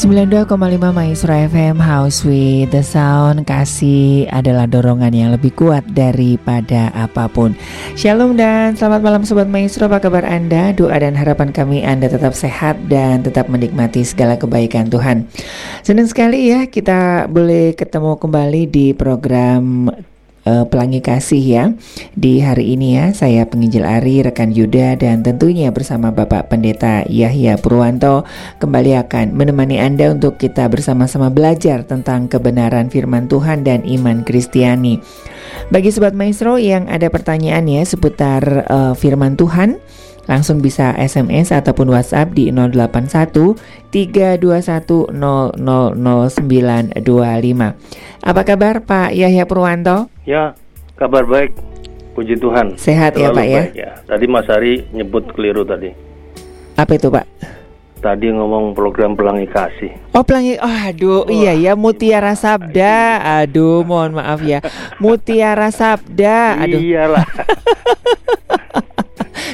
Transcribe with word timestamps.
92,5 0.00 0.96
Maestro 0.96 1.28
FM 1.36 1.76
House 1.76 2.24
with 2.24 2.72
the 2.72 2.80
Sound. 2.80 3.44
Kasih 3.44 4.32
adalah 4.32 4.64
dorongan 4.64 5.12
yang 5.12 5.28
lebih 5.28 5.52
kuat 5.52 5.84
daripada 5.92 6.88
apa 6.96 7.28
pun. 7.28 7.52
Shalom 8.00 8.32
dan 8.32 8.80
selamat 8.80 9.04
malam 9.04 9.22
Sobat 9.28 9.52
Maestro. 9.52 9.92
Apa 9.92 10.00
kabar 10.00 10.24
Anda? 10.24 10.72
Doa 10.72 10.96
dan 10.96 11.12
harapan 11.12 11.52
kami 11.52 11.84
Anda 11.84 12.08
tetap 12.08 12.32
sehat 12.32 12.80
dan 12.88 13.28
tetap 13.28 13.52
menikmati 13.52 14.00
segala 14.00 14.40
kebaikan 14.40 14.88
Tuhan. 14.88 15.28
Senang 15.84 16.08
sekali 16.08 16.48
ya 16.48 16.64
kita 16.64 17.28
boleh 17.28 17.76
ketemu 17.76 18.16
kembali 18.16 18.62
di 18.72 18.96
program 18.96 19.92
uh, 20.46 20.64
Pelangi 20.68 21.00
Kasih 21.04 21.42
ya. 21.42 21.64
Di 22.16 22.40
hari 22.40 22.76
ini 22.76 22.96
ya 22.96 23.12
saya 23.12 23.48
penginjil 23.48 23.84
Ari, 23.84 24.24
rekan 24.24 24.52
Yuda 24.52 24.96
dan 25.00 25.24
tentunya 25.24 25.72
bersama 25.74 26.12
Bapak 26.12 26.48
Pendeta 26.52 27.04
Yahya 27.08 27.58
Purwanto 27.60 28.24
Kembali 28.60 28.96
akan 29.00 29.32
menemani 29.36 29.80
Anda 29.80 30.12
untuk 30.12 30.36
kita 30.36 30.68
bersama-sama 30.68 31.32
belajar 31.32 31.84
tentang 31.84 32.28
kebenaran 32.28 32.92
firman 32.92 33.26
Tuhan 33.26 33.64
dan 33.64 33.84
iman 33.84 34.22
Kristiani. 34.24 35.00
Bagi 35.70 35.90
Sobat 35.90 36.14
Maestro 36.14 36.58
yang 36.58 36.90
ada 36.90 37.06
pertanyaan 37.10 37.66
ya 37.66 37.82
seputar 37.86 38.66
uh, 38.66 38.92
firman 38.94 39.38
Tuhan 39.38 39.78
Langsung 40.28 40.60
bisa 40.60 40.92
SMS 40.98 41.52
ataupun 41.54 41.88
WhatsApp 41.92 42.36
di 42.36 42.52
081 42.52 43.56
321 43.88 45.12
000925. 45.16 46.96
Apa 48.20 48.42
kabar 48.44 48.84
Pak 48.84 49.16
Yahya 49.16 49.48
Purwanto? 49.48 50.12
Ya, 50.28 50.52
kabar 51.00 51.24
baik. 51.24 51.56
Puji 52.12 52.36
Tuhan. 52.36 52.76
Sehat 52.76 53.16
ya 53.16 53.32
Pak 53.32 53.46
ya? 53.46 53.62
ya? 53.72 53.90
Tadi 54.04 54.26
Mas 54.26 54.50
Ari 54.50 54.84
nyebut 54.92 55.30
keliru 55.32 55.64
tadi. 55.64 55.94
Apa 56.76 56.98
itu 56.98 57.08
Pak? 57.08 57.26
Tadi 58.00 58.32
ngomong 58.32 58.72
program 58.72 59.12
Pelangi 59.12 59.44
Kasih. 59.44 59.92
Oh 60.16 60.24
Pelangi, 60.24 60.56
oh 60.56 60.76
aduh 60.88 61.28
oh, 61.28 61.32
iya 61.32 61.52
ya 61.52 61.76
Mutiara 61.76 62.32
Sabda. 62.32 63.20
Aduh 63.44 63.84
mohon 63.84 64.16
maaf 64.16 64.40
ya. 64.40 64.64
Mutiara 64.96 65.68
Sabda. 65.68 66.56
Aduh. 66.64 66.80
Iyalah. 66.80 67.28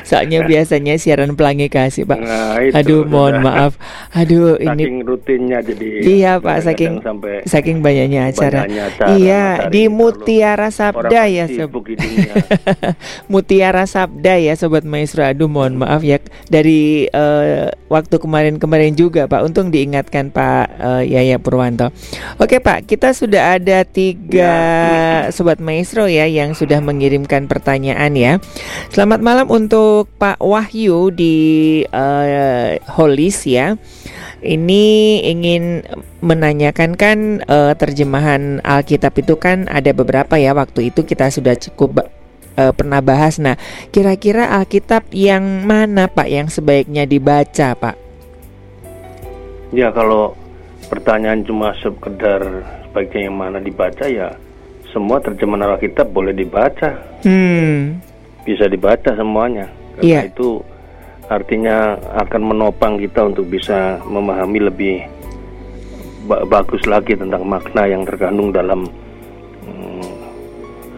Soalnya 0.03 0.45
biasanya 0.45 0.97
siaran 0.97 1.35
pelangi 1.39 1.71
kasih 1.71 2.09
Pak. 2.09 2.19
Nah, 2.19 2.57
itu, 2.63 2.75
Aduh 2.75 3.03
mohon 3.07 3.43
maaf. 3.47 3.79
Aduh 4.15 4.59
saking 4.59 5.03
ini 5.03 5.05
rutinnya 5.05 5.59
jadi. 5.63 5.89
Iya 6.03 6.33
Pak 6.41 6.57
saking 6.65 6.93
sampai 7.05 7.45
saking 7.45 7.85
banyaknya 7.85 8.31
acara. 8.33 8.65
Banyaknya 8.65 8.83
acara 8.91 9.09
iya 9.17 9.45
di 9.69 9.87
Mutiara 9.87 10.69
Sabda 10.73 11.29
ya 11.29 11.47
sob. 11.47 11.75
Mutiara 13.33 13.85
Sabda 13.85 14.35
ya 14.41 14.55
sobat 14.57 14.83
maestro. 14.89 15.23
Aduh 15.23 15.51
mohon 15.51 15.79
maaf 15.79 16.01
ya 16.03 16.19
dari 16.49 17.07
uh, 17.13 17.71
waktu 17.93 18.17
kemarin-kemarin 18.17 18.97
juga 18.97 19.29
Pak. 19.29 19.41
Untung 19.45 19.69
diingatkan 19.69 20.33
Pak 20.33 20.67
uh, 20.81 21.03
Yaya 21.05 21.37
Purwanto. 21.39 21.93
Oke 22.41 22.59
Pak 22.59 22.89
kita 22.89 23.13
sudah 23.13 23.61
ada 23.61 23.85
tiga 23.85 24.55
ya. 25.27 25.33
sobat 25.35 25.61
maestro 25.61 26.09
ya 26.09 26.25
yang 26.25 26.57
sudah 26.57 26.81
mengirimkan 26.81 27.47
pertanyaan 27.51 28.13
ya. 28.17 28.33
Selamat 28.91 29.21
malam 29.21 29.47
untuk 29.53 29.76
untuk 29.77 30.09
Pak 30.17 30.41
Wahyu 30.41 31.13
di 31.13 31.37
uh, 31.85 32.81
Holis 32.97 33.45
ya. 33.45 33.77
Ini 34.41 34.85
ingin 35.29 35.85
menanyakan 36.25 36.97
kan 36.97 37.45
uh, 37.45 37.77
terjemahan 37.77 38.65
Alkitab 38.65 39.21
itu 39.21 39.37
kan 39.37 39.69
ada 39.69 39.93
beberapa 39.93 40.41
ya 40.41 40.57
waktu 40.57 40.89
itu 40.89 41.05
kita 41.05 41.29
sudah 41.29 41.61
cukup 41.61 42.09
uh, 42.57 42.73
pernah 42.73 43.05
bahas. 43.05 43.37
Nah, 43.37 43.61
kira-kira 43.93 44.49
Alkitab 44.49 45.13
yang 45.13 45.45
mana 45.69 46.09
Pak 46.09 46.29
yang 46.33 46.49
sebaiknya 46.49 47.05
dibaca, 47.05 47.77
Pak? 47.77 47.97
Ya, 49.77 49.93
kalau 49.93 50.33
pertanyaan 50.89 51.45
cuma 51.45 51.77
sekedar 51.85 52.65
sebaiknya 52.89 53.29
yang 53.29 53.37
mana 53.37 53.61
dibaca 53.61 54.09
ya 54.09 54.41
semua 54.89 55.21
terjemahan 55.21 55.77
Alkitab 55.77 56.09
boleh 56.09 56.33
dibaca. 56.33 56.97
Hmm. 57.29 58.01
Bisa 58.47 58.71
dibaca 58.71 59.11
semuanya. 59.13 59.67
Karena 59.99 60.07
yeah. 60.07 60.23
itu 60.25 60.63
artinya 61.27 61.99
akan 62.23 62.43
menopang 62.55 63.03
kita 63.03 63.27
untuk 63.27 63.51
bisa 63.51 63.99
memahami 64.07 64.63
lebih 64.63 64.97
ba 66.27 66.43
bagus 66.47 66.83
lagi 66.87 67.15
tentang 67.15 67.43
makna 67.47 67.87
yang 67.87 68.03
terkandung 68.03 68.51
dalam 68.51 68.87
hmm, 69.67 70.11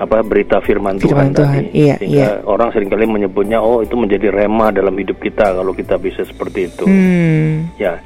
apa 0.01 0.25
berita 0.25 0.61
firman, 0.65 1.01
firman 1.01 1.33
Tuhan, 1.33 1.37
Tuhan 1.37 1.63
tadi. 1.65 1.69
Iya, 1.73 1.95
Sehingga 2.01 2.29
iya. 2.41 2.45
orang 2.45 2.69
sering 2.73 2.89
kali 2.93 3.05
menyebutnya 3.09 3.61
oh 3.61 3.81
itu 3.81 3.97
menjadi 3.97 4.33
rema 4.33 4.69
dalam 4.73 4.97
hidup 4.97 5.17
kita 5.21 5.53
kalau 5.57 5.73
kita 5.73 5.97
bisa 6.01 6.25
seperti 6.25 6.69
itu. 6.69 6.85
Hmm. 6.85 7.73
Ya. 7.81 8.01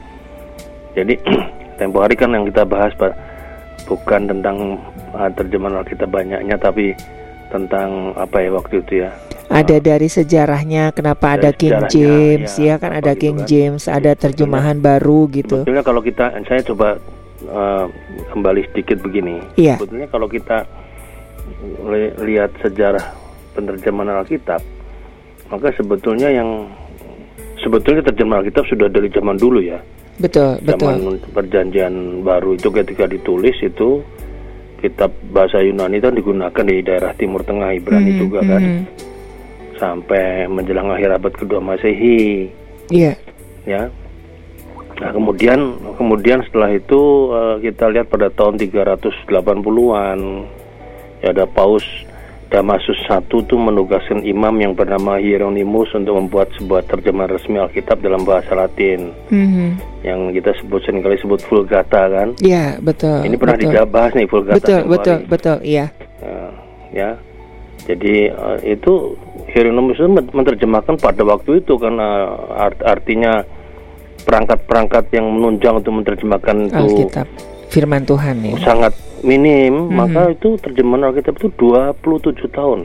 Jadi 0.95 1.19
tempo 1.79 2.03
hari 2.03 2.15
kan 2.15 2.31
yang 2.35 2.47
kita 2.47 2.63
bahas 2.67 2.95
Pak 2.95 3.15
bukan 3.87 4.31
tentang 4.31 4.79
uh, 5.15 5.31
terjemahan 5.35 5.83
kita 5.87 6.07
banyaknya 6.07 6.55
tapi 6.59 6.95
tentang 7.53 8.17
apa 8.17 8.41
ya 8.41 8.51
waktu 8.57 8.81
itu 8.81 9.05
ya? 9.05 9.13
Ada 9.53 9.85
dari 9.85 10.09
sejarahnya 10.09 10.97
kenapa 10.97 11.37
ada 11.37 11.53
King 11.53 11.85
James 11.93 12.57
ya, 12.57 12.81
ya 12.81 12.81
kan? 12.81 12.97
Ada 12.97 13.13
King 13.13 13.45
kan. 13.45 13.49
James 13.53 13.85
ada 13.85 14.17
terjemahan 14.17 14.81
sebetulnya, 14.81 14.89
baru 14.97 15.21
gitu. 15.29 15.57
Sebetulnya 15.61 15.85
kalau 15.85 16.01
kita 16.01 16.25
saya 16.49 16.61
coba 16.65 16.89
uh, 17.53 17.87
kembali 18.33 18.61
sedikit 18.73 19.05
begini. 19.05 19.45
Ya. 19.61 19.77
sebetulnya 19.77 20.09
kalau 20.09 20.27
kita 20.33 20.65
li 21.85 22.11
lihat 22.25 22.57
sejarah 22.65 23.13
penerjemahan 23.53 24.25
Alkitab 24.25 24.65
maka 25.53 25.69
sebetulnya 25.77 26.33
yang 26.33 26.65
sebetulnya 27.61 28.01
terjemahan 28.09 28.41
Alkitab 28.41 28.65
sudah 28.73 28.89
dari 28.89 29.13
zaman 29.13 29.37
dulu 29.37 29.61
ya. 29.61 29.79
Betul 30.17 30.61
zaman 30.65 31.21
betul. 31.21 31.29
perjanjian 31.37 32.25
baru 32.25 32.57
itu 32.57 32.69
ketika 32.73 33.05
ditulis 33.05 33.57
itu 33.61 34.01
kitab 34.83 35.15
bahasa 35.31 35.63
Yunani 35.63 36.03
itu 36.03 36.11
digunakan 36.11 36.65
di 36.67 36.83
daerah 36.83 37.15
Timur 37.15 37.47
Tengah 37.47 37.71
Ibrani 37.71 38.11
mm 38.11 38.15
-hmm, 38.19 38.23
juga 38.27 38.41
kan 38.43 38.63
mm 38.63 38.75
-hmm. 38.75 38.85
sampai 39.79 40.27
menjelang 40.51 40.91
akhir 40.91 41.11
abad 41.23 41.33
kedua 41.39 41.61
Masehi. 41.63 42.51
Iya. 42.91 43.15
Yeah. 43.15 43.17
Ya. 43.63 43.83
Nah 44.99 45.11
kemudian 45.15 45.79
kemudian 45.97 46.43
setelah 46.47 46.75
itu 46.75 47.31
uh, 47.31 47.57
kita 47.63 47.91
lihat 47.91 48.11
pada 48.11 48.29
tahun 48.29 48.59
380-an 48.59 50.19
ya 51.23 51.29
ada 51.31 51.47
Paus 51.47 51.87
Damasus 52.53 53.01
I 53.09 53.17
itu 53.25 53.57
menugaskan 53.57 54.29
imam 54.29 54.53
yang 54.61 54.77
bernama 54.77 55.17
Hieronymus 55.17 55.89
untuk 55.97 56.21
membuat 56.21 56.53
sebuah 56.61 56.85
terjemahan 56.85 57.33
resmi 57.33 57.57
Alkitab 57.57 58.05
dalam 58.05 58.29
bahasa 58.29 58.53
Latin. 58.53 59.09
Mm-hmm. 59.33 59.69
Yang 60.05 60.21
kita 60.37 60.51
sebut 60.61 60.81
sering 60.85 61.01
kali 61.01 61.17
sebut 61.17 61.41
Vulgata 61.49 62.13
kan? 62.13 62.37
Iya, 62.45 62.77
betul. 62.85 63.25
Ini 63.25 63.41
pernah 63.41 63.57
dibahas 63.57 64.13
nih 64.13 64.29
Vulgata. 64.29 64.61
Betul, 64.61 64.81
betul, 64.85 65.19
betul, 65.25 65.57
iya. 65.65 65.89
Ya, 66.21 66.45
ya. 66.93 67.11
Jadi 67.89 68.29
uh, 68.29 68.61
itu 68.61 69.17
Hieronymus 69.49 69.97
itu 69.97 70.13
menerjemahkan 70.13 71.01
pada 71.01 71.25
waktu 71.25 71.65
itu 71.65 71.81
karena 71.81 72.37
art 72.53 72.77
artinya 72.85 73.49
perangkat-perangkat 74.29 75.09
yang 75.17 75.27
menunjang 75.33 75.81
untuk 75.81 76.05
menerjemahkan 76.05 76.69
Alkitab. 76.69 77.27
itu 77.27 77.51
firman 77.73 78.05
Tuhan 78.05 78.45
ya. 78.45 78.53
Sangat 78.61 78.93
minim, 79.23 79.89
hmm. 79.89 79.95
maka 79.95 80.35
itu 80.35 80.59
terjemahan 80.59 81.11
Alkitab 81.11 81.39
itu 81.39 81.49
27 81.59 82.51
tahun. 82.51 82.81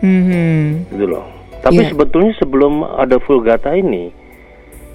Hmm. 0.00 0.84
Gitu 0.92 1.06
loh. 1.06 1.24
Tapi 1.64 1.80
yeah. 1.80 1.90
sebetulnya 1.92 2.32
sebelum 2.36 2.84
ada 2.84 3.16
Vulgata 3.22 3.72
ini 3.72 4.12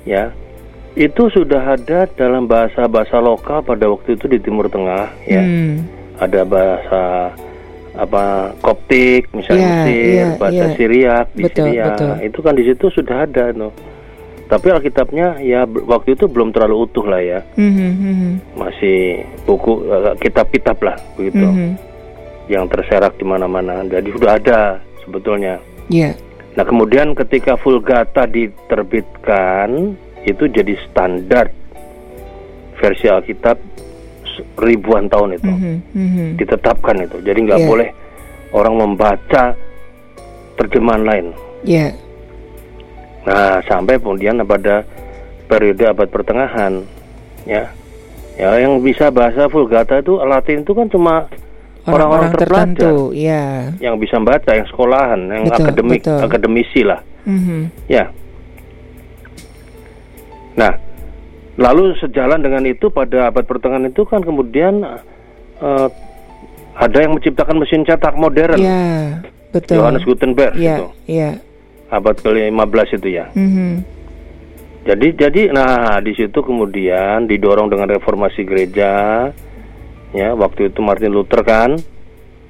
ya, 0.05 0.29
itu 0.93 1.31
sudah 1.31 1.77
ada 1.77 2.05
dalam 2.13 2.45
bahasa-bahasa 2.45 3.17
lokal 3.23 3.63
pada 3.63 3.87
waktu 3.87 4.19
itu 4.19 4.27
di 4.27 4.37
Timur 4.41 4.67
Tengah 4.67 5.09
ya. 5.25 5.41
Hmm. 5.41 5.87
Ada 6.21 6.45
bahasa 6.45 7.03
apa 7.91 8.55
Koptik 8.63 9.27
misalnya 9.35 9.67
yeah, 9.67 9.75
Mesir, 9.83 10.15
yeah, 10.15 10.31
bahasa 10.39 10.63
yeah. 10.63 10.75
Syriak 10.77 11.27
di 11.33 11.43
betul, 11.43 11.65
Syria. 11.67 11.85
Betul. 11.91 12.13
Itu 12.23 12.39
kan 12.39 12.53
di 12.55 12.63
situ 12.63 12.85
sudah 12.93 13.17
ada 13.25 13.45
no. 13.51 13.69
Tapi 14.51 14.67
Alkitabnya 14.67 15.39
ya 15.39 15.63
waktu 15.63 16.19
itu 16.19 16.27
belum 16.27 16.51
terlalu 16.51 16.83
utuh 16.83 17.07
lah 17.07 17.23
ya, 17.23 17.39
mm-hmm. 17.55 18.59
masih 18.59 19.23
buku 19.47 19.87
uh, 19.87 20.11
kitab-kitab 20.19 20.75
lah 20.83 20.99
begitu, 21.15 21.39
mm-hmm. 21.39 21.71
yang 22.51 22.67
terserak 22.67 23.15
di 23.15 23.23
mana-mana. 23.23 23.87
Jadi 23.87 24.11
sudah 24.11 24.35
ada 24.35 24.83
sebetulnya. 25.07 25.55
Yeah. 25.87 26.19
Nah 26.59 26.67
kemudian 26.67 27.15
ketika 27.15 27.55
Vulgata 27.55 28.27
diterbitkan 28.27 29.95
itu 30.27 30.43
jadi 30.51 30.75
standar 30.83 31.47
versi 32.75 33.07
Alkitab 33.07 33.55
ribuan 34.59 35.07
tahun 35.07 35.39
itu 35.39 35.47
mm 35.47 35.79
-hmm. 35.95 36.27
ditetapkan 36.35 36.99
itu. 37.07 37.23
Jadi 37.23 37.39
nggak 37.47 37.61
yeah. 37.63 37.69
boleh 37.71 37.89
orang 38.51 38.75
membaca 38.83 39.55
terjemahan 40.59 41.07
lain. 41.07 41.25
Yeah. 41.63 41.95
Nah, 43.21 43.61
sampai 43.69 44.01
kemudian 44.01 44.41
pada 44.41 44.81
periode 45.45 45.83
abad 45.85 46.09
pertengahan, 46.09 46.81
ya, 47.45 47.69
ya 48.33 48.49
yang 48.57 48.81
bisa 48.81 49.13
bahasa 49.13 49.45
Vulgata 49.45 50.01
itu 50.01 50.17
Latin 50.17 50.65
itu 50.65 50.73
kan 50.73 50.89
cuma 50.89 51.29
orang-orang 51.85 52.33
terpelajar, 52.33 52.77
tertentu, 52.77 53.13
ya. 53.13 53.69
yang 53.77 54.01
bisa 54.01 54.17
baca, 54.17 54.51
yang 54.57 54.65
sekolahan, 54.69 55.21
yang 55.29 55.45
betul, 55.45 55.65
akademik, 55.65 56.01
betul. 56.01 56.19
akademisi 56.25 56.81
lah, 56.81 56.99
mm-hmm. 57.29 57.61
ya. 57.89 58.05
Nah, 60.57 60.73
lalu 61.61 61.93
sejalan 62.01 62.41
dengan 62.41 62.65
itu 62.65 62.89
pada 62.89 63.29
abad 63.29 63.45
pertengahan 63.45 63.85
itu 63.85 64.01
kan 64.05 64.25
kemudian 64.25 64.81
uh, 65.61 65.87
ada 66.73 66.97
yang 66.97 67.13
menciptakan 67.13 67.61
mesin 67.61 67.85
cetak 67.85 68.17
modern. 68.17 68.57
Ya, 68.57 69.21
betul. 69.53 69.77
Johannes 69.77 70.05
Gutenberg 70.05 70.57
ya, 70.57 70.81
itu. 70.81 70.85
Ya. 71.05 71.31
Abad 71.91 72.15
ke-15 72.23 72.87
itu 73.03 73.09
ya. 73.11 73.25
Mm 73.35 73.49
-hmm. 73.51 73.73
Jadi 74.81 75.07
jadi 75.13 75.41
nah 75.53 76.01
di 76.01 76.15
situ 76.17 76.41
kemudian 76.41 77.29
didorong 77.29 77.69
dengan 77.69 77.85
reformasi 77.91 78.41
gereja 78.41 79.29
ya 80.09 80.29
waktu 80.33 80.73
itu 80.73 80.81
Martin 80.81 81.13
Luther 81.13 81.45
kan 81.45 81.77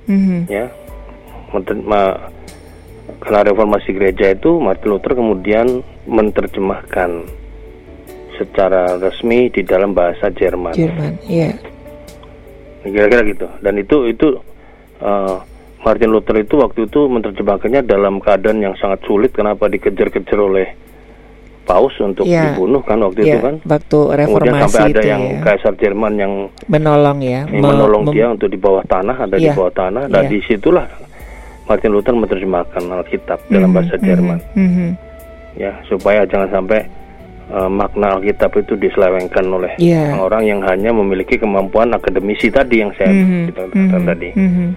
mm-hmm. 0.07 0.39
ya 0.47 0.71
karena 3.21 3.41
reformasi 3.51 3.91
gereja 3.91 4.31
itu 4.31 4.57
Martin 4.63 4.95
Luther 4.95 5.13
kemudian 5.13 5.83
menerjemahkan 6.07 7.27
secara 8.39 8.97
resmi 8.97 9.53
di 9.53 9.61
dalam 9.61 9.93
bahasa 9.93 10.33
Jerman. 10.33 10.73
Jerman, 10.73 11.13
iya. 11.29 11.53
Kira-kira 12.81 13.21
gitu. 13.29 13.47
Dan 13.61 13.77
itu 13.77 14.09
itu 14.09 14.27
uh, 15.05 15.37
Martin 15.81 16.13
Luther 16.13 16.37
itu 16.37 16.61
waktu 16.61 16.85
itu 16.85 17.09
menerjemahkannya 17.09 17.81
dalam 17.89 18.21
keadaan 18.21 18.61
yang 18.61 18.77
sangat 18.77 19.01
sulit. 19.09 19.33
Kenapa 19.33 19.65
dikejar-kejar 19.65 20.37
oleh 20.37 20.67
paus 21.65 21.93
untuk 22.01 22.25
ya, 22.25 22.51
dibunuh 22.51 22.81
kan 22.81 22.99
waktu 23.05 23.21
ya, 23.23 23.37
itu 23.37 23.39
kan 23.39 23.55
waktu 23.63 23.99
reformasi 24.25 24.27
kemudian 24.27 24.61
sampai 24.65 24.81
ada 24.91 25.01
yang 25.05 25.21
ya. 25.23 25.39
kaisar 25.45 25.73
Jerman 25.77 26.13
yang 26.17 26.33
menolong 26.67 27.19
ya 27.21 27.41
yang 27.47 27.63
menolong 27.63 28.03
dia 28.09 28.25
untuk 28.33 28.49
di 28.49 28.57
bawah 28.57 28.83
tanah 28.83 29.29
ada 29.29 29.35
ya, 29.37 29.53
di 29.53 29.57
bawah 29.57 29.73
tanah 29.73 30.03
dan 30.09 30.23
ya. 30.25 30.29
di 30.29 30.37
situlah 30.49 30.85
Martin 31.69 31.93
Luther 31.93 32.17
menerjemahkan 32.17 32.83
Alkitab 32.83 33.39
mm 33.39 33.45
-hmm, 33.45 33.53
dalam 33.53 33.69
bahasa 33.71 33.93
mm 33.93 33.97
-hmm, 34.01 34.09
Jerman 34.09 34.39
mm 34.57 34.69
-hmm. 34.69 34.89
ya 35.55 35.71
supaya 35.85 36.21
jangan 36.25 36.49
sampai 36.49 36.79
uh, 37.53 37.69
makna 37.69 38.19
Alkitab 38.19 38.51
itu 38.57 38.73
diselewengkan 38.75 39.45
oleh 39.47 39.71
yeah. 39.77 40.17
orang 40.17 40.43
yang 40.43 40.59
hanya 40.65 40.89
memiliki 40.91 41.37
kemampuan 41.37 41.93
akademisi 41.93 42.49
tadi 42.49 42.81
yang 42.81 42.91
saya 42.97 43.13
mm 43.13 43.23
-hmm, 43.23 43.43
mm 43.53 43.87
-hmm, 43.87 44.05
tadi 44.09 44.29
mm 44.33 44.49
-hmm. 44.49 44.69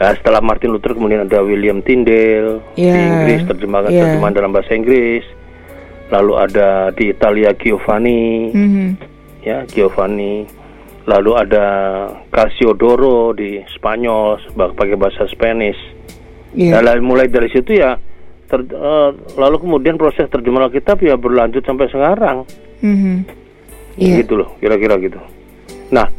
Nah, 0.00 0.16
setelah 0.16 0.40
Martin 0.40 0.72
Luther 0.72 0.96
kemudian 0.96 1.28
ada 1.28 1.44
William 1.44 1.84
Tyndale 1.84 2.64
yeah. 2.72 2.96
di 2.96 3.00
Inggris 3.04 3.40
terjemahan 3.52 3.92
yeah. 3.92 4.08
terjemahan 4.08 4.32
dalam 4.32 4.50
bahasa 4.56 4.72
Inggris 4.72 5.24
lalu 6.10 6.32
ada 6.36 6.90
di 6.90 7.14
Italia 7.14 7.54
Giovanni, 7.54 8.50
mm-hmm. 8.50 8.88
ya 9.46 9.62
Giovanni, 9.70 10.42
lalu 11.06 11.30
ada 11.38 11.66
Casiodoro 12.28 13.30
di 13.32 13.62
Spanyol 13.78 14.42
pakai 14.74 14.98
bahasa 14.98 15.24
Spanish. 15.30 15.78
Yeah. 16.50 16.82
Nah, 16.82 16.98
mulai 16.98 17.30
dari 17.30 17.46
situ 17.54 17.78
ya, 17.78 17.94
ter, 18.50 18.66
uh, 18.74 19.14
lalu 19.38 19.56
kemudian 19.62 19.94
proses 19.94 20.26
terjemahan 20.26 20.66
Alkitab 20.66 20.98
ya 20.98 21.14
berlanjut 21.14 21.62
sampai 21.62 21.86
sekarang. 21.86 22.42
Mm-hmm. 22.82 23.16
Yeah. 23.94 24.18
Gitu 24.26 24.34
loh, 24.34 24.58
kira-kira 24.58 24.98
gitu. 24.98 25.22
Nah, 25.94 26.10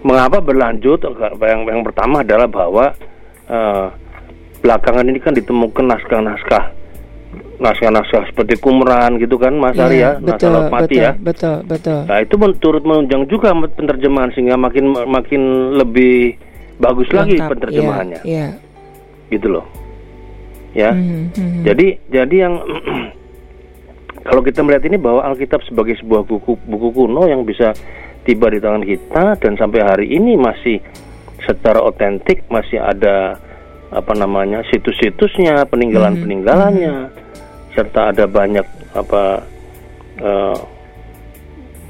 mengapa 0.00 0.40
berlanjut? 0.40 1.04
Yang 1.36 1.60
yang 1.68 1.84
pertama 1.84 2.24
adalah 2.24 2.48
bahwa 2.48 2.96
uh, 3.50 3.86
belakangan 4.60 5.06
ini 5.06 5.18
kan 5.22 5.32
ditemukan 5.34 5.84
naskah-naskah 5.86 6.74
naskah-naskah 7.56 8.28
seperti 8.32 8.60
Kumran 8.60 9.16
gitu 9.16 9.40
kan 9.40 9.56
Mas 9.56 9.76
Ari 9.80 10.04
ya, 10.04 10.20
betul, 10.20 10.52
naskah 10.52 10.72
mati 10.72 10.96
betul, 10.96 11.04
ya. 11.04 11.12
Betul, 11.16 11.56
betul. 11.64 12.00
Nah, 12.04 12.18
itu 12.20 12.34
turut 12.60 12.84
menunjang 12.84 13.22
juga 13.32 13.56
penerjemahan 13.56 14.30
sehingga 14.36 14.60
makin 14.60 14.92
makin 15.08 15.42
lebih 15.80 16.36
bagus 16.76 17.08
Lengkap, 17.08 17.20
lagi 17.24 17.36
penerjemahannya. 17.40 18.20
Iya, 18.28 18.46
iya. 18.60 19.32
Gitu 19.32 19.48
loh. 19.48 19.64
Ya. 20.76 20.92
Mm 20.92 21.32
-hmm. 21.32 21.62
Jadi 21.64 21.86
jadi 22.12 22.36
yang 22.36 22.54
kalau 24.28 24.42
kita 24.44 24.60
melihat 24.60 24.84
ini 24.84 25.00
bahwa 25.00 25.24
Alkitab 25.24 25.64
sebagai 25.64 25.96
sebuah 25.96 26.28
buku 26.28 26.60
buku 26.68 26.88
kuno 26.92 27.24
yang 27.24 27.48
bisa 27.48 27.72
tiba 28.28 28.52
di 28.52 28.58
tangan 28.60 28.84
kita 28.84 29.24
dan 29.40 29.52
sampai 29.56 29.80
hari 29.80 30.06
ini 30.12 30.36
masih 30.36 30.82
secara 31.46 31.80
otentik 31.80 32.44
masih 32.50 32.82
ada 32.82 33.38
apa 33.86 34.12
namanya 34.18 34.66
situs-situsnya 34.68 35.62
peninggalan-peninggalannya 35.70 36.94
mm 36.94 37.06
-hmm 37.14 37.24
serta 37.76 38.16
ada 38.16 38.24
banyak 38.24 38.64
apa 38.96 39.44
uh, 40.24 40.58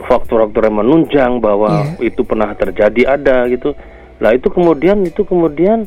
faktor-faktor 0.03 0.67
yang 0.67 0.83
menunjang 0.83 1.33
bahwa 1.39 1.95
yeah. 1.95 2.11
itu 2.11 2.27
pernah 2.27 2.51
terjadi 2.59 3.15
ada 3.15 3.47
gitu. 3.47 3.73
Lah 4.19 4.35
itu 4.35 4.51
kemudian 4.51 5.07
itu 5.07 5.23
kemudian 5.23 5.87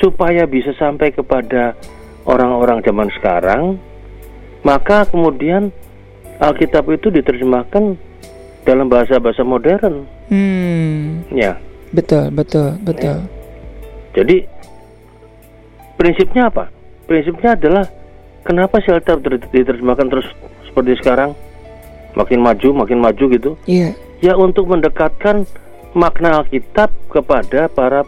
supaya 0.00 0.48
bisa 0.48 0.72
sampai 0.74 1.12
kepada 1.12 1.76
orang-orang 2.24 2.80
zaman 2.82 3.12
sekarang, 3.20 3.76
maka 4.64 5.04
kemudian 5.06 5.70
Alkitab 6.40 6.88
itu 6.90 7.12
diterjemahkan 7.12 7.94
dalam 8.64 8.88
bahasa-bahasa 8.88 9.44
modern. 9.44 10.08
Hmm. 10.32 11.22
Ya. 11.30 11.60
Betul, 11.94 12.34
betul, 12.34 12.74
betul. 12.82 13.22
Ya. 13.22 14.18
Jadi 14.18 14.36
prinsipnya 15.94 16.50
apa? 16.50 16.66
Prinsipnya 17.06 17.54
adalah 17.54 17.86
kenapa 18.42 18.82
sih 18.82 18.90
Alkitab 18.90 19.22
diterjemahkan 19.54 20.06
terus 20.10 20.26
seperti 20.66 20.98
sekarang? 20.98 21.38
Makin 22.18 22.42
maju, 22.42 22.68
makin 22.86 22.98
maju 22.98 23.24
gitu. 23.30 23.50
Iya. 23.66 23.94
Yeah. 24.22 24.32
Ya 24.32 24.32
untuk 24.34 24.66
mendekatkan 24.70 25.46
makna 25.94 26.42
Alkitab 26.42 26.90
kepada 27.10 27.70
para 27.70 28.02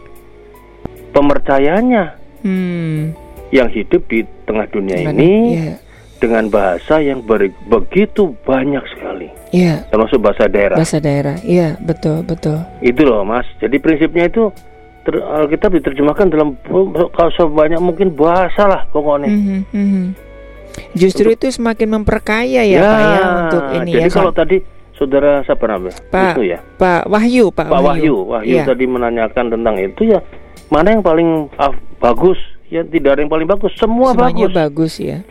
pemercayanya 1.15 2.19
hmm. 2.43 3.15
yang 3.55 3.71
hidup 3.71 4.03
di 4.11 4.27
tengah 4.43 4.67
dunia 4.71 5.03
Gimana? 5.03 5.15
ini 5.15 5.31
yeah. 5.55 5.77
dengan 6.19 6.51
bahasa 6.51 6.99
yang 6.99 7.23
ber, 7.23 7.47
begitu 7.67 8.35
banyak 8.43 8.83
sekali. 8.95 9.31
Iya. 9.51 9.87
Termasuk 9.87 10.19
bahasa 10.19 10.47
daerah. 10.51 10.75
Bahasa 10.75 10.97
daerah, 10.99 11.35
iya 11.43 11.79
betul 11.79 12.23
betul. 12.23 12.59
Itu 12.83 13.07
loh 13.07 13.23
mas. 13.23 13.47
Jadi 13.63 13.79
prinsipnya 13.79 14.27
itu 14.27 14.51
Alkitab 15.07 15.71
diterjemahkan 15.71 16.27
dalam 16.27 16.59
kalau 17.15 17.31
sebanyak 17.31 17.79
mungkin 17.79 18.11
bahasa 18.11 18.67
lah 18.67 18.81
pokoknya. 18.91 19.31
Mm 19.31 19.39
-hmm, 19.39 19.59
mm 19.71 19.87
-hmm. 19.87 20.05
Justru 20.93 21.31
itu 21.33 21.47
semakin 21.47 21.95
memperkaya 22.01 22.61
ya, 22.61 22.77
ya 22.77 22.81
Pak 22.83 22.99
ya 22.99 23.23
untuk 23.39 23.63
ini 23.81 23.91
jadi 23.95 24.03
ya. 24.03 24.05
Jadi 24.05 24.17
kalau 24.19 24.31
tadi 24.35 24.57
saudara 24.97 25.41
siapa 25.47 25.63
namanya? 25.69 25.95
Pak 26.11 26.31
itu 26.35 26.43
ya. 26.51 26.59
Pak 26.75 27.01
Wahyu, 27.07 27.45
Pak, 27.53 27.67
Pak 27.71 27.81
Wahyu. 27.81 28.15
Wahyu, 28.27 28.57
ya. 28.61 28.63
tadi 28.67 28.85
menanyakan 28.85 29.45
tentang 29.53 29.75
itu 29.79 30.01
ya. 30.11 30.19
Mana 30.67 30.91
yang 30.91 31.03
paling 31.05 31.47
ah, 31.55 31.71
bagus? 32.03 32.37
Ya 32.67 32.83
tidak 32.83 33.15
ada 33.15 33.23
yang 33.23 33.31
paling 33.31 33.47
bagus, 33.47 33.71
semua 33.79 34.11
Semuanya 34.11 34.51
bagus. 34.51 34.59
bagus 34.59 34.93
ya. 34.99 35.23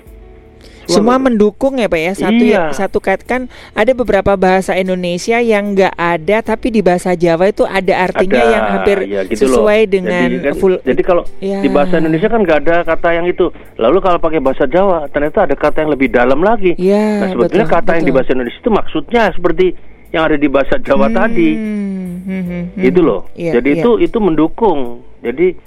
Semua 0.86 1.18
mendukung 1.18 1.76
ya 1.76 1.90
Pak 1.90 2.00
ya 2.00 2.12
satu 2.14 2.42
ya, 2.42 2.46
iya. 2.46 2.62
ya, 2.70 2.74
satu 2.74 2.98
kan 3.02 3.50
ada 3.74 3.92
beberapa 3.92 4.38
bahasa 4.38 4.78
Indonesia 4.78 5.42
yang 5.42 5.74
nggak 5.74 5.94
ada 5.98 6.36
tapi 6.46 6.70
di 6.70 6.80
bahasa 6.80 7.18
Jawa 7.18 7.50
itu 7.50 7.66
ada 7.66 8.06
artinya 8.06 8.42
ada, 8.42 8.52
yang 8.54 8.64
hampir 8.70 8.98
ya, 9.06 9.20
gitu 9.26 9.50
sesuai 9.50 9.80
loh. 9.82 9.90
dengan 9.90 10.28
jadi, 10.30 10.46
kan, 10.46 10.54
full. 10.56 10.74
Jadi 10.82 11.02
kalau 11.02 11.22
ya. 11.42 11.60
di 11.60 11.68
bahasa 11.68 11.98
Indonesia 11.98 12.28
kan 12.30 12.40
nggak 12.46 12.58
ada 12.66 12.76
kata 12.86 13.08
yang 13.18 13.26
itu. 13.26 13.46
Lalu 13.76 13.98
kalau 13.98 14.18
pakai 14.22 14.40
bahasa 14.40 14.64
Jawa 14.70 15.10
ternyata 15.10 15.44
ada 15.50 15.54
kata 15.58 15.76
yang 15.82 15.90
lebih 15.92 16.08
dalam 16.14 16.40
lagi. 16.40 16.78
Ya, 16.78 17.26
nah 17.26 17.28
sebetulnya 17.34 17.66
betul, 17.66 17.76
kata 17.76 17.84
betul. 17.84 17.96
yang 17.98 18.04
di 18.06 18.12
bahasa 18.14 18.30
Indonesia 18.32 18.60
itu 18.62 18.72
maksudnya 18.72 19.22
seperti 19.34 19.66
yang 20.14 20.22
ada 20.32 20.36
di 20.38 20.48
bahasa 20.48 20.74
Jawa 20.78 21.10
hmm, 21.10 21.16
tadi. 21.18 21.50
Hmm, 21.52 22.12
hmm, 22.22 22.42
hmm, 22.46 22.62
gitu 22.78 23.00
loh. 23.02 23.20
Ya, 23.34 23.58
jadi 23.58 23.70
ya. 23.74 23.78
itu 23.82 23.90
itu 24.00 24.18
mendukung. 24.22 25.02
Jadi 25.20 25.58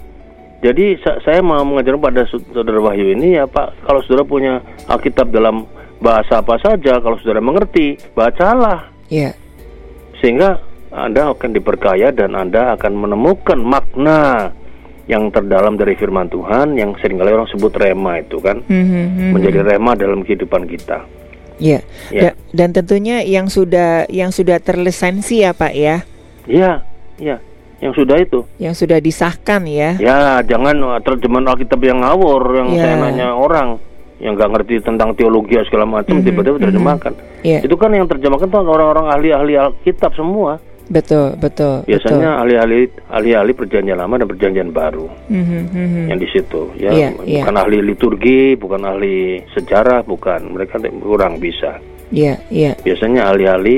jadi 0.60 1.00
saya 1.24 1.39
mau 1.39 1.63
mengajar 1.63 1.96
pada 1.96 2.28
saudara 2.28 2.84
Wahyu 2.84 3.16
ini 3.16 3.39
ya 3.39 3.48
Pak, 3.48 3.88
kalau 3.88 4.04
saudara 4.04 4.28
punya 4.28 4.54
Alkitab 4.92 5.32
dalam 5.32 5.63
bahasa 6.04 6.44
apa 6.44 6.60
saja, 6.60 7.00
kalau 7.00 7.16
saudara 7.24 7.39
mengerti, 7.39 7.96
bacalah. 8.12 8.92
Iya. 9.08 9.32
Yeah. 9.32 9.34
Sehingga 10.20 10.60
Anda 10.92 11.32
akan 11.32 11.56
diperkaya 11.56 12.12
dan 12.12 12.36
Anda 12.36 12.75
akan 12.75 12.92
menemukan 12.92 13.56
makna 13.56 14.51
yang 15.08 15.32
terdalam 15.32 15.80
dari 15.80 15.96
firman 15.96 16.28
Tuhan 16.28 16.75
yang 16.75 16.92
sering 17.00 17.24
kali 17.24 17.32
orang 17.32 17.50
sebut 17.50 17.74
rema 17.80 18.20
itu 18.20 18.38
kan, 18.44 18.60
mm-hmm, 18.60 19.32
menjadi 19.32 19.63
rema 19.63 19.96
dalam 19.96 20.28
kehidupan 20.28 20.68
kita. 20.68 21.08
Iya. 21.56 21.88
Yeah. 22.12 22.36
Da- 22.36 22.38
dan 22.51 22.75
tentunya 22.75 23.24
yang 23.24 23.48
sudah 23.48 24.12
yang 24.12 24.36
sudah 24.36 24.60
terlisensi 24.60 25.39
ya 25.39 25.56
Pak 25.56 25.72
ya. 25.72 26.04
Iya, 26.51 26.84
iya 27.16 27.39
yang 27.79 27.93
sudah 27.95 28.17
itu. 28.19 28.39
Yang 28.59 28.86
sudah 28.86 28.98
disahkan 29.00 29.63
ya. 29.67 29.95
Ya, 30.00 30.43
jangan 30.43 30.75
uh, 30.83 31.00
terjemahan 31.00 31.48
Alkitab 31.55 31.79
yang 31.79 32.03
ngawur 32.03 32.43
yang 32.55 32.69
yeah. 32.75 32.83
saya 32.83 32.95
nanya 33.00 33.27
orang 33.36 33.79
yang 34.19 34.36
nggak 34.36 34.51
ngerti 34.51 34.83
tentang 34.83 35.15
teologi 35.15 35.55
segala 35.63 35.88
macam 35.88 36.19
mm 36.19 36.19
-hmm, 36.19 36.27
tiba-tiba 36.27 36.57
mhm. 36.59 36.65
terjemahkan. 36.67 37.13
Mm 37.15 37.24
-hmm. 37.24 37.48
yeah. 37.48 37.62
Itu 37.63 37.75
kan 37.79 37.89
yang 37.95 38.07
terjemahkan 38.12 38.48
tuh 38.51 38.59
orang-orang 38.67 39.07
ahli-ahli 39.15 39.53
Alkitab 39.55 40.12
semua. 40.13 40.59
Betul, 40.89 41.38
betul. 41.38 41.86
Biasanya 41.86 42.41
ahli-ahli 42.41 42.89
ahli-ahli 43.13 43.53
perjanjian 43.53 44.01
lama 44.01 44.17
dan 44.17 44.27
perjanjian 44.27 44.69
baru. 44.74 45.07
Mm 45.29 45.43
-hmm. 45.45 46.05
Yang 46.09 46.19
di 46.19 46.27
situ 46.33 46.62
ya, 46.75 46.91
yeah, 46.91 47.12
iya. 47.24 47.45
bukan 47.45 47.55
yeah. 47.55 47.63
ahli 47.63 47.77
liturgi, 47.86 48.41
bukan 48.57 48.81
ahli 48.83 49.17
sejarah, 49.53 50.01
bukan. 50.03 50.50
Mereka 50.51 50.81
kurang 51.00 51.38
bisa. 51.38 51.77
Iya, 52.09 52.36
yeah, 52.36 52.38
iya. 52.50 52.63
Yeah. 52.74 52.74
Biasanya 52.83 53.21
ahli-ahli 53.29 53.77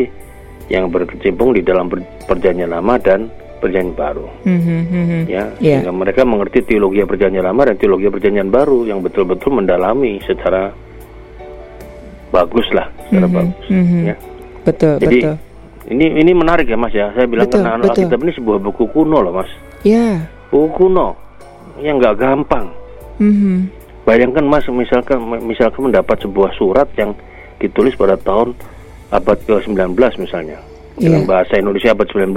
yang 0.71 0.87
berkecimpung 0.87 1.51
di 1.51 1.61
dalam 1.61 1.91
perjanjian 2.25 2.71
lama 2.71 2.95
dan 2.95 3.27
perjanjian 3.61 3.93
baru. 3.93 4.25
Mm-hmm, 4.43 5.29
ya, 5.29 5.53
yeah. 5.61 5.79
sehingga 5.79 5.93
mereka 5.93 6.25
mengerti 6.25 6.65
teologi 6.65 7.05
perjanjian 7.05 7.45
lama 7.45 7.69
dan 7.69 7.77
teologi 7.77 8.09
perjanjian 8.09 8.49
baru 8.49 8.89
yang 8.89 9.05
betul-betul 9.05 9.53
mendalami 9.53 10.17
secara 10.25 10.73
bagus 12.33 12.65
lah, 12.73 12.89
secara 13.05 13.29
mm-hmm, 13.29 13.37
bagus. 13.37 13.65
Mm-hmm. 13.69 14.01
Ya. 14.03 14.15
Betul, 14.61 14.95
Jadi, 14.97 15.17
betul. 15.21 15.35
ini 15.93 16.05
ini 16.25 16.31
menarik 16.33 16.65
ya 16.65 16.77
Mas 16.77 16.93
ya. 16.93 17.13
Saya 17.13 17.29
bilang 17.29 17.45
betul, 17.45 17.61
karena 17.61 17.77
Alkitab 17.77 18.19
ini 18.25 18.33
sebuah 18.33 18.57
buku 18.57 18.83
kuno 18.89 19.17
loh 19.21 19.33
Mas. 19.37 19.51
Ya. 19.85 20.25
Buku 20.49 20.69
kuno 20.73 21.13
yang 21.77 22.01
nggak 22.01 22.17
gampang. 22.17 22.73
Mm-hmm. 23.21 23.57
Bayangkan 24.01 24.45
Mas 24.49 24.65
misalkan 24.65 25.21
misalkan 25.45 25.93
mendapat 25.93 26.17
sebuah 26.25 26.57
surat 26.57 26.89
yang 26.97 27.13
ditulis 27.61 27.93
pada 27.93 28.17
tahun 28.17 28.57
abad 29.13 29.37
ke-19 29.45 29.93
misalnya 30.17 30.57
dengan 30.97 31.21
yeah. 31.23 31.29
bahasa 31.29 31.53
Indonesia 31.59 31.93
abad 31.93 32.07
19 32.09 32.33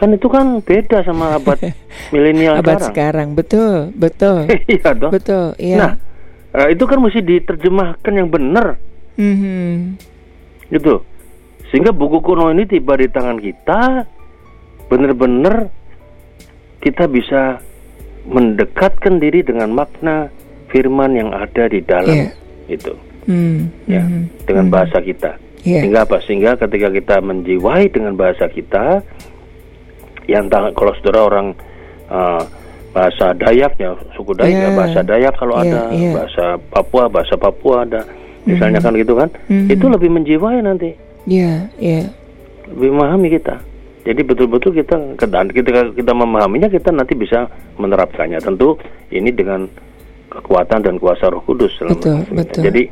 kan 0.00 0.16
itu 0.16 0.32
kan 0.32 0.64
beda 0.64 1.04
sama 1.04 1.32
abad 1.38 1.60
milenial 2.08 2.56
abad 2.56 2.80
sekarang. 2.80 3.36
betul 3.36 3.92
betul 3.92 4.48
iya 4.72 4.90
dong 4.96 5.12
betul 5.12 5.52
iya 5.60 5.76
nah 5.76 5.92
uh, 6.56 6.68
itu 6.72 6.84
kan 6.88 6.98
mesti 6.98 7.20
diterjemahkan 7.20 8.12
yang 8.16 8.32
benar 8.32 8.80
mm-hmm. 9.20 10.00
gitu 10.72 11.04
sehingga 11.68 11.92
buku 11.92 12.24
kuno 12.24 12.48
ini 12.50 12.64
tiba 12.64 12.96
di 12.96 13.06
tangan 13.12 13.38
kita 13.38 14.08
benar-benar 14.90 15.70
kita 16.80 17.04
bisa 17.06 17.60
mendekatkan 18.26 19.20
diri 19.20 19.44
dengan 19.44 19.70
makna 19.70 20.32
firman 20.72 21.14
yang 21.14 21.30
ada 21.30 21.68
di 21.68 21.84
dalam 21.84 22.16
yeah. 22.26 22.32
itu 22.72 22.94
mm-hmm. 23.28 23.60
ya 23.86 24.02
hmm. 24.02 24.24
dengan 24.48 24.66
mm-hmm. 24.66 24.74
bahasa 24.74 24.98
kita 25.04 25.30
yeah. 25.62 25.82
sehingga 25.84 26.08
apa 26.08 26.16
sehingga 26.26 26.58
ketika 26.58 26.88
kita 26.90 27.16
menjiwai 27.22 27.86
dengan 27.92 28.18
bahasa 28.18 28.50
kita 28.50 29.04
yang 30.30 30.46
kalau 30.50 30.94
saudara 31.02 31.26
orang 31.26 31.46
uh, 32.06 32.42
bahasa 32.94 33.34
Dayak 33.34 33.74
ya 33.82 33.98
suku 34.14 34.34
Dayak 34.38 34.54
yeah. 34.54 34.70
ya 34.70 34.78
bahasa 34.78 35.00
Dayak 35.02 35.34
kalau 35.34 35.54
yeah, 35.58 35.64
ada 35.66 35.80
yeah. 35.90 36.12
bahasa 36.14 36.44
Papua 36.70 37.04
bahasa 37.10 37.34
Papua 37.34 37.82
ada 37.82 38.02
misalnya 38.46 38.78
mm-hmm. 38.78 38.94
kan 38.94 39.02
gitu 39.02 39.14
kan 39.18 39.28
mm-hmm. 39.50 39.74
itu 39.74 39.84
lebih 39.90 40.10
menjiwai 40.14 40.58
nanti 40.62 40.90
Iya, 41.28 41.44
yeah, 41.44 41.58
iya. 41.76 41.92
Yeah. 42.00 42.06
Lebih 42.72 42.90
memahami 42.96 43.28
kita. 43.34 43.56
Jadi 44.00 44.20
betul-betul 44.24 44.72
kita 44.72 44.96
ketika 45.52 45.92
kita 45.92 46.12
memahaminya 46.16 46.72
kita 46.72 46.88
nanti 46.88 47.12
bisa 47.12 47.50
menerapkannya. 47.76 48.40
Tentu 48.40 48.80
ini 49.12 49.28
dengan 49.28 49.68
kekuatan 50.32 50.80
dan 50.80 50.96
kuasa 50.96 51.28
Roh 51.28 51.44
Kudus. 51.44 51.76
Betul, 51.84 52.24
betul. 52.32 52.62
Jadi 52.64 52.82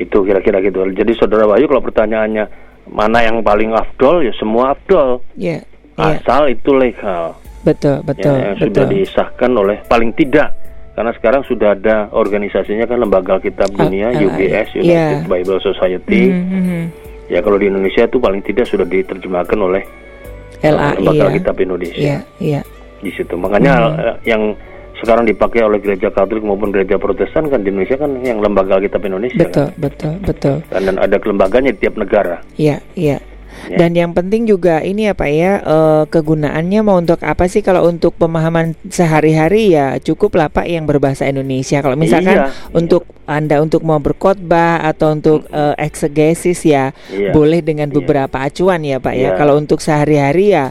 itu 0.00 0.18
kira-kira 0.24 0.64
gitu. 0.64 0.88
Jadi 0.88 1.12
Saudara 1.20 1.44
Bayu 1.44 1.68
kalau 1.68 1.84
pertanyaannya 1.84 2.48
mana 2.88 3.18
yang 3.20 3.44
paling 3.44 3.76
afdol 3.76 4.24
ya 4.24 4.32
semua 4.40 4.72
afdol. 4.72 5.20
Iya. 5.36 5.60
Yeah, 5.60 5.62
Asal 5.98 6.52
itu 6.52 6.70
legal. 6.72 7.36
Betul, 7.62 8.02
betul. 8.02 8.34
Ya, 8.34 8.52
yang 8.52 8.56
betul. 8.58 8.66
sudah 8.68 8.84
disahkan 8.90 9.50
oleh 9.54 9.76
paling 9.86 10.10
tidak 10.18 10.56
karena 10.92 11.12
sekarang 11.16 11.42
sudah 11.48 11.72
ada 11.72 12.12
organisasinya 12.12 12.84
kan 12.84 13.00
lembaga 13.00 13.40
kitab 13.40 13.72
dunia 13.72 14.12
UBS 14.12 14.76
United 14.76 15.24
yeah. 15.24 15.30
Bible 15.30 15.60
Society. 15.62 16.28
Mm 16.28 16.44
-hmm 16.44 17.02
ya 17.32 17.40
kalau 17.40 17.56
di 17.56 17.72
Indonesia 17.72 18.04
itu 18.04 18.20
paling 18.20 18.44
tidak 18.44 18.68
sudah 18.68 18.84
diterjemahkan 18.84 19.56
oleh 19.56 19.82
LAI 20.62 21.00
Lembaga 21.00 21.26
ya. 21.26 21.34
Kitab 21.40 21.56
Indonesia. 21.58 21.98
Iya, 21.98 22.18
iya. 22.38 22.60
Di 23.02 23.10
situ. 23.16 23.34
Makanya 23.34 23.72
hmm. 23.72 24.16
yang 24.28 24.42
sekarang 25.00 25.26
dipakai 25.26 25.66
oleh 25.66 25.82
gereja 25.82 26.14
Katolik 26.14 26.46
maupun 26.46 26.70
gereja 26.70 26.94
Protestan 27.00 27.50
kan 27.50 27.66
di 27.66 27.74
Indonesia 27.74 27.98
kan 27.98 28.14
yang 28.22 28.38
lembaga 28.38 28.78
Kitab 28.78 29.02
Indonesia. 29.02 29.42
Betul, 29.42 29.74
kan? 29.74 29.80
betul, 29.82 30.14
betul. 30.22 30.56
Dan 30.70 31.00
ada 31.02 31.16
kelembaganya 31.18 31.74
di 31.74 31.78
tiap 31.82 31.98
negara. 31.98 32.38
Iya, 32.54 32.78
iya. 32.94 33.18
Ya. 33.70 33.86
Dan 33.86 33.94
yang 33.94 34.10
penting 34.10 34.48
juga 34.48 34.82
ini 34.82 35.06
apa 35.06 35.30
ya 35.30 35.62
uh, 35.62 36.02
kegunaannya 36.10 36.80
mau 36.82 36.98
untuk 36.98 37.22
apa 37.22 37.46
sih 37.46 37.62
kalau 37.62 37.86
untuk 37.86 38.16
pemahaman 38.18 38.74
sehari-hari 38.90 39.76
ya 39.76 39.96
cukup 40.02 40.34
lah 40.34 40.48
Pak 40.50 40.66
yang 40.66 40.84
berbahasa 40.84 41.30
Indonesia. 41.30 41.78
Kalau 41.78 41.94
misalkan 41.94 42.48
iya, 42.48 42.50
untuk 42.74 43.06
iya. 43.06 43.38
Anda 43.38 43.62
untuk 43.62 43.86
mau 43.86 44.02
berkhotbah 44.02 44.82
atau 44.82 45.14
untuk 45.14 45.46
uh, 45.54 45.78
eksegesis 45.78 46.66
ya 46.66 46.90
iya, 47.08 47.30
boleh 47.30 47.62
dengan 47.62 47.88
iya. 47.88 47.94
beberapa 47.94 48.36
iya. 48.42 48.48
acuan 48.50 48.80
ya 48.82 48.98
Pak 48.98 49.14
ya. 49.14 49.20
Iya. 49.22 49.38
Kalau 49.38 49.54
untuk 49.60 49.78
sehari-hari 49.78 50.54
ya 50.54 50.66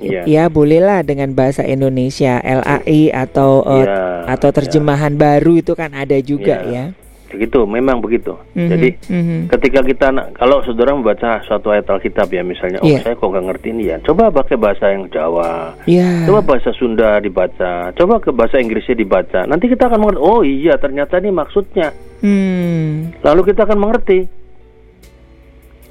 Iya. 0.00 0.24
Ya 0.24 0.44
bolehlah 0.48 1.04
dengan 1.04 1.36
bahasa 1.36 1.60
Indonesia 1.60 2.40
LAI 2.40 3.12
atau 3.12 3.60
uh, 3.60 4.24
atau 4.24 4.48
terjemahan 4.48 5.12
ya. 5.12 5.20
baru 5.20 5.60
itu 5.60 5.76
kan 5.76 5.92
ada 5.92 6.16
juga 6.24 6.64
ya. 6.64 6.88
ya 6.96 7.09
begitu 7.30 7.62
memang 7.64 8.02
begitu 8.02 8.34
mm-hmm, 8.34 8.68
jadi 8.68 8.88
mm-hmm. 9.06 9.40
ketika 9.54 9.80
kita 9.86 10.06
kalau 10.34 10.60
saudara 10.66 10.90
membaca 10.92 11.38
suatu 11.46 11.70
ayat 11.70 11.86
Alkitab 11.86 12.26
ya 12.28 12.42
misalnya 12.42 12.82
oh 12.82 12.90
yeah. 12.90 13.00
saya 13.00 13.14
kok 13.14 13.30
nggak 13.30 13.46
ngerti 13.46 13.68
ini 13.70 13.82
ya 13.94 13.96
coba 14.02 14.34
pakai 14.34 14.58
bahasa 14.58 14.90
yang 14.90 15.06
Jawa 15.08 15.78
yeah. 15.86 16.26
coba 16.26 16.42
bahasa 16.42 16.74
Sunda 16.74 17.22
dibaca 17.22 17.94
coba 17.94 18.14
ke 18.18 18.34
bahasa 18.34 18.58
Inggrisnya 18.58 18.98
dibaca 18.98 19.46
nanti 19.46 19.70
kita 19.70 19.86
akan 19.86 19.98
mengerti 20.02 20.20
oh 20.20 20.42
iya 20.42 20.74
ternyata 20.76 21.22
ini 21.22 21.30
maksudnya 21.30 21.94
mm. 22.20 23.22
lalu 23.22 23.40
kita 23.54 23.64
akan 23.64 23.78
mengerti 23.78 24.18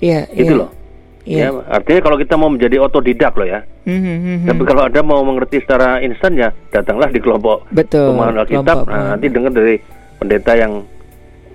yeah, 0.03 0.27
gitu 0.36 0.53
yeah. 0.53 0.62
loh 0.67 0.72
Yeah. 1.29 1.53
Ya, 1.53 1.77
artinya 1.77 2.01
kalau 2.01 2.17
kita 2.17 2.34
mau 2.41 2.50
menjadi 2.50 2.81
otodidak 2.81 3.38
loh 3.38 3.46
ya. 3.46 3.62
Mm-hmm. 3.86 4.50
Tapi 4.50 4.62
kalau 4.65 4.89
ada 4.89 5.01
mau 5.05 5.22
mengerti 5.22 5.62
secara 5.62 6.01
instan 6.01 6.34
ya 6.34 6.50
datanglah 6.74 7.13
di 7.13 7.22
kelompok 7.22 7.69
pemahaman 7.69 8.41
Alkitab. 8.41 8.89
Nah, 8.89 9.13
nanti 9.13 9.29
dengar 9.29 9.53
dari 9.53 9.77
pendeta 10.17 10.58
yang 10.58 10.81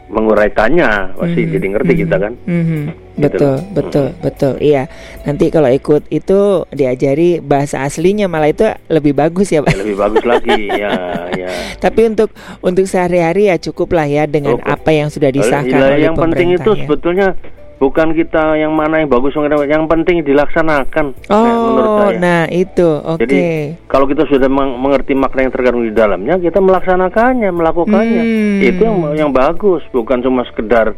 menguraikannya 0.04 1.16
pasti 1.16 1.40
mm 1.40 1.46
-hmm. 1.48 1.54
jadi 1.56 1.66
ngerti 1.72 1.86
mm 1.88 1.96
-hmm. 1.96 2.04
kita 2.04 2.16
kan 2.20 2.32
mm 2.44 2.62
-hmm. 2.62 2.82
gitu. 2.84 3.20
betul 3.24 3.56
betul 3.72 4.06
mm. 4.12 4.20
betul 4.20 4.54
iya 4.60 4.82
nanti 5.24 5.44
kalau 5.48 5.70
ikut 5.72 6.02
itu 6.12 6.40
diajari 6.68 7.40
bahasa 7.40 7.80
aslinya 7.82 8.28
malah 8.28 8.52
itu 8.52 8.68
lebih 8.92 9.16
bagus 9.16 9.48
ya 9.48 9.64
pak 9.64 9.72
ya, 9.72 9.80
lebih 9.80 9.96
bagus 9.96 10.24
lagi 10.28 10.60
ya 10.82 10.92
ya 11.32 11.48
tapi 11.80 12.00
untuk 12.12 12.28
untuk 12.60 12.84
sehari-hari 12.84 13.48
ya 13.48 13.56
cukup 13.56 13.96
lah 13.96 14.04
ya 14.04 14.28
dengan 14.28 14.60
okay. 14.60 14.74
apa 14.76 14.90
yang 14.92 15.08
sudah 15.08 15.32
disahkan 15.32 15.72
ya, 15.72 15.88
oleh 15.88 16.00
yang 16.04 16.16
penting 16.16 16.52
itu 16.52 16.70
ya. 16.76 16.84
sebetulnya 16.84 17.28
bukan 17.78 18.14
kita 18.14 18.54
yang 18.54 18.72
mana 18.72 19.02
yang 19.02 19.10
bagus 19.10 19.34
yang 19.34 19.90
penting 19.90 20.22
dilaksanakan 20.22 21.12
oh 21.28 21.42
menurut 21.42 21.90
saya. 22.06 22.18
nah 22.22 22.42
itu 22.46 22.88
oke 23.02 23.18
okay. 23.18 23.26
jadi 23.26 23.40
kalau 23.90 24.06
kita 24.06 24.24
sudah 24.30 24.48
mengerti 24.48 25.12
makna 25.18 25.46
yang 25.46 25.52
terkandung 25.52 25.84
di 25.84 25.94
dalamnya 25.94 26.38
kita 26.38 26.62
melaksanakannya 26.62 27.50
melakukannya 27.50 28.22
hmm. 28.22 28.58
itu 28.62 28.82
yang 28.82 28.98
yang 29.26 29.30
bagus 29.34 29.82
bukan 29.90 30.22
cuma 30.22 30.46
sekedar 30.46 30.94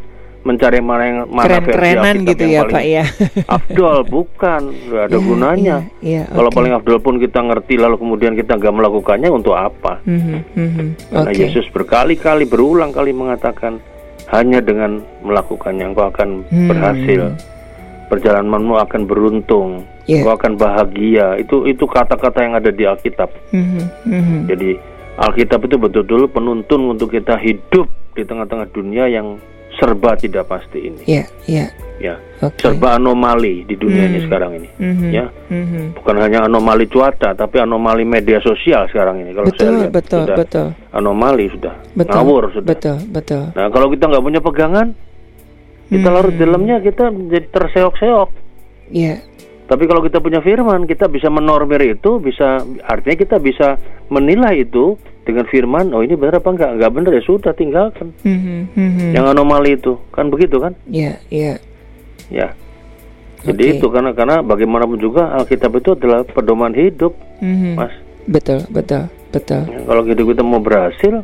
mencari 0.47 0.79
mana 0.79 1.03
yang 1.03 1.19
mana 1.27 1.59
keren-kerenan 1.59 2.15
gitu 2.23 2.45
ya 2.47 2.63
Pak 2.71 2.85
ya 2.87 3.05
Abdul 3.59 4.07
bukan 4.07 4.61
nggak 4.71 5.03
ada 5.11 5.17
yeah, 5.19 5.27
gunanya 5.27 5.77
yeah, 5.99 6.23
yeah, 6.23 6.27
kalau 6.31 6.51
paling 6.55 6.71
Abdul 6.71 7.03
pun 7.03 7.19
kita 7.19 7.43
ngerti 7.43 7.75
lalu 7.83 7.99
kemudian 7.99 8.39
kita 8.39 8.55
nggak 8.55 8.71
melakukannya 8.71 9.27
untuk 9.27 9.59
apa 9.59 9.99
mm 10.07 10.19
-hmm, 10.23 10.39
mm 10.55 10.69
-hmm. 10.71 10.89
karena 11.11 11.31
okay. 11.35 11.43
Yesus 11.51 11.67
berkali-kali 11.75 12.47
berulang 12.47 12.95
kali 12.95 13.11
mengatakan 13.11 13.83
hanya 14.31 14.59
dengan 14.59 15.03
melakukannya 15.23 15.95
engkau 15.95 16.11
akan 16.11 16.43
hmm. 16.47 16.69
berhasil. 16.71 17.23
Perjalananmu 18.07 18.75
akan 18.79 19.03
beruntung. 19.07 19.83
Yeah. 20.07 20.23
Engkau 20.23 20.35
akan 20.39 20.53
bahagia. 20.59 21.39
Itu 21.43 21.67
itu 21.67 21.87
kata-kata 21.87 22.43
yang 22.43 22.55
ada 22.55 22.71
di 22.71 22.87
Alkitab. 22.87 23.31
Hmm. 23.51 23.87
Hmm. 24.07 24.47
Jadi 24.47 24.79
Alkitab 25.17 25.67
itu 25.67 25.77
betul-betul 25.79 26.31
penuntun 26.31 26.95
untuk 26.95 27.15
kita 27.15 27.39
hidup 27.39 27.89
di 28.15 28.23
tengah-tengah 28.23 28.69
dunia 28.71 29.11
yang 29.11 29.39
serba 29.77 30.17
tidak 30.17 30.49
pasti 30.49 30.89
ini. 30.89 31.03
Iya, 31.05 31.15
yeah, 31.15 31.27
iya. 31.47 31.67
Yeah 31.71 31.86
ya 31.97 32.21
okay. 32.45 32.69
serba 32.69 33.01
anomali 33.01 33.65
di 33.65 33.75
dunia 33.77 34.05
hmm. 34.05 34.11
ini 34.13 34.19
sekarang 34.29 34.51
ini 34.61 34.69
mm-hmm. 34.77 35.11
ya 35.13 35.27
mm-hmm. 35.33 35.85
bukan 35.97 36.17
hanya 36.21 36.39
anomali 36.45 36.85
cuaca 36.93 37.33
tapi 37.33 37.57
anomali 37.57 38.05
media 38.05 38.37
sosial 38.45 38.85
sekarang 38.93 39.25
ini 39.25 39.33
kalau 39.33 39.49
betul, 39.49 39.65
saya 39.65 39.71
lihat 39.81 39.93
betul 39.93 40.23
sudah 40.25 40.37
betul 40.37 40.67
anomali 40.93 41.45
sudah 41.49 41.75
betul, 41.97 42.13
ngawur 42.13 42.45
sudah 42.53 42.69
betul 42.69 42.99
betul 43.09 43.45
nah 43.57 43.67
kalau 43.73 43.89
kita 43.89 44.05
nggak 44.13 44.25
punya 44.25 44.41
pegangan 44.45 44.87
kita 45.87 46.09
hmm. 46.09 46.17
larut 46.19 46.35
dalamnya 46.37 46.77
kita 46.85 47.05
jadi 47.09 47.47
terseok-seok 47.49 48.29
iya 48.93 49.17
yeah. 49.17 49.19
tapi 49.65 49.89
kalau 49.89 50.05
kita 50.05 50.21
punya 50.21 50.45
firman 50.45 50.85
kita 50.85 51.09
bisa 51.09 51.33
menormir 51.33 51.81
itu 51.81 52.21
bisa 52.21 52.61
artinya 52.85 53.17
kita 53.17 53.37
bisa 53.41 53.81
menilai 54.13 54.69
itu 54.69 55.01
dengan 55.25 55.49
firman 55.49 55.97
oh 55.97 56.05
ini 56.05 56.13
benar 56.15 56.45
apa 56.45 56.53
enggak 56.53 56.71
enggak 56.77 56.93
benar 56.93 57.11
ya 57.17 57.23
sudah 57.25 57.53
tinggalkan 57.57 58.13
mm-hmm, 58.21 58.61
mm-hmm. 58.77 59.11
yang 59.17 59.25
anomali 59.27 59.81
itu 59.81 59.97
kan 60.13 60.29
begitu 60.29 60.61
kan 60.61 60.77
iya 60.93 61.17
yeah, 61.17 61.19
iya 61.33 61.47
yeah 61.57 61.59
ya 62.33 62.55
jadi 63.47 63.63
okay. 63.63 63.75
itu 63.79 63.87
karena 63.93 64.11
karena 64.17 64.43
bagaimanapun 64.43 64.99
juga 64.99 65.37
Alkitab 65.39 65.79
itu 65.79 65.95
adalah 65.95 66.25
pedoman 66.27 66.73
hidup 66.75 67.15
mm-hmm. 67.39 67.73
mas 67.79 67.95
betul 68.27 68.65
betul 68.73 69.07
betul 69.31 69.63
ya, 69.69 69.81
kalau 69.87 70.03
hidup 70.07 70.25
kita 70.35 70.43
mau 70.43 70.59
berhasil 70.59 71.23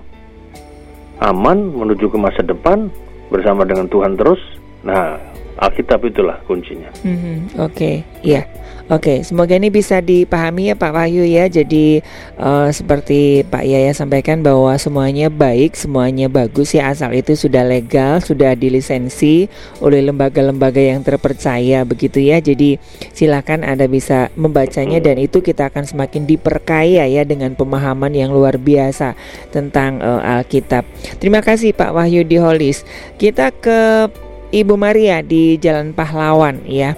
aman 1.23 1.59
menuju 1.71 2.11
ke 2.11 2.19
masa 2.19 2.43
depan 2.43 2.91
bersama 3.31 3.65
dengan 3.67 3.89
Tuhan 3.89 4.15
terus 4.19 4.39
nah 4.83 5.32
Alkitab 5.63 6.03
itulah 6.03 6.43
kuncinya 6.45 6.91
mm-hmm. 7.07 7.63
oke 7.63 7.73
okay. 7.73 7.95
iya 8.27 8.43
Oke, 8.91 9.23
semoga 9.23 9.55
ini 9.55 9.71
bisa 9.71 10.03
dipahami 10.03 10.69
ya 10.69 10.77
Pak 10.77 10.93
Wahyu 10.93 11.23
ya. 11.23 11.47
Jadi 11.47 12.03
uh, 12.35 12.69
seperti 12.69 13.47
Pak 13.47 13.63
Yaya 13.63 13.95
sampaikan 13.95 14.43
bahwa 14.43 14.75
semuanya 14.75 15.31
baik, 15.31 15.79
semuanya 15.79 16.27
bagus 16.27 16.75
ya 16.75 16.91
asal 16.91 17.15
itu 17.15 17.39
sudah 17.39 17.63
legal, 17.63 18.19
sudah 18.19 18.59
dilisensi 18.59 19.47
oleh 19.79 20.03
lembaga-lembaga 20.03 20.83
yang 20.83 21.01
terpercaya 21.07 21.87
begitu 21.87 22.21
ya. 22.21 22.43
Jadi 22.43 22.77
silakan 23.15 23.63
Anda 23.63 23.87
bisa 23.87 24.35
membacanya 24.35 24.99
dan 24.99 25.23
itu 25.23 25.41
kita 25.41 25.71
akan 25.71 25.87
semakin 25.87 26.27
diperkaya 26.27 27.07
ya 27.07 27.23
dengan 27.23 27.55
pemahaman 27.55 28.13
yang 28.13 28.35
luar 28.35 28.59
biasa 28.59 29.15
tentang 29.55 30.03
uh, 30.03 30.43
Alkitab. 30.43 30.83
Terima 31.23 31.39
kasih 31.39 31.71
Pak 31.71 31.95
Wahyu 31.95 32.27
di 32.27 32.37
Holis. 32.37 32.83
Kita 33.15 33.55
ke 33.55 34.11
Ibu 34.53 34.77
Maria 34.77 35.25
di 35.25 35.57
Jalan 35.57 35.97
Pahlawan 35.97 36.69
ya. 36.69 36.93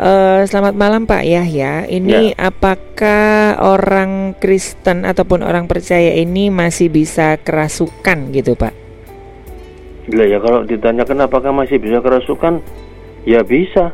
Uh, 0.00 0.48
selamat 0.48 0.72
malam 0.72 1.04
Pak 1.04 1.20
Yahya. 1.20 1.84
Ini 1.84 2.32
ya. 2.32 2.48
apakah 2.48 3.60
orang 3.60 4.32
Kristen 4.40 5.04
ataupun 5.04 5.44
orang 5.44 5.68
percaya 5.68 6.16
ini 6.16 6.48
masih 6.48 6.88
bisa 6.88 7.36
kerasukan 7.36 8.32
gitu 8.32 8.56
Pak? 8.56 8.72
Gila 10.08 10.24
ya 10.24 10.40
kalau 10.40 10.64
ditanyakan 10.64 11.28
apakah 11.28 11.52
masih 11.52 11.76
bisa 11.76 12.00
kerasukan, 12.00 12.64
ya 13.28 13.44
bisa. 13.44 13.92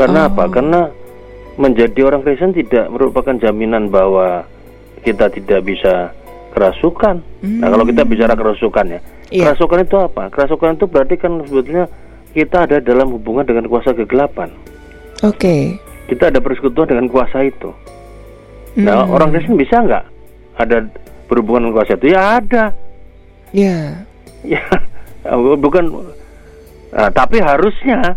Karena 0.00 0.24
oh. 0.24 0.28
apa? 0.32 0.44
Karena 0.48 0.80
menjadi 1.60 2.08
orang 2.08 2.24
Kristen 2.24 2.56
tidak 2.56 2.88
merupakan 2.88 3.36
jaminan 3.36 3.92
bahwa 3.92 4.48
kita 5.04 5.28
tidak 5.28 5.60
bisa 5.60 6.16
kerasukan. 6.56 7.20
Hmm. 7.44 7.60
Nah 7.60 7.68
kalau 7.68 7.84
kita 7.84 8.02
bicara 8.08 8.32
kerasukan 8.32 8.96
ya, 8.96 9.00
Iya. 9.34 9.50
Kerasukan 9.50 9.80
itu 9.82 9.96
apa? 9.98 10.22
Kerasukan 10.30 10.78
itu 10.78 10.86
berarti 10.86 11.14
kan 11.18 11.42
sebetulnya 11.42 11.90
kita 12.38 12.70
ada 12.70 12.78
dalam 12.78 13.10
hubungan 13.10 13.42
dengan 13.42 13.66
kuasa 13.66 13.90
kegelapan. 13.90 14.54
Oke. 15.26 15.42
Okay. 15.42 15.62
Kita 16.06 16.30
ada 16.30 16.38
persekutuan 16.38 16.86
dengan 16.86 17.10
kuasa 17.10 17.42
itu. 17.42 17.74
Hmm. 18.78 18.86
Nah, 18.86 19.02
orang 19.10 19.34
Kristen 19.34 19.58
bisa 19.58 19.82
nggak 19.82 20.04
ada 20.62 20.86
berhubungan 21.26 21.66
dengan 21.66 21.74
kuasa 21.82 21.98
itu? 21.98 22.06
Ya 22.14 22.20
ada. 22.38 22.64
Ya. 23.50 24.06
Yeah. 24.46 24.62
Ya, 25.26 25.34
bukan. 25.66 26.14
Nah, 26.94 27.10
tapi 27.10 27.42
harusnya 27.42 28.14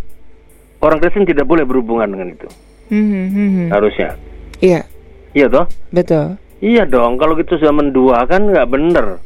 orang 0.85 1.01
Kristen 1.01 1.25
tidak 1.25 1.49
boleh 1.49 1.65
berhubungan 1.65 2.13
dengan 2.13 2.29
itu. 2.37 2.47
Hmm, 2.93 3.05
hmm, 3.09 3.27
hmm. 3.33 3.49
hmm. 3.49 3.67
Harusnya. 3.73 4.13
Iya. 4.61 4.85
Iya 5.33 5.45
toh? 5.49 5.65
Betul. 5.89 6.37
Iya 6.61 6.85
dong. 6.85 7.17
Kalau 7.17 7.33
gitu 7.37 7.57
sudah 7.57 7.73
mendua 7.73 8.25
kan 8.29 8.53
nggak 8.53 8.69
bener 8.69 9.21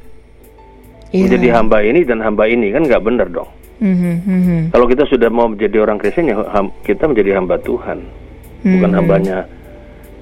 yeah. 1.11 1.27
menjadi 1.27 1.47
hamba 1.59 1.77
ini 1.83 2.01
dan 2.07 2.19
hamba 2.23 2.47
ini 2.47 2.71
kan 2.71 2.83
nggak 2.87 3.03
benar 3.03 3.27
dong. 3.29 3.49
Mm-hmm, 3.81 4.15
mm-hmm. 4.29 4.61
Kalau 4.73 4.85
kita 4.85 5.03
sudah 5.09 5.29
mau 5.33 5.49
menjadi 5.49 5.81
orang 5.81 5.97
Kristen 5.97 6.29
ya 6.29 6.37
kita 6.85 7.09
menjadi 7.09 7.37
hamba 7.37 7.57
Tuhan, 7.61 7.99
mm-hmm. 8.05 8.71
bukan 8.77 8.91
hambanya 8.93 9.37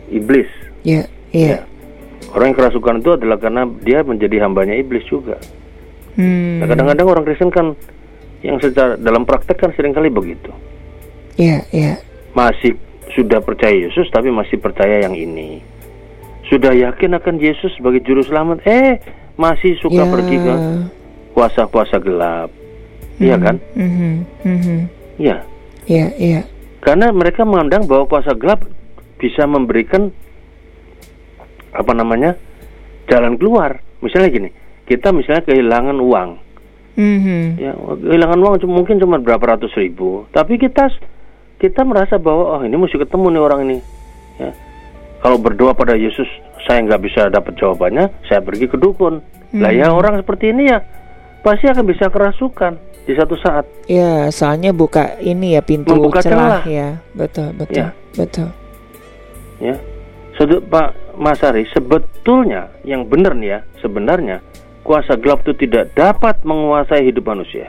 iblis. 0.09 0.49
Yeah, 0.87 1.05
yeah. 1.35 1.59
Ya. 1.59 1.59
Orang 2.31 2.53
yang 2.53 2.57
kerasukan 2.57 3.01
itu 3.03 3.09
adalah 3.15 3.37
karena 3.41 3.67
dia 3.83 4.05
menjadi 4.05 4.43
hambanya 4.43 4.75
iblis 4.79 5.03
juga. 5.07 5.39
Mm. 6.19 6.61
Nah, 6.61 6.67
kadang-kadang 6.67 7.07
orang 7.07 7.23
Kristen 7.25 7.51
kan 7.51 7.73
yang 8.43 8.59
secara 8.63 8.95
dalam 8.95 9.27
praktek 9.27 9.59
kan 9.59 9.71
sering 9.75 9.91
kali 9.91 10.07
begitu. 10.07 10.51
Iya, 11.35 11.59
yeah, 11.59 11.61
iya. 11.71 11.83
Yeah. 11.83 11.95
Masih 12.35 12.79
sudah 13.11 13.41
percaya 13.41 13.73
Yesus 13.73 14.07
tapi 14.13 14.29
masih 14.31 14.61
percaya 14.61 15.03
yang 15.03 15.17
ini. 15.17 15.59
Sudah 16.47 16.73
yakin 16.73 17.17
akan 17.17 17.37
Yesus 17.37 17.75
sebagai 17.77 18.01
juru 18.01 18.25
selamat, 18.25 18.63
eh 18.65 18.97
masih 19.39 19.79
suka 19.79 20.03
yeah. 20.03 20.11
pergi 20.11 20.35
ke 20.35 20.53
kuasa-kuasa 21.31 21.95
gelap. 22.03 22.51
Iya 23.23 23.35
mm 23.35 23.39
-hmm. 23.39 23.47
kan? 23.47 23.55
Mm 23.79 23.89
-hmm. 23.89 24.13
Mm 24.43 24.59
-hmm. 24.59 24.79
Iya. 25.15 25.37
Iya, 25.87 26.07
iya. 26.19 26.41
Karena 26.83 27.15
mereka 27.15 27.47
memandang 27.47 27.87
bahwa 27.87 28.03
kuasa 28.11 28.35
gelap 28.35 28.67
bisa 29.15 29.47
memberikan 29.47 30.11
apa 31.71 31.91
namanya? 31.95 32.35
jalan 33.09 33.41
keluar. 33.41 33.81
Misalnya 34.05 34.29
gini, 34.29 34.49
kita 34.85 35.09
misalnya 35.09 35.41
kehilangan 35.49 35.97
uang. 35.97 36.29
Mm 36.93 37.17
-hmm. 37.17 37.43
Ya, 37.57 37.73
kehilangan 38.05 38.37
uang 38.37 38.53
mungkin 38.69 39.01
cuma 39.01 39.17
berapa 39.17 39.57
ratus 39.57 39.73
ribu, 39.73 40.29
tapi 40.29 40.61
kita 40.61 40.93
kita 41.57 41.81
merasa 41.83 42.21
bahwa 42.21 42.59
oh 42.59 42.61
ini 42.61 42.77
mesti 42.77 43.01
ketemu 43.01 43.33
nih 43.33 43.41
orang 43.41 43.61
ini. 43.65 43.77
Ya. 44.37 44.51
Kalau 45.19 45.37
berdoa 45.39 45.75
pada 45.75 45.99
Yesus 45.99 46.27
saya 46.63 46.83
nggak 46.85 47.01
bisa 47.03 47.27
dapat 47.27 47.59
jawabannya, 47.59 48.07
saya 48.27 48.39
pergi 48.39 48.71
ke 48.71 48.77
dukun. 48.79 49.19
Hmm. 49.51 49.61
Lah 49.63 49.71
ya 49.73 49.91
orang 49.91 50.21
seperti 50.21 50.53
ini 50.53 50.71
ya 50.71 50.79
pasti 51.41 51.65
akan 51.67 51.85
bisa 51.87 52.07
kerasukan 52.11 52.77
di 53.09 53.13
satu 53.17 53.35
saat. 53.41 53.65
Ya, 53.89 54.29
soalnya 54.29 54.69
buka 54.69 55.17
ini 55.17 55.57
ya 55.57 55.61
pintu 55.65 55.97
Membuka 55.97 56.21
celah, 56.21 56.61
celah 56.61 56.63
ya. 56.69 56.89
Betul, 57.17 57.57
betul. 57.57 57.81
Ya. 57.81 57.87
Betul. 58.13 58.49
Ya. 59.57 59.75
Sudut 60.37 60.63
Pak 60.71 61.19
Masari, 61.19 61.67
sebetulnya 61.73 62.71
yang 62.87 63.03
benar 63.09 63.35
nih 63.35 63.49
ya, 63.57 63.59
sebenarnya 63.83 64.39
kuasa 64.87 65.19
gelap 65.19 65.43
itu 65.43 65.67
tidak 65.67 65.91
dapat 65.97 66.39
menguasai 66.47 67.03
hidup 67.03 67.27
manusia. 67.27 67.67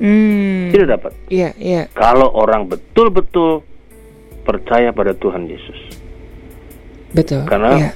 Hmm. 0.00 0.72
Tidak 0.72 0.88
dapat. 0.88 1.12
Iya, 1.28 1.52
iya. 1.60 1.82
Kalau 1.92 2.32
orang 2.32 2.68
betul-betul 2.68 3.60
percaya 4.46 4.94
pada 4.94 5.12
Tuhan 5.12 5.44
Yesus. 5.50 5.85
Betul. 7.16 7.48
Karena 7.48 7.72
ya 7.80 7.90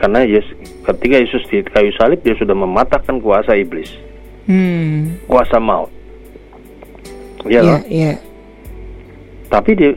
karena 0.00 0.24
Yesus, 0.24 0.56
ketika 0.88 1.16
Yesus 1.20 1.42
di 1.52 1.60
kayu 1.60 1.92
salib 2.00 2.24
dia 2.24 2.32
sudah 2.40 2.56
mematahkan 2.56 3.20
kuasa 3.20 3.52
iblis, 3.52 3.92
hmm. 4.48 5.28
kuasa 5.28 5.60
maut. 5.60 5.92
Ya, 7.44 7.60
yeah, 7.60 7.80
yeah. 7.84 8.16
Tapi 9.52 9.76
dia, 9.76 9.92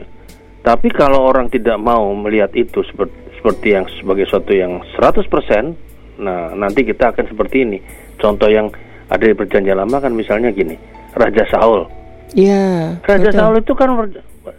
tapi 0.60 0.92
kalau 0.92 1.24
orang 1.24 1.48
tidak 1.48 1.80
mau 1.80 2.12
melihat 2.12 2.52
itu 2.52 2.84
seperti, 2.84 3.16
seperti 3.40 3.66
yang 3.72 3.84
sebagai 3.96 4.28
suatu 4.28 4.52
yang 4.52 4.84
100%, 5.00 6.20
nah 6.20 6.52
nanti 6.52 6.84
kita 6.84 7.16
akan 7.16 7.24
seperti 7.24 7.64
ini. 7.64 7.80
Contoh 8.20 8.52
yang 8.52 8.68
ada 9.08 9.24
di 9.24 9.32
perjanjian 9.32 9.80
lama 9.80 10.04
kan 10.04 10.12
misalnya 10.12 10.52
gini, 10.52 10.76
Raja 11.16 11.48
Saul. 11.48 11.88
Iya. 12.36 13.00
Raja 13.00 13.32
betul. 13.32 13.40
Saul 13.40 13.56
itu 13.64 13.72
kan 13.72 13.88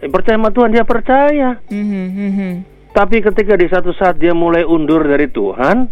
percaya 0.09 0.37
sama 0.41 0.49
Tuhan 0.49 0.73
dia 0.73 0.85
percaya. 0.85 1.61
Mm 1.69 1.85
-hmm. 1.85 2.74
Tapi 2.95 3.19
ketika 3.19 3.59
di 3.59 3.67
satu 3.67 3.91
saat 3.91 4.15
dia 4.15 4.31
mulai 4.31 4.63
undur 4.63 5.03
dari 5.03 5.27
Tuhan, 5.27 5.91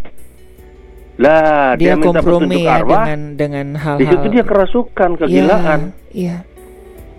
lah 1.19 1.75
dia, 1.75 1.93
dia 1.93 1.99
minta 1.99 2.23
petunjuk 2.23 2.63
ya 2.63 2.79
arwah 2.79 3.03
dengan 3.11 3.19
dengan 3.35 3.67
hal-hal. 3.75 3.99
Di 3.99 4.05
situ 4.07 4.25
dia 4.31 4.43
kerasukan, 4.47 5.09
iya, 5.11 5.19
kegilaan. 5.19 5.79
Iya, 6.15 6.15
iya. 6.15 6.37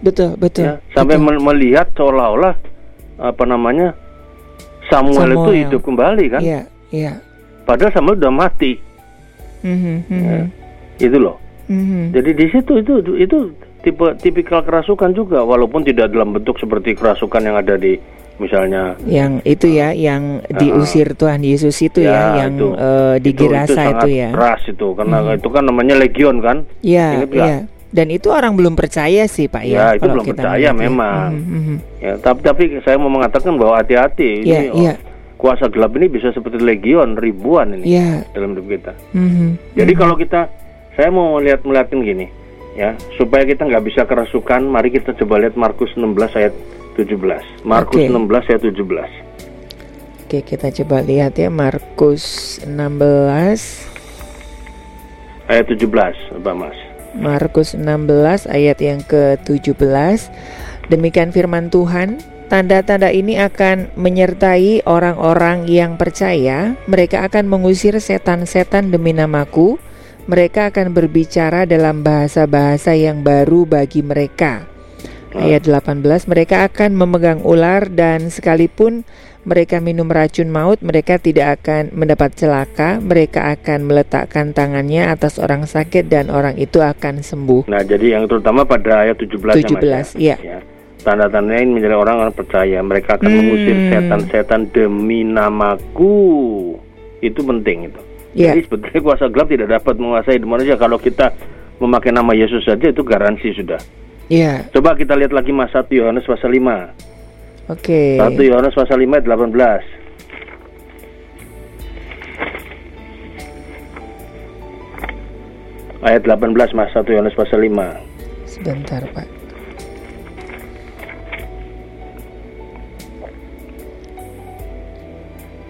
betul, 0.00 0.40
betul. 0.40 0.72
Ya, 0.72 0.74
sampai 0.96 1.20
betul. 1.20 1.36
melihat 1.44 1.86
seolah-olah 1.92 2.56
apa 3.20 3.44
namanya 3.44 3.92
Samuel, 4.88 5.20
Samuel 5.20 5.32
itu 5.36 5.50
hidup 5.68 5.80
kembali 5.84 6.24
kan? 6.32 6.40
Iya, 6.40 6.60
iya. 6.88 7.12
Padahal 7.68 7.92
Samuel 7.92 8.16
udah 8.16 8.32
mati. 8.32 8.80
Mm-hmm, 9.64 9.96
ya, 10.08 10.40
itu 10.96 11.16
loh. 11.20 11.36
Mm-hmm. 11.68 12.02
Jadi 12.12 12.30
di 12.36 12.46
situ 12.52 12.72
itu 12.80 12.92
itu 13.20 13.36
tipe 13.84 14.06
tipikal 14.20 14.64
kerasukan 14.64 15.12
juga, 15.12 15.44
walaupun 15.44 15.84
tidak 15.84 16.08
dalam 16.08 16.32
bentuk 16.32 16.56
seperti 16.56 16.96
kerasukan 16.96 17.40
yang 17.44 17.56
ada 17.60 17.76
di 17.76 18.00
misalnya 18.34 18.98
yang 19.06 19.38
itu 19.46 19.70
ya 19.70 19.94
yang 19.94 20.42
diusir 20.50 21.14
uh, 21.14 21.16
Tuhan 21.16 21.46
Yesus 21.46 21.78
itu 21.86 22.02
ya, 22.02 22.10
ya 22.34 22.46
yang 22.46 22.54
itu, 22.58 22.68
uh, 22.74 23.14
di 23.22 23.30
itu, 23.30 23.46
Gerasa 23.46 23.82
itu, 23.86 23.94
itu 23.94 24.08
ya 24.18 24.28
keras 24.34 24.62
itu 24.66 24.86
karena 24.98 25.18
hmm. 25.22 25.38
itu 25.38 25.48
kan 25.54 25.62
namanya 25.62 25.94
legion 25.94 26.36
kan 26.42 26.56
iya 26.82 27.22
iya 27.30 27.58
dan 27.94 28.10
itu 28.10 28.26
orang 28.34 28.58
belum 28.58 28.74
percaya 28.74 29.30
sih 29.30 29.46
Pak 29.46 29.62
ya, 29.70 29.78
ya 29.78 30.02
itu 30.02 30.08
belum 30.10 30.26
percaya 30.34 30.68
memang 30.74 31.30
ya. 31.30 31.38
Hmm, 31.38 31.62
hmm, 31.62 31.78
ya 32.02 32.12
tapi 32.18 32.40
tapi 32.42 32.62
saya 32.82 32.98
mau 32.98 33.06
mengatakan 33.06 33.54
bahwa 33.54 33.78
hati-hati 33.78 34.42
ya, 34.42 34.66
ini 34.66 34.90
ya. 34.90 34.94
kuasa 35.38 35.70
gelap 35.70 35.94
ini 35.94 36.10
bisa 36.10 36.34
seperti 36.34 36.58
legion 36.58 37.14
ribuan 37.14 37.78
ini 37.78 37.86
ya. 37.94 38.26
dalam 38.34 38.58
hidup 38.58 38.66
kita 38.66 38.92
hmm. 39.14 39.78
jadi 39.78 39.92
hmm. 39.94 40.00
kalau 40.02 40.14
kita 40.18 40.50
saya 40.98 41.08
mau 41.14 41.38
melihat 41.38 41.62
melihatin 41.62 42.02
gini 42.02 42.26
ya 42.74 42.98
supaya 43.14 43.46
kita 43.46 43.62
nggak 43.62 43.86
bisa 43.86 44.02
kerasukan 44.02 44.66
mari 44.66 44.90
kita 44.90 45.14
coba 45.14 45.38
lihat 45.46 45.54
Markus 45.54 45.94
16 45.94 46.18
ayat 46.34 46.54
17. 46.96 47.66
Markus 47.66 48.00
okay. 48.00 48.10
16 48.10 48.50
ayat 48.50 48.62
17. 48.62 50.24
Oke, 50.24 50.38
kita 50.42 50.72
coba 50.82 51.04
lihat 51.04 51.36
ya 51.36 51.52
Markus 51.52 52.56
16 52.64 53.94
ayat 55.50 55.66
17, 55.68 56.40
Pak 56.40 56.54
Mas. 56.56 56.76
Markus 57.14 57.78
16 57.78 58.50
ayat 58.50 58.78
yang 58.82 59.00
ke-17. 59.06 60.32
Demikian 60.90 61.30
firman 61.30 61.70
Tuhan, 61.70 62.18
Tanda-tanda 62.44 63.08
ini 63.08 63.40
akan 63.40 63.96
menyertai 63.96 64.84
orang-orang 64.84 65.64
yang 65.64 65.96
percaya. 65.96 66.76
Mereka 66.84 67.24
akan 67.26 67.48
mengusir 67.48 67.96
setan-setan 67.96 68.92
demi 68.92 69.16
namaku. 69.16 69.80
Mereka 70.28 70.68
akan 70.68 70.92
berbicara 70.92 71.64
dalam 71.64 72.04
bahasa-bahasa 72.04 72.92
yang 72.94 73.24
baru 73.24 73.64
bagi 73.64 74.04
mereka. 74.04 74.68
Ayat 75.34 75.66
18, 75.66 76.30
mereka 76.30 76.62
akan 76.66 76.94
memegang 76.94 77.42
ular 77.42 77.90
dan 77.90 78.30
sekalipun 78.30 79.02
mereka 79.44 79.76
minum 79.78 80.08
racun 80.08 80.48
maut, 80.48 80.80
mereka 80.80 81.20
tidak 81.20 81.60
akan 81.60 81.92
mendapat 81.92 82.32
celaka, 82.32 82.96
mereka 82.98 83.52
akan 83.52 83.84
meletakkan 83.84 84.56
tangannya 84.56 85.04
atas 85.04 85.36
orang 85.36 85.68
sakit 85.68 86.08
dan 86.08 86.32
orang 86.32 86.56
itu 86.56 86.80
akan 86.80 87.20
sembuh. 87.20 87.68
Nah, 87.68 87.84
jadi 87.84 88.18
yang 88.18 88.24
terutama 88.24 88.64
pada 88.64 89.04
ayat 89.04 89.20
17 89.20 89.68
17, 89.68 90.16
ya. 90.16 90.40
ya. 90.40 90.58
Tanda-tanda 91.04 91.60
ini 91.60 91.76
menjadi 91.76 92.00
orang 92.00 92.24
orang 92.24 92.34
percaya, 92.34 92.80
mereka 92.80 93.20
akan 93.20 93.28
hmm. 93.28 93.36
mengusir 93.36 93.76
setan-setan 93.92 94.60
demi 94.72 95.20
namaku. 95.20 96.16
Itu 97.20 97.44
penting 97.44 97.92
itu. 97.92 98.00
Ya. 98.32 98.56
Jadi 98.56 98.66
sebetulnya 98.66 99.00
kuasa 99.04 99.28
gelap 99.28 99.52
tidak 99.52 99.68
dapat 99.68 99.94
menguasai 100.00 100.40
manusia 100.40 100.80
kalau 100.80 100.96
kita 100.96 101.36
memakai 101.78 102.10
nama 102.10 102.32
Yesus 102.32 102.64
saja 102.64 102.88
itu 102.88 103.04
garansi 103.04 103.52
sudah. 103.52 103.78
Iya. 104.32 104.72
Coba 104.72 104.96
kita 104.96 105.12
lihat 105.16 105.36
lagi 105.36 105.52
Mas 105.52 105.72
1 105.72 105.84
Yohanes 105.92 106.24
pasal 106.24 106.56
5. 106.56 106.92
Oke. 107.68 108.16
Okay. 108.16 108.40
1 108.40 108.40
Yohanes 108.40 108.72
pasal 108.72 109.00
5 109.00 109.12
ayat 109.12 109.26
18. 109.28 110.04
Ayat 116.04 116.22
18 116.28 116.76
Mas 116.76 116.92
1 116.92 117.12
Yohanes 117.12 117.36
pasal 117.36 117.60
5. 117.64 118.60
bentar 118.64 119.02
Pak. 119.12 119.28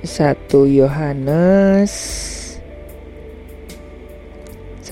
Satu 0.05 0.69
Yohanes 0.69 1.95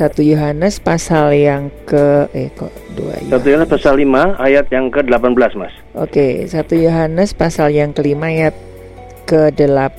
satu 0.02 0.18
Yohanes 0.26 0.82
pasal 0.82 1.30
yang 1.30 1.70
ke 1.86 2.26
eh 2.34 2.50
kok 2.50 2.74
dua 2.98 3.22
Satu 3.30 3.46
Yohanes 3.54 3.70
pasal 3.70 3.94
5 4.02 4.42
ayat 4.42 4.66
yang 4.74 4.90
ke 4.90 5.00
18 5.06 5.54
mas. 5.54 5.70
Oke 5.94 6.42
satu 6.50 6.74
Yohanes 6.74 7.30
pasal 7.38 7.70
yang 7.70 7.94
kelima 7.94 8.26
ayat 8.34 8.50
ke 9.30 9.54
delap 9.54 9.94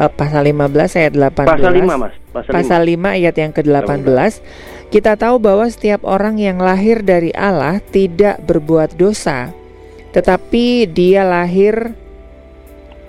uh, 0.00 0.08
pasal 0.08 0.48
15 0.48 0.96
ayat 0.96 1.12
18 1.12 1.44
Pasal 1.44 1.72
5 1.76 2.00
mas 2.00 2.14
Pasal, 2.32 2.52
pasal 2.56 2.80
5. 2.88 2.96
5 3.12 3.18
ayat 3.20 3.34
yang 3.36 3.52
ke 3.52 3.60
18 3.60 4.88
Kita 4.88 5.12
tahu 5.20 5.36
bahwa 5.36 5.68
setiap 5.68 6.00
orang 6.08 6.40
yang 6.40 6.56
lahir 6.56 7.04
dari 7.04 7.28
Allah 7.36 7.84
tidak 7.92 8.40
berbuat 8.48 8.96
dosa 8.96 9.52
Tetapi 10.16 10.88
dia 10.88 11.24
lahir 11.28 11.92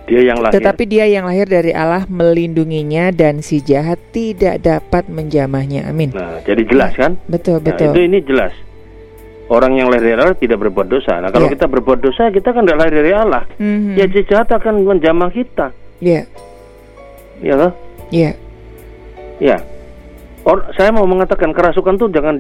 dia 0.04 0.22
yang 0.24 0.44
lahir. 0.44 0.60
Tetapi 0.60 0.84
dia 0.84 1.06
yang 1.08 1.24
lahir 1.24 1.48
dari 1.48 1.72
Allah 1.72 2.04
melindunginya 2.12 3.16
dan 3.16 3.40
si 3.40 3.64
jahat 3.64 4.00
tidak 4.12 4.60
dapat 4.60 5.08
menjamahnya. 5.08 5.88
Amin. 5.88 6.12
Nah, 6.12 6.44
jadi 6.44 6.64
jelas 6.68 6.92
kan? 7.00 7.16
Betul, 7.32 7.64
nah, 7.64 7.72
betul. 7.72 7.96
Itu 7.96 8.02
ini 8.04 8.20
jelas. 8.20 8.52
Orang 9.48 9.76
yang 9.80 9.88
lahir 9.88 10.04
dari 10.04 10.16
Allah 10.20 10.40
tidak 10.40 10.60
berbuat 10.60 10.88
dosa. 10.92 11.20
Nah, 11.24 11.32
kalau 11.32 11.48
yeah. 11.48 11.56
kita 11.56 11.66
berbuat 11.72 12.00
dosa, 12.04 12.32
kita 12.32 12.52
kan 12.52 12.68
tidak 12.68 12.80
lahir 12.84 12.94
dari 13.00 13.12
Allah. 13.16 13.44
Mm-hmm. 13.60 13.96
Ya, 13.96 14.06
si 14.12 14.22
jahat 14.28 14.50
akan 14.52 14.74
menjamah 14.84 15.30
kita. 15.32 15.72
Iya. 16.04 16.24
Yeah. 16.24 16.26
Iya 17.44 17.54
loh? 17.60 17.72
Iya. 18.12 18.32
Iya. 19.40 19.58
Or, 20.44 20.68
saya 20.76 20.92
mau 20.92 21.08
mengatakan 21.08 21.56
kerasukan 21.56 21.96
tuh 21.96 22.12
jangan 22.12 22.36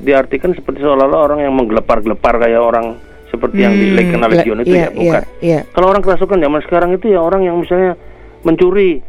diartikan 0.00 0.56
seperti 0.56 0.80
seolah-olah 0.80 1.20
orang 1.20 1.40
yang 1.44 1.52
menggelepar-gelepar 1.52 2.40
kayak 2.40 2.60
orang 2.60 2.96
seperti 3.28 3.60
hmm, 3.60 3.64
yang 3.64 3.74
di 3.76 3.86
Lake 3.92 4.14
Legion 4.16 4.58
itu 4.64 4.72
iya, 4.72 4.88
ya 4.88 4.88
bukan. 4.90 5.04
Iya, 5.04 5.20
iya. 5.44 5.60
Kalau 5.72 5.86
orang 5.92 6.02
kerasukan 6.02 6.38
zaman 6.40 6.60
sekarang 6.64 6.90
itu 6.96 7.06
ya 7.12 7.20
orang 7.20 7.44
yang 7.44 7.56
misalnya 7.60 7.94
mencuri, 8.42 9.04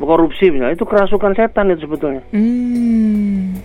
korupsi 0.00 0.48
misalnya 0.48 0.74
itu 0.74 0.86
kerasukan 0.88 1.32
setan 1.36 1.72
itu 1.72 1.84
sebetulnya. 1.84 2.22
Hmm. 2.32 3.60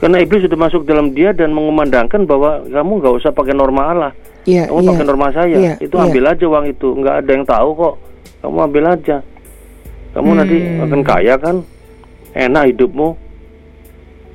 Karena 0.00 0.16
iblis 0.24 0.46
sudah 0.48 0.56
masuk 0.56 0.88
dalam 0.88 1.12
dia 1.12 1.36
dan 1.36 1.52
mengumandangkan 1.52 2.24
bahwa 2.24 2.64
kamu 2.64 2.92
nggak 3.04 3.14
usah 3.20 3.30
pakai 3.36 3.52
norma 3.52 3.82
Allah, 3.92 4.12
iya, 4.48 4.64
kamu 4.70 4.80
iya, 4.80 4.88
pakai 4.96 5.04
norma 5.04 5.28
saya. 5.28 5.56
Iya, 5.60 5.72
itu 5.76 5.92
iya. 5.92 6.04
ambil 6.08 6.24
aja 6.24 6.44
uang 6.48 6.66
itu, 6.72 6.88
nggak 6.96 7.16
ada 7.20 7.30
yang 7.30 7.44
tahu 7.44 7.68
kok. 7.76 7.94
Kamu 8.40 8.58
ambil 8.64 8.84
aja. 8.96 9.16
Kamu 10.16 10.30
hmm. 10.32 10.38
nanti 10.40 10.56
akan 10.80 11.00
kaya 11.04 11.34
kan, 11.36 11.56
enak 12.32 12.64
hidupmu. 12.72 13.08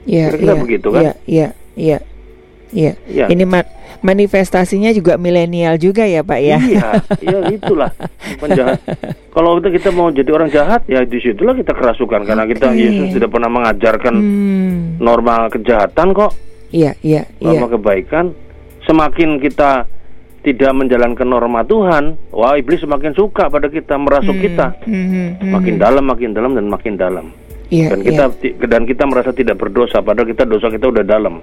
Iya, 0.06 0.26
Kira-kira 0.30 0.54
iya, 0.54 0.62
begitu 0.62 0.88
kan? 0.94 1.02
Iya, 1.02 1.14
iya, 1.26 1.48
iya. 1.74 1.98
Iya. 2.74 2.94
Ya. 3.10 3.26
Ini 3.30 3.44
mat 3.46 3.68
manifestasinya 4.02 4.94
juga 4.94 5.18
milenial 5.18 5.82
juga 5.82 6.06
ya 6.06 6.22
Pak 6.22 6.40
ya. 6.42 6.58
Iya, 6.62 6.90
iya 7.22 7.38
itulah 7.54 7.92
penjahat. 8.42 8.82
Kalau 9.34 9.58
kita 9.60 9.70
kita 9.74 9.90
mau 9.92 10.14
jadi 10.14 10.30
orang 10.32 10.50
jahat 10.54 10.86
ya 10.86 11.02
di 11.04 11.18
situlah 11.22 11.58
kita 11.58 11.74
kerasukan 11.74 12.24
karena 12.24 12.46
kita 12.46 12.72
Yesus 12.72 13.18
tidak 13.18 13.34
pernah 13.34 13.50
mengajarkan 13.50 14.14
hmm. 14.14 15.02
norma 15.02 15.50
kejahatan 15.50 16.14
kok. 16.16 16.32
Iya, 16.74 16.98
iya, 17.06 17.30
norma 17.40 17.68
iya. 17.70 17.74
kebaikan. 17.78 18.26
Semakin 18.86 19.42
kita 19.42 19.90
tidak 20.46 20.72
menjalankan 20.78 21.26
norma 21.26 21.66
Tuhan, 21.66 22.20
wah 22.30 22.54
iblis 22.54 22.86
semakin 22.86 23.18
suka 23.18 23.50
pada 23.50 23.66
kita, 23.66 23.98
merasuk 23.98 24.38
hmm. 24.38 24.46
kita. 24.46 24.68
Hmm, 24.86 24.94
hmm, 24.94 25.30
hmm. 25.42 25.52
Makin 25.58 25.76
dalam, 25.82 26.04
makin 26.06 26.30
dalam 26.38 26.52
dan 26.54 26.66
makin 26.70 26.94
dalam. 26.94 27.26
Iya, 27.74 27.98
dan 27.98 28.00
kita 28.06 28.26
iya. 28.46 28.54
dan 28.70 28.82
kita 28.86 29.04
merasa 29.10 29.34
tidak 29.34 29.58
berdosa 29.58 29.98
padahal 30.06 30.30
kita 30.30 30.46
dosa 30.46 30.70
kita 30.70 30.86
udah 30.86 31.02
dalam. 31.02 31.42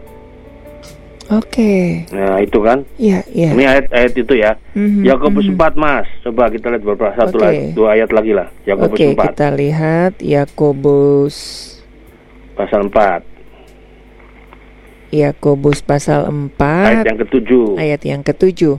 Oke. 1.33 2.05
Okay. 2.05 2.13
Nah 2.13 2.37
itu 2.45 2.59
kan. 2.61 2.85
Iya 3.01 3.25
iya. 3.33 3.51
Ini 3.57 3.65
ayat 3.65 3.87
ayat 3.89 4.13
itu 4.13 4.35
ya. 4.37 4.53
Mm-hmm, 4.77 5.03
Yakobus 5.09 5.49
mm-hmm. 5.49 5.65
4 5.77 5.81
mas. 5.81 6.07
Coba 6.21 6.53
kita 6.53 6.69
lihat 6.69 6.83
beberapa 6.85 7.17
satu 7.17 7.41
okay. 7.41 7.45
lagi 7.49 7.63
dua 7.73 7.89
ayat 7.97 8.11
lagi 8.13 8.33
lah. 8.37 8.49
Yakobus 8.69 8.99
okay, 9.01 9.17
4. 9.17 9.25
kita 9.33 9.49
lihat 9.57 10.13
Yakobus 10.21 11.37
pasal 12.53 12.93
4. 12.93 13.25
Yakobus 15.13 15.79
pasal 15.81 16.29
4 16.29 16.61
ayat 16.61 17.07
yang 17.09 17.21
ketujuh. 17.25 17.67
Ayat 17.81 18.01
yang 18.05 18.21
ketujuh. 18.21 18.77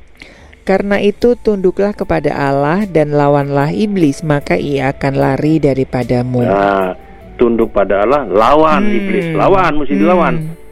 Karena 0.63 0.95
itu 1.01 1.35
tunduklah 1.35 1.91
kepada 1.91 2.31
Allah 2.37 2.87
dan 2.87 3.11
lawanlah 3.11 3.75
iblis 3.75 4.23
maka 4.23 4.55
ia 4.55 4.95
akan 4.95 5.13
lari 5.19 5.59
daripadamu. 5.59 6.47
Nah, 6.47 6.95
tunduk 7.35 7.75
pada 7.75 8.07
Allah, 8.07 8.23
lawan 8.31 8.87
hmm. 8.87 8.95
iblis, 8.95 9.27
lawan 9.35 9.71
mesti 9.75 9.95
dilawan. 9.99 10.62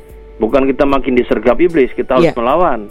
Bukan 0.41 0.65
kita 0.65 0.89
makin 0.89 1.13
disergap 1.13 1.61
iblis, 1.61 1.93
kita 1.93 2.17
harus 2.17 2.33
yeah. 2.33 2.37
melawan. 2.37 2.89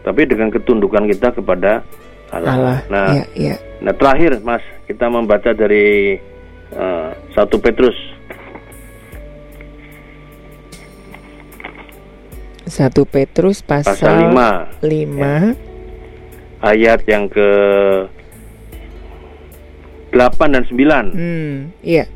Tapi 0.00 0.24
dengan 0.24 0.48
ketundukan 0.48 1.04
kita 1.12 1.36
kepada 1.36 1.84
Allah. 2.32 2.52
Allah. 2.56 2.78
Nah, 2.88 3.08
yeah, 3.12 3.26
yeah. 3.36 3.58
nah 3.84 3.92
terakhir, 3.92 4.40
Mas, 4.40 4.64
kita 4.88 5.12
membaca 5.12 5.52
dari 5.52 6.16
uh, 6.72 7.12
satu 7.36 7.60
Petrus. 7.60 7.96
Satu 12.64 13.04
Petrus 13.04 13.60
pasal, 13.60 14.32
pasal 14.32 14.32
5, 14.80 14.88
5 14.88 15.20
ya. 15.20 15.36
ayat 16.64 17.00
yang 17.04 17.28
ke 17.28 17.50
8 20.16 20.54
dan 20.54 20.64
9. 20.64 21.12
Hmm, 21.12 21.54
iya. 21.84 22.08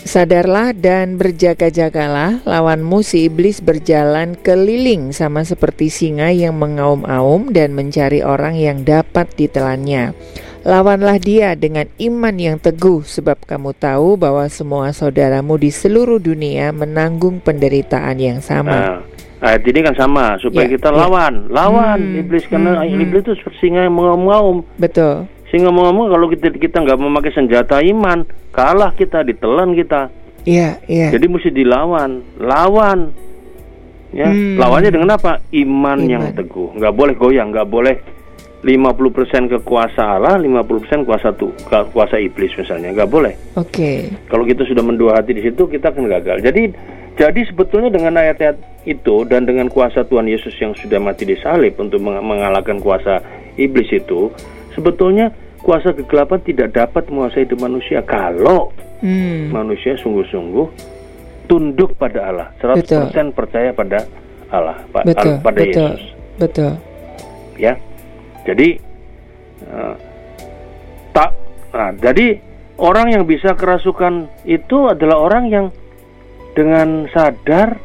Sadarlah 0.00 0.72
dan 0.72 1.20
berjaga-jagalah, 1.20 2.40
lawanmu 2.48 3.04
si 3.04 3.28
iblis 3.28 3.60
berjalan 3.60 4.32
keliling 4.40 5.12
sama 5.12 5.44
seperti 5.44 5.92
singa 5.92 6.32
yang 6.32 6.56
mengaum-aum 6.56 7.52
dan 7.52 7.76
mencari 7.76 8.24
orang 8.24 8.56
yang 8.56 8.80
dapat 8.80 9.28
ditelannya. 9.36 10.16
Lawanlah 10.64 11.20
dia 11.20 11.56
dengan 11.56 11.88
iman 12.00 12.36
yang 12.36 12.56
teguh 12.60 13.00
sebab 13.04 13.44
kamu 13.48 13.76
tahu 13.76 14.20
bahwa 14.20 14.44
semua 14.48 14.92
saudaramu 14.92 15.56
di 15.56 15.72
seluruh 15.72 16.20
dunia 16.20 16.68
menanggung 16.72 17.40
penderitaan 17.40 18.16
yang 18.20 18.40
sama. 18.44 18.76
Nah, 18.76 18.96
ayat 19.40 19.64
ini 19.64 19.80
kan 19.84 19.96
sama 19.96 20.36
supaya 20.36 20.68
ya, 20.68 20.76
kita 20.76 20.92
lawan, 20.92 21.48
ya. 21.48 21.64
lawan 21.64 22.00
hmm, 22.00 22.20
iblis 22.24 22.44
karena 22.48 22.84
hmm, 22.84 23.04
iblis 23.04 23.20
itu 23.24 23.34
singa 23.56 23.88
yang 23.88 23.96
mengaum-aum. 23.96 24.64
Betul. 24.76 25.28
Sehingga 25.50 25.74
ngomong 25.74 26.14
kalau 26.14 26.30
kita 26.30 26.54
kita 26.54 26.78
nggak 26.78 26.98
memakai 26.98 27.34
senjata 27.34 27.82
iman, 27.82 28.22
kalah 28.54 28.94
kita, 28.94 29.26
ditelan 29.26 29.74
kita. 29.74 30.10
Iya, 30.46 30.80
iya. 30.86 31.10
Jadi 31.12 31.26
mesti 31.26 31.50
dilawan, 31.52 32.40
lawan. 32.40 33.12
Ya, 34.10 34.26
hmm. 34.26 34.58
lawannya 34.58 34.90
dengan 34.90 35.14
apa? 35.14 35.42
Iman, 35.54 36.02
iman. 36.02 36.10
yang 36.10 36.24
teguh. 36.34 36.74
Nggak 36.78 36.94
boleh 36.94 37.14
goyang, 37.14 37.54
nggak 37.54 37.68
boleh 37.70 37.94
50% 38.60 39.48
kekuasa 39.56 40.20
Allah, 40.20 40.36
50% 40.36 41.08
kuasa 41.08 41.32
tuh, 41.32 41.54
kuasa 41.66 42.20
iblis 42.20 42.52
misalnya, 42.60 42.92
nggak 42.92 43.10
boleh. 43.10 43.34
Oke. 43.56 43.72
Okay. 43.72 43.98
Kalau 44.28 44.44
kita 44.44 44.68
sudah 44.68 44.84
mendua 44.84 45.16
hati 45.16 45.32
di 45.32 45.42
situ, 45.46 45.64
kita 45.64 45.94
akan 45.94 46.10
gagal. 46.10 46.44
Jadi, 46.44 46.62
jadi 47.16 47.40
sebetulnya 47.48 47.88
dengan 47.88 48.20
ayat-ayat 48.20 48.84
itu 48.84 49.24
dan 49.24 49.48
dengan 49.48 49.72
kuasa 49.72 50.04
Tuhan 50.04 50.28
Yesus 50.28 50.52
yang 50.60 50.76
sudah 50.76 51.00
mati 51.00 51.24
di 51.24 51.40
salib 51.40 51.80
untuk 51.80 52.04
mengalahkan 52.04 52.84
kuasa 52.84 53.24
iblis 53.56 53.88
itu, 53.96 54.28
sebetulnya 54.74 55.32
kuasa 55.60 55.92
kegelapan 55.92 56.40
tidak 56.42 56.68
dapat 56.72 57.06
menguasai 57.12 57.44
hidup 57.44 57.60
manusia 57.60 58.00
kalau 58.04 58.72
hmm. 59.04 59.52
manusia 59.52 59.96
sungguh-sungguh 60.00 60.66
tunduk 61.50 61.98
pada 61.98 62.30
Allah, 62.30 62.48
100% 62.62 62.86
betul. 62.86 63.26
percaya 63.34 63.74
pada 63.74 64.06
Allah, 64.54 64.78
betul, 65.02 65.34
pada 65.42 65.58
betul, 65.58 65.66
Yesus. 65.66 66.02
Betul. 66.38 66.72
Ya. 67.58 67.74
Jadi 68.46 68.78
uh, 69.66 69.94
tak 71.12 71.30
nah, 71.74 71.92
jadi 71.98 72.40
orang 72.80 73.12
yang 73.12 73.24
bisa 73.28 73.52
kerasukan 73.58 74.30
itu 74.48 74.88
adalah 74.88 75.20
orang 75.20 75.44
yang 75.50 75.66
dengan 76.54 77.04
sadar 77.12 77.76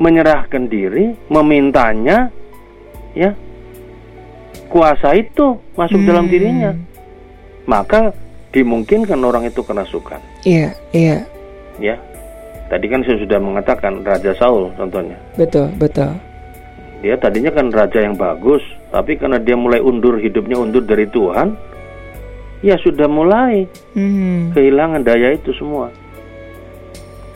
menyerahkan 0.00 0.70
diri, 0.70 1.12
memintanya 1.28 2.30
ya 3.12 3.34
kuasa 4.68 5.16
itu 5.16 5.58
masuk 5.74 6.00
hmm. 6.02 6.08
dalam 6.08 6.26
dirinya, 6.26 6.72
maka 7.64 8.12
dimungkinkan 8.52 9.18
orang 9.20 9.48
itu 9.48 9.60
kerasukan. 9.62 10.20
Iya, 10.46 10.72
iya. 10.94 11.24
Ya, 11.76 11.96
tadi 12.72 12.88
kan 12.88 13.04
saya 13.04 13.20
sudah 13.20 13.38
mengatakan 13.40 14.00
Raja 14.00 14.32
Saul 14.38 14.72
contohnya. 14.74 15.18
Betul, 15.36 15.68
betul. 15.76 16.16
Dia 17.04 17.14
tadinya 17.20 17.52
kan 17.52 17.68
raja 17.68 18.00
yang 18.00 18.16
bagus, 18.16 18.64
tapi 18.88 19.20
karena 19.20 19.36
dia 19.36 19.52
mulai 19.52 19.84
undur 19.84 20.16
hidupnya 20.16 20.56
undur 20.56 20.80
dari 20.80 21.04
Tuhan, 21.04 21.52
ya 22.64 22.74
sudah 22.80 23.04
mulai 23.04 23.68
hmm. 23.92 24.56
kehilangan 24.56 25.04
daya 25.04 25.36
itu 25.36 25.52
semua. 25.60 25.92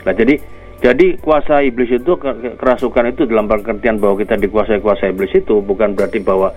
Nah, 0.00 0.16
jadi 0.16 0.40
jadi 0.80 1.20
kuasa 1.20 1.60
iblis 1.60 1.92
itu 1.92 2.12
kerasukan 2.56 3.12
itu 3.12 3.28
dalam 3.28 3.44
pengertian 3.44 4.00
bahwa 4.00 4.16
kita 4.16 4.40
dikuasai 4.40 4.80
kuasa 4.80 5.12
iblis 5.12 5.28
itu 5.36 5.60
bukan 5.60 5.92
berarti 5.92 6.24
bahwa 6.24 6.56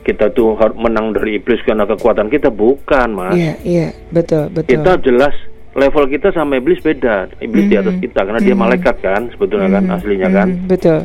kita 0.00 0.32
tuh 0.32 0.56
menang 0.80 1.12
dari 1.12 1.36
iblis 1.36 1.60
karena 1.62 1.84
kekuatan 1.84 2.32
kita 2.32 2.48
bukan 2.48 3.08
mas 3.12 3.36
iya 3.36 3.54
iya 3.62 3.88
betul 4.10 4.48
betul 4.48 4.70
kita 4.70 4.96
jelas 5.04 5.34
level 5.76 6.04
kita 6.08 6.32
sama 6.32 6.56
iblis 6.58 6.80
beda 6.80 7.30
iblis 7.38 7.64
mm 7.64 7.68
-hmm. 7.68 7.72
di 7.72 7.76
atas 7.76 7.94
mm-hmm. 7.94 8.04
kita 8.08 8.20
karena 8.24 8.32
mm 8.32 8.42
-hmm. 8.42 8.48
dia 8.48 8.54
mm-hmm. 8.56 8.64
malaikat 8.72 8.96
kan 9.04 9.22
sebetulnya 9.32 9.68
mm 9.68 9.76
-hmm. 9.76 9.88
kan 9.88 9.96
aslinya 10.00 10.28
kan 10.32 10.48
mm 10.48 10.56
-hmm. 10.56 10.70
betul 10.70 11.00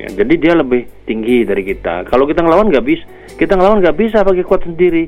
Ya, 0.00 0.08
jadi 0.24 0.34
dia 0.40 0.52
lebih 0.56 0.88
tinggi 1.04 1.44
dari 1.44 1.60
kita. 1.60 2.08
Kalau 2.08 2.24
kita 2.24 2.40
ngelawan 2.40 2.72
nggak 2.72 2.86
bisa, 2.88 3.04
kita 3.36 3.52
ngelawan 3.52 3.84
nggak 3.84 3.98
bisa 4.00 4.24
pakai 4.24 4.44
kuat 4.48 4.64
sendiri. 4.64 5.04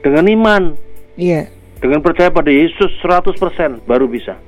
Dengan 0.00 0.24
iman. 0.24 0.62
Iya. 1.20 1.52
Dengan 1.76 2.00
percaya 2.00 2.32
pada 2.32 2.48
Yesus 2.48 2.88
100% 3.04 3.84
baru 3.84 4.08
bisa. 4.08 4.40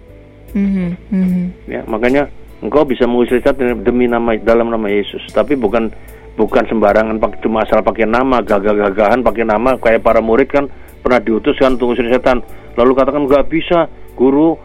Mm-hmm. 0.56 0.88
Mm-hmm. 1.12 1.46
Ya, 1.68 1.84
makanya 1.84 2.32
engkau 2.64 2.88
bisa 2.88 3.04
mengusir 3.04 3.44
setan 3.44 3.84
demi 3.84 4.08
nama 4.08 4.40
dalam 4.40 4.72
nama 4.72 4.88
Yesus, 4.88 5.20
tapi 5.36 5.52
bukan 5.52 5.92
bukan 6.40 6.64
sembarangan 6.64 7.20
pakai 7.20 7.38
cuma 7.38 7.60
asal 7.60 7.84
pakai 7.84 8.08
nama, 8.08 8.40
gagah-gagahan 8.40 9.20
pakai 9.20 9.44
nama 9.44 9.76
kayak 9.76 10.00
para 10.00 10.18
murid 10.18 10.48
kan 10.48 10.64
pernah 11.00 11.20
diutus 11.20 11.54
kan 11.54 11.76
untuk 11.76 11.92
mengusir 11.92 12.08
setan. 12.08 12.40
Lalu 12.74 12.92
katakan 12.94 13.28
nggak 13.28 13.44
bisa, 13.46 13.84
guru 14.16 14.56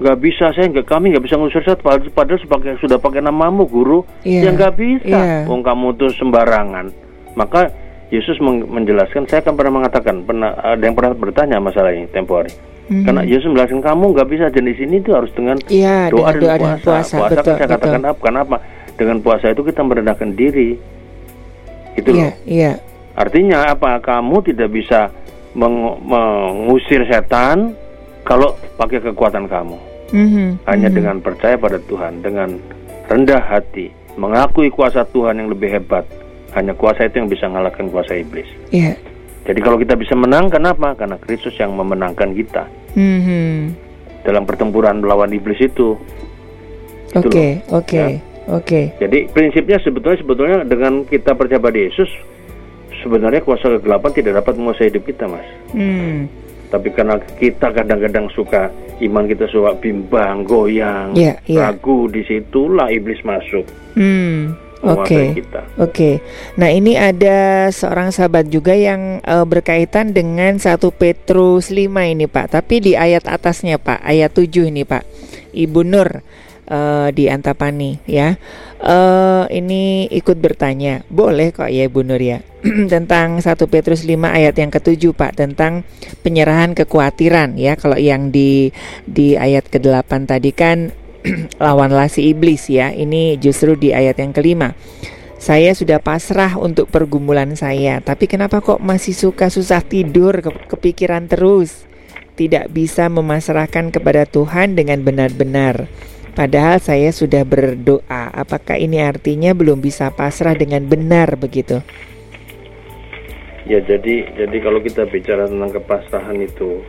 nggak 0.00 0.16
bisa 0.16 0.48
saya 0.50 0.64
nggak 0.66 0.88
kami 0.88 1.12
nggak 1.12 1.24
bisa 1.28 1.36
ngusir 1.36 1.60
setan 1.60 1.84
padahal, 1.84 2.08
padahal 2.10 2.40
sebagai, 2.40 2.72
sudah 2.80 2.96
pakai 2.96 3.20
namamu 3.20 3.68
guru 3.68 4.00
Iya. 4.24 4.48
ya 4.48 4.50
nggak 4.56 4.74
bisa 4.74 5.12
Iya. 5.12 5.44
Wong 5.44 5.60
kamu 5.60 5.92
tuh 5.94 6.08
sembarangan 6.16 6.88
maka 7.36 7.68
Yesus 8.08 8.40
menjelaskan 8.40 9.28
saya 9.28 9.44
kan 9.44 9.54
pernah 9.54 9.76
mengatakan 9.76 10.24
pernah 10.24 10.56
ada 10.56 10.80
yang 10.80 10.96
pernah 10.96 11.12
bertanya 11.12 11.60
masalah 11.60 11.92
ini 11.92 12.08
tempo 12.08 12.40
hari 12.40 12.48
Mhm. 12.88 13.04
karena 13.04 13.22
Yesus 13.22 13.44
menjelaskan 13.46 13.84
kamu 13.84 14.04
nggak 14.10 14.28
bisa 14.32 14.44
jenis 14.48 14.78
ini 14.80 14.96
tuh 14.98 15.12
harus 15.14 15.30
dengan 15.30 15.56
Iya, 15.68 16.08
doa 16.08 16.32
dengan 16.32 16.32
dan 16.32 16.40
doa 16.40 16.48
dan 16.48 16.58
puasa. 16.58 16.80
puasa, 16.80 17.14
Puasa 17.14 17.28
betul, 17.30 17.36
kan 17.44 17.44
saya 17.54 17.68
katakan 17.68 18.00
betul. 18.00 18.10
apa? 18.10 18.20
Kenapa? 18.24 18.56
Dengan 18.96 19.16
puasa 19.20 19.46
itu 19.46 19.62
kita 19.62 19.80
merendahkan 19.80 20.30
diri. 20.32 20.68
Itu 22.00 22.10
Iya, 22.10 22.24
loh. 22.24 22.32
iya. 22.48 22.72
Artinya 23.14 23.58
apa? 23.68 24.00
Kamu 24.00 24.40
tidak 24.40 24.72
bisa 24.72 25.12
meng- 25.52 26.00
mengusir 26.00 27.04
setan 27.04 27.76
kalau 28.24 28.56
pakai 28.74 29.04
kekuatan 29.04 29.44
kamu. 29.44 29.76
Mhm. 30.10 30.64
Hanya 30.64 30.88
Mhm. 30.88 30.96
dengan 30.96 31.16
percaya 31.20 31.54
pada 31.54 31.76
Tuhan, 31.78 32.24
dengan 32.24 32.56
rendah 33.06 33.42
hati, 33.42 33.92
mengakui 34.16 34.72
kuasa 34.72 35.04
Tuhan 35.04 35.38
yang 35.38 35.52
lebih 35.52 35.70
hebat. 35.70 36.02
Hanya 36.50 36.74
kuasa 36.74 37.06
itu 37.06 37.20
yang 37.20 37.30
bisa 37.30 37.46
mengalahkan 37.46 37.86
kuasa 37.86 38.16
iblis. 38.16 38.48
Iya. 38.74 38.98
Jadi 39.46 39.60
kalau 39.62 39.78
kita 39.78 39.94
bisa 39.94 40.18
menang, 40.18 40.50
kenapa? 40.50 40.94
Karena 40.94 41.14
Kristus 41.16 41.54
yang 41.56 41.74
memenangkan 41.74 42.34
kita 42.34 42.66
Mhm. 42.94 43.74
dalam 44.22 44.42
pertempuran 44.44 44.98
melawan 44.98 45.30
iblis 45.30 45.58
itu. 45.58 45.94
Oke, 47.10 47.58
oke, 47.70 47.90
Ya. 47.90 48.06
Oke. 48.48 48.80
Jadi 48.96 49.18
prinsipnya 49.28 49.76
sebetulnya 49.80 50.18
sebetulnya 50.18 50.58
dengan 50.64 51.04
kita 51.04 51.34
percaya 51.34 51.60
pada 51.60 51.76
Yesus 51.76 52.08
sebenarnya 53.00 53.40
kuasa 53.40 53.76
kegelapan 53.76 54.10
tidak 54.12 54.32
dapat 54.44 54.52
menguasai 54.56 54.88
hidup 54.92 55.04
kita, 55.04 55.24
Mas. 55.26 55.46
Hmm. 55.72 56.28
Tapi 56.70 56.88
karena 56.94 57.18
kita 57.18 57.74
kadang-kadang 57.74 58.30
suka 58.30 58.70
iman 59.02 59.26
kita 59.26 59.50
suka 59.50 59.74
bimbang, 59.74 60.46
goyang, 60.46 61.10
Iya, 61.18 61.34
iya. 61.50 61.66
ragu, 61.66 62.06
di 62.06 62.22
situlah 62.22 62.86
iblis 62.92 63.18
masuk 63.26 63.66
Hmm. 63.98 64.54
Oke. 64.80 65.36
kita. 65.36 65.60
Oke. 65.76 66.24
Nah, 66.56 66.72
ini 66.72 66.96
ada 66.96 67.68
seorang 67.68 68.08
sahabat 68.08 68.48
juga 68.48 68.72
yang 68.72 69.20
eh, 69.20 69.44
berkaitan 69.44 70.16
dengan 70.16 70.56
1 70.56 70.88
Petrus 70.88 71.68
5 71.68 72.08
ini, 72.08 72.24
Pak. 72.24 72.56
Tapi 72.56 72.80
di 72.80 72.92
ayat 72.96 73.28
atasnya, 73.28 73.76
Pak, 73.76 74.00
ayat 74.00 74.32
7 74.32 74.72
ini, 74.72 74.88
Pak. 74.88 75.04
Ibu 75.52 75.84
Nur 75.84 76.22
eh, 76.70 77.08
di 77.10 77.26
Antapani 77.26 77.98
ya. 78.06 78.38
Eh 78.80 79.44
ini 79.52 80.06
ikut 80.08 80.38
bertanya. 80.38 81.02
Boleh 81.10 81.50
kok 81.52 81.68
ya 81.68 81.84
Ibu 81.90 82.00
Nur 82.06 82.22
ya. 82.22 82.40
tentang 82.92 83.40
1 83.40 83.56
Petrus 83.72 84.04
5 84.04 84.20
ayat 84.30 84.54
yang 84.56 84.70
ketujuh 84.70 85.16
Pak 85.16 85.36
tentang 85.36 85.82
penyerahan 86.22 86.72
kekhawatiran 86.72 87.58
ya. 87.58 87.74
Kalau 87.74 87.98
yang 87.98 88.30
di 88.30 88.70
di 89.04 89.34
ayat 89.34 89.68
ke-8 89.68 90.30
tadi 90.30 90.52
kan 90.54 90.94
lawanlah 91.64 92.08
si 92.08 92.32
iblis 92.32 92.70
ya. 92.70 92.94
Ini 92.94 93.36
justru 93.36 93.76
di 93.76 93.92
ayat 93.92 94.16
yang 94.22 94.32
kelima. 94.32 94.72
Saya 95.40 95.72
sudah 95.72 95.96
pasrah 96.04 96.60
untuk 96.60 96.92
pergumulan 96.92 97.56
saya, 97.56 98.04
tapi 98.04 98.28
kenapa 98.28 98.60
kok 98.60 98.76
masih 98.76 99.16
suka 99.16 99.48
susah 99.48 99.80
tidur, 99.80 100.44
ke- 100.44 100.68
kepikiran 100.68 101.32
terus? 101.32 101.88
Tidak 102.36 102.68
bisa 102.68 103.08
memasrahkan 103.08 103.88
kepada 103.88 104.28
Tuhan 104.28 104.76
dengan 104.76 105.00
benar-benar. 105.00 105.88
Padahal 106.30 106.78
saya 106.78 107.10
sudah 107.10 107.42
berdoa. 107.42 108.30
Apakah 108.30 108.78
ini 108.78 109.02
artinya 109.02 109.50
belum 109.50 109.82
bisa 109.82 110.14
pasrah 110.14 110.54
dengan 110.54 110.86
benar 110.86 111.34
begitu? 111.34 111.82
Ya 113.68 113.78
jadi 113.82 114.26
jadi 114.34 114.56
kalau 114.62 114.82
kita 114.82 115.06
bicara 115.10 115.46
tentang 115.46 115.70
kepasrahan 115.70 116.38
itu 116.42 116.82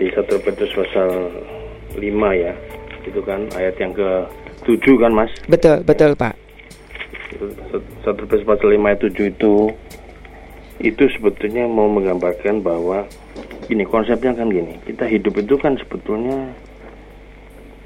di 0.00 0.08
1 0.08 0.24
Petrus 0.46 0.72
pasal 0.72 1.28
5 1.96 2.00
ya, 2.32 2.52
itu 3.04 3.20
kan 3.20 3.44
ayat 3.58 3.76
yang 3.76 3.92
ke 3.92 4.08
7 4.64 4.78
kan 5.02 5.12
Mas? 5.12 5.32
Betul, 5.50 5.84
betul 5.84 6.16
Pak. 6.16 6.32
1 7.36 8.18
Petrus 8.24 8.42
pasal 8.46 8.68
5 8.72 8.88
ayat 8.88 9.00
7 9.04 9.32
itu 9.36 9.54
itu 10.82 11.04
sebetulnya 11.14 11.68
mau 11.68 11.86
menggambarkan 11.86 12.64
bahwa 12.64 13.04
gini 13.68 13.84
konsepnya 13.86 14.32
kan 14.34 14.48
gini, 14.50 14.80
kita 14.88 15.06
hidup 15.06 15.38
itu 15.38 15.54
kan 15.60 15.76
sebetulnya 15.78 16.50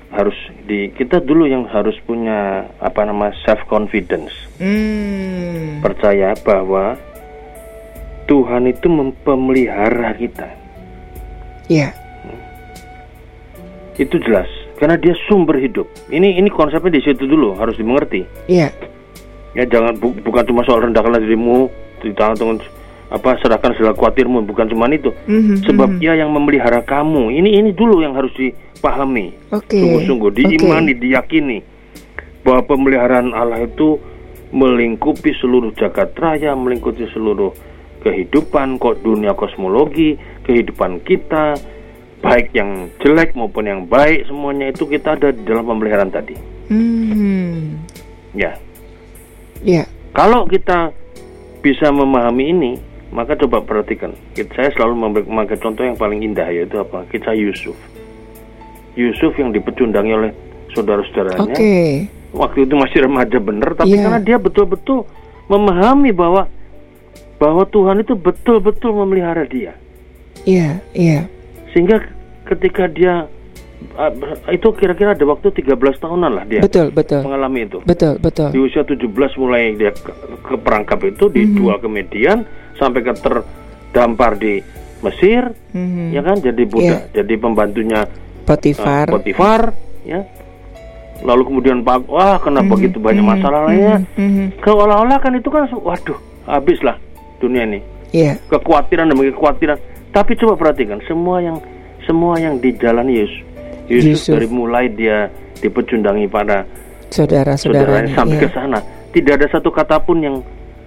harus 0.08 0.34
di 0.64 0.88
kita 0.90 1.18
dulu 1.18 1.44
yang 1.44 1.66
harus 1.66 1.94
punya 2.02 2.64
apa 2.78 3.02
nama 3.02 3.34
self 3.42 3.60
confidence 3.66 4.32
Hmm. 4.56 5.82
percaya 5.82 6.32
bahwa 6.40 6.96
Tuhan 8.26 8.66
itu 8.66 8.86
memelihara 8.88 10.16
kita. 10.16 10.48
Ya, 11.66 11.94
itu 13.96 14.16
jelas 14.20 14.46
karena 14.76 14.94
dia 14.94 15.14
sumber 15.26 15.56
hidup. 15.56 15.88
Ini 16.08 16.36
ini 16.36 16.48
konsepnya 16.48 16.94
di 16.94 17.02
situ 17.02 17.24
dulu 17.24 17.56
harus 17.56 17.74
dimengerti. 17.74 18.26
Ya, 18.46 18.68
ya 19.52 19.64
jangan 19.64 19.96
bu- 19.96 20.16
bukan 20.20 20.44
cuma 20.44 20.62
soal 20.62 20.84
rendahkanlah 20.84 21.20
dirimu 21.20 21.70
di 22.00 22.12
tangan 22.12 22.36
tangan 22.36 22.58
apa 23.06 23.38
serahkan 23.38 23.70
segala 23.74 23.94
khawatirmu 23.94 24.42
bukan 24.44 24.66
cuma 24.66 24.90
itu 24.90 25.14
Mhm, 25.26 25.62
sebab 25.62 25.88
mhm. 25.92 25.98
dia 25.98 26.12
yang 26.16 26.30
memelihara 26.30 26.82
kamu 26.82 27.30
ini 27.30 27.56
ini 27.56 27.70
dulu 27.70 28.02
yang 28.02 28.12
harus 28.12 28.34
dipahami 28.34 29.30
Oke. 29.48 29.78
sungguh-sungguh 29.78 30.30
diimani 30.32 30.92
diyakini 30.92 31.62
bahwa 32.42 32.66
pemeliharaan 32.66 33.30
Allah 33.30 33.62
itu 33.62 33.98
melingkupi 34.50 35.34
seluruh 35.36 35.70
jagat 35.74 36.14
raya 36.14 36.54
melingkupi 36.54 37.06
seluruh 37.08 37.50
kehidupan 38.00 38.78
kok 38.78 39.02
dunia 39.02 39.34
kosmologi 39.34 40.14
kehidupan 40.42 41.02
kita 41.02 41.58
baik 42.18 42.50
yang 42.52 42.90
jelek 42.98 43.34
maupun 43.34 43.66
yang 43.66 43.82
baik 43.84 44.26
semuanya 44.26 44.70
itu 44.70 44.82
kita 44.82 45.14
ada 45.14 45.30
di 45.30 45.42
dalam 45.42 45.62
pemeliharaan 45.64 46.10
tadi 46.10 46.34
Hmm. 46.66 47.78
ya 48.32 48.58
Ya, 49.58 49.82
kalau 50.12 50.44
kita 50.44 50.90
bisa 51.58 51.88
memahami 51.88 52.52
ini 52.52 52.72
maka 53.08 53.36
coba 53.36 53.62
perhatikan 53.62 54.12
Kita- 54.32 54.54
saya 54.54 54.68
selalu 54.72 55.22
memakai 55.22 55.56
contoh 55.56 55.82
yang 55.82 55.94
paling 55.94 56.20
indah 56.20 56.48
yaitu 56.48 56.76
apa 56.76 57.06
kisah 57.08 57.32
Yusuf 57.32 57.76
Yusuf 58.94 59.32
yang 59.36 59.52
dipecundangi 59.52 60.12
oleh 60.12 60.30
saudara-saudaranya 60.72 61.40
oke. 61.52 61.74
waktu 62.32 62.58
itu 62.64 62.74
masih 62.74 62.98
remaja 63.04 63.38
bener 63.38 63.70
tapi 63.72 63.92
Iya. 63.92 64.02
karena 64.02 64.20
dia 64.20 64.36
betul-betul 64.36 65.04
memahami 65.46 66.10
bahwa 66.10 66.48
bahwa 67.36 67.62
Tuhan 67.66 68.00
itu 68.00 68.16
betul-betul 68.16 68.96
memelihara 68.96 69.44
dia 69.44 69.76
Iya, 70.44 70.78
iya. 70.92 71.26
sehingga 71.72 72.00
ketika 72.44 72.86
dia 72.86 73.26
ah, 73.94 74.10
itu 74.48 74.68
kira-kira 74.72 75.12
ada 75.12 75.24
waktu 75.24 75.50
13 75.50 75.76
tahunan 75.96 76.32
lah 76.32 76.44
dia 76.44 76.60
Betul, 76.60 76.88
betul. 76.90 77.20
mengalami 77.22 77.64
itu 77.64 77.78
Betul, 77.84 78.16
betul. 78.16 78.48
di 78.50 78.58
usia 78.58 78.82
17 78.82 79.04
mulai 79.36 79.74
dia 79.74 79.92
ke, 79.92 80.12
perangkap 80.56 81.04
itu 81.04 81.28
dijual 81.28 81.76
ke 81.76 81.88
Median 81.88 82.44
sampai 82.76 83.00
ke 83.00 83.12
terdampar 83.16 84.36
di 84.36 84.60
Mesir 84.96 85.52
Mhm. 85.70 86.10
ya 86.10 86.20
kan? 86.20 86.36
Jadi 86.38 86.62
budak 86.64 87.12
jadi 87.12 87.34
pembantunya 87.36 88.00
Potifar. 88.42 89.06
uh, 89.06 89.12
Potifar 89.18 89.60
ya. 90.02 90.20
Lalu 91.16 91.42
kemudian 91.44 91.80
pak 91.80 92.04
wah 92.06 92.36
kenapa 92.36 92.68
Mhm, 92.68 92.74
begitu 92.76 92.96
banyak 92.98 93.20
mhm, 93.20 93.32
masalah 93.32 93.60
lainnya 93.66 93.96
mhm, 94.14 94.60
seolah-olah 94.60 95.16
kan 95.16 95.32
itu 95.32 95.48
kan 95.48 95.64
waduh 95.74 96.18
habislah 96.44 96.96
dunia 97.38 97.64
ini. 97.64 97.80
Iya, 98.12 98.36
kekhawatiran 98.46 99.08
demi 99.08 99.28
kekhawatiran. 99.30 99.76
Tapi 100.12 100.32
coba 100.36 100.56
perhatikan 100.56 101.00
semua 101.04 101.40
yang 101.40 101.56
semua 102.04 102.36
yang 102.36 102.56
dijalani 102.56 103.18
Yesus 103.18 103.40
Yesus 103.86 104.08
Yusuf. 104.24 104.32
dari 104.34 104.48
mulai 104.48 104.88
dia 104.88 105.28
dipecundangi 105.58 106.24
pada 106.26 106.64
saudara-saudaranya. 107.08 108.12
saudaranya 108.12 108.14
sampai 108.14 108.36
iya. 108.36 108.44
ke 108.44 108.48
sana. 108.50 108.78
Tidak 109.10 109.32
ada 109.34 109.46
satu 109.48 109.68
kata 109.70 109.96
pun 109.98 110.18
yang 110.20 110.36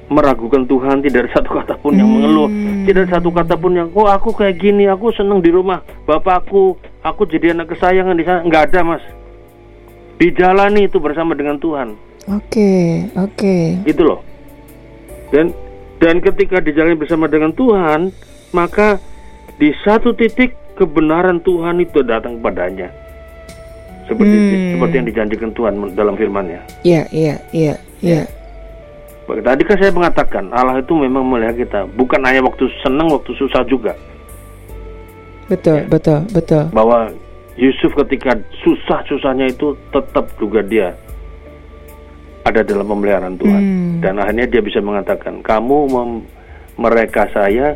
meragukan 0.10 0.65
Tuhan 0.65 1.06
tidak 1.06 1.30
ada 1.30 1.32
satu 1.38 1.50
kata 1.54 1.74
pun 1.78 1.93
yang 1.93 2.10
Hmm. 2.10 2.15
mengeluh 2.17 2.50
tidak 2.84 3.02
ada 3.06 3.12
satu 3.17 3.30
kata 3.30 3.56
pun 3.56 3.72
yang 3.78 3.88
oh 3.93 4.10
aku 4.10 4.34
kayak 4.34 4.58
gini 4.58 4.89
aku 4.89 5.13
seneng 5.13 5.38
di 5.39 5.54
rumah 5.54 5.86
bapakku 6.04 6.74
aku 7.06 7.30
jadi 7.30 7.54
anak 7.54 7.78
kesayangan 7.78 8.17
di 8.17 8.26
sana 8.26 8.41
nggak 8.41 8.63
ada 8.74 8.80
mas 8.82 9.04
dijalani 10.17 10.89
itu 10.89 10.98
bersama 11.00 11.38
dengan 11.38 11.56
Tuhan 11.58 11.93
Oke, 12.30 13.06
oke. 13.17 13.86
gitu 13.86 14.02
loh 14.04 14.19
dan 15.30 15.54
dan 16.02 16.17
ketika 16.19 16.58
dijalani 16.60 16.98
bersama 16.98 17.30
dengan 17.30 17.54
Tuhan 17.54 18.10
maka 18.50 18.98
di 19.62 19.69
satu 19.86 20.13
titik 20.13 20.58
kebenaran 20.74 21.38
Tuhan 21.41 21.80
itu 21.80 22.02
datang 22.02 22.41
padanya 22.41 22.89
seperti 24.10 24.34
hmm. 24.34 24.69
seperti 24.74 24.93
yang 24.98 25.08
dijanjikan 25.08 25.52
Tuhan 25.54 25.74
dalam 25.93 26.17
firman-Nya. 26.17 26.65
Iya, 26.82 27.06
iya, 27.13 27.36
iya, 27.54 27.78
iya. 28.02 28.26
Tadi 29.38 29.62
kan 29.62 29.78
saya 29.78 29.92
mengatakan 29.94 30.50
Allah 30.50 30.82
itu 30.82 30.94
memang 30.98 31.22
melihat 31.30 31.54
kita 31.54 31.80
bukan 31.94 32.22
hanya 32.26 32.42
waktu 32.42 32.65
senang, 32.82 33.13
waktu 33.13 33.32
susah 33.38 33.62
juga. 33.70 33.94
Betul, 35.46 35.82
ya. 35.82 35.86
betul, 35.86 36.20
betul. 36.34 36.63
Bahwa 36.74 37.10
Yusuf 37.60 37.92
ketika 38.06 38.39
susah-susahnya 38.63 39.52
itu 39.52 39.76
tetap 39.92 40.32
juga 40.39 40.63
dia 40.63 40.96
ada 42.48 42.63
dalam 42.63 42.88
pemeliharaan 42.88 43.36
Tuhan 43.36 43.62
hmm. 43.62 43.96
dan 44.00 44.15
akhirnya 44.18 44.48
dia 44.48 44.62
bisa 44.63 44.80
mengatakan 44.80 45.44
kamu 45.44 45.78
mem 45.92 46.10
mereka 46.80 47.28
saya 47.36 47.76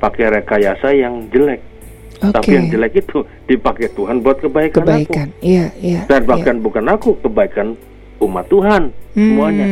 pakai 0.00 0.40
rekayasa 0.40 0.96
yang 0.96 1.28
jelek 1.28 1.60
okay. 2.18 2.32
tapi 2.32 2.50
yang 2.56 2.66
jelek 2.72 3.04
itu 3.04 3.20
dipakai 3.44 3.92
Tuhan 3.92 4.24
buat 4.24 4.40
kebaikan, 4.40 4.80
kebaikan. 4.80 5.28
aku 5.28 5.44
iya 5.44 5.66
iya 5.78 6.08
dan 6.08 6.24
bahkan 6.24 6.56
iya. 6.58 6.64
bukan 6.64 6.84
aku 6.88 7.10
kebaikan 7.20 7.76
umat 8.22 8.46
Tuhan 8.48 8.82
hmm. 8.90 9.18
semuanya 9.18 9.66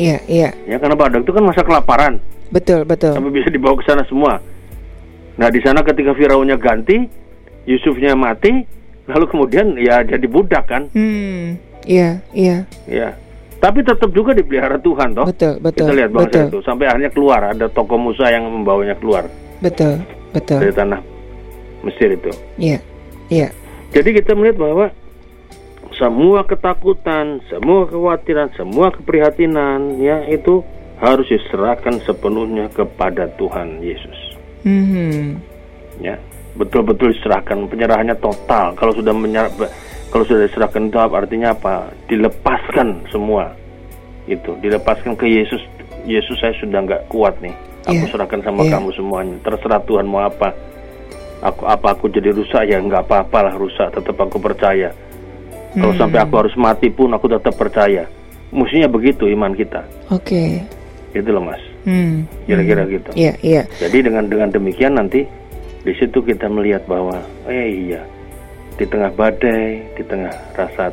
iya 0.00 0.16
iya 0.28 0.50
ya 0.66 0.76
karena 0.80 0.96
pada 0.96 1.20
itu 1.20 1.32
kan 1.32 1.44
masa 1.44 1.62
kelaparan 1.62 2.18
betul 2.48 2.84
betul 2.88 3.12
tapi 3.12 3.28
bisa 3.30 3.48
dibawa 3.52 3.76
ke 3.76 3.84
sana 3.84 4.02
semua 4.08 4.40
nah 5.36 5.48
di 5.48 5.60
sana 5.64 5.80
ketika 5.84 6.12
Firaunnya 6.16 6.56
ganti 6.56 7.08
Yusufnya 7.68 8.16
mati 8.18 8.64
lalu 9.06 9.24
kemudian 9.28 9.76
ya 9.76 10.02
jadi 10.04 10.26
budak 10.28 10.64
kan 10.68 10.88
hmm. 10.92 11.56
iya 11.84 12.20
iya 12.32 12.64
iya 12.88 13.16
tapi 13.62 13.78
tetap 13.86 14.10
juga 14.10 14.34
dipelihara 14.34 14.74
Tuhan 14.82 15.14
toh. 15.14 15.22
Betul, 15.30 15.62
betul. 15.62 15.86
Kita 15.86 15.94
lihat 15.94 16.10
bangsa 16.10 16.34
betul. 16.34 16.46
itu 16.50 16.58
sampai 16.66 16.90
akhirnya 16.90 17.10
keluar 17.14 17.40
ada 17.54 17.70
tokoh 17.70 17.94
Musa 17.94 18.26
yang 18.26 18.42
membawanya 18.50 18.98
keluar. 18.98 19.30
Betul, 19.62 20.02
betul. 20.34 20.58
Dari 20.58 20.74
tanah 20.74 20.98
Mesir 21.86 22.10
itu. 22.10 22.34
Iya. 22.58 22.82
Iya. 23.30 23.54
Jadi 23.94 24.18
kita 24.18 24.34
melihat 24.34 24.58
bahwa 24.58 24.90
semua 26.02 26.42
ketakutan, 26.42 27.38
semua 27.46 27.86
kekhawatiran, 27.86 28.50
semua 28.58 28.90
keprihatinan 28.90 30.02
ya 30.02 30.26
itu 30.26 30.66
harus 30.98 31.30
diserahkan 31.30 32.02
sepenuhnya 32.02 32.66
kepada 32.74 33.30
Tuhan 33.38 33.78
Yesus. 33.78 34.18
Mm 34.66 34.82
-hmm. 34.82 35.22
Ya, 36.02 36.18
betul-betul 36.58 37.14
diserahkan 37.14 37.70
penyerahannya 37.70 38.18
total. 38.18 38.74
Kalau 38.74 38.90
sudah 38.98 39.14
menyerah 39.14 39.54
kalau 40.10 40.26
sudah 40.26 40.42
diserahkan 40.50 40.90
itu 40.90 40.98
artinya 40.98 41.54
apa? 41.54 41.94
Dilepaskan 42.10 43.06
semua. 43.14 43.54
Itu, 44.26 44.58
dilepaskan 44.58 45.14
ke 45.14 45.30
Yesus. 45.30 45.62
Yesus 46.02 46.34
saya 46.42 46.50
sudah 46.58 46.82
nggak 46.82 47.06
kuat 47.14 47.38
nih. 47.38 47.54
Aku 47.86 48.02
yeah. 48.02 48.10
serahkan 48.10 48.42
sama 48.42 48.66
yeah. 48.66 48.74
kamu 48.74 48.90
semuanya. 48.98 49.38
Terserah 49.46 49.78
Tuhan 49.86 50.10
mau 50.10 50.26
apa. 50.26 50.50
Aku 51.46 51.62
apa 51.66 51.94
aku 51.94 52.10
jadi 52.10 52.34
rusak 52.34 52.66
ya 52.66 52.82
nggak 52.82 53.06
apa-apalah 53.06 53.54
rusak. 53.54 53.94
Tetap 53.94 54.18
aku 54.18 54.42
percaya. 54.42 54.90
Kalau 55.72 55.94
hmm. 55.96 56.00
sampai 56.00 56.18
aku 56.20 56.34
harus 56.36 56.54
mati 56.60 56.88
pun 56.92 57.12
aku 57.12 57.26
tetap 57.32 57.54
percaya. 57.56 58.04
Mestinya 58.52 58.88
begitu 58.88 59.24
iman 59.32 59.56
kita. 59.56 59.80
Oke. 60.12 60.64
Okay. 61.12 61.16
Itu 61.16 61.32
loh 61.32 61.44
mas. 61.44 61.62
Hmm. 61.88 62.28
Kira-kira 62.44 62.84
hmm. 62.84 62.92
gitu. 62.92 63.10
Iya 63.16 63.24
yeah, 63.24 63.36
iya. 63.40 63.54
Yeah. 63.54 63.64
Jadi 63.88 63.98
dengan 64.12 64.24
dengan 64.28 64.48
demikian 64.52 64.94
nanti 64.96 65.24
di 65.82 65.92
situ 65.98 66.22
kita 66.22 66.46
melihat 66.46 66.84
bahwa 66.86 67.18
eh 67.48 67.68
iya 67.88 68.02
di 68.76 68.84
tengah 68.88 69.12
badai, 69.12 69.82
di 69.96 70.02
tengah 70.04 70.32
rasa 70.56 70.92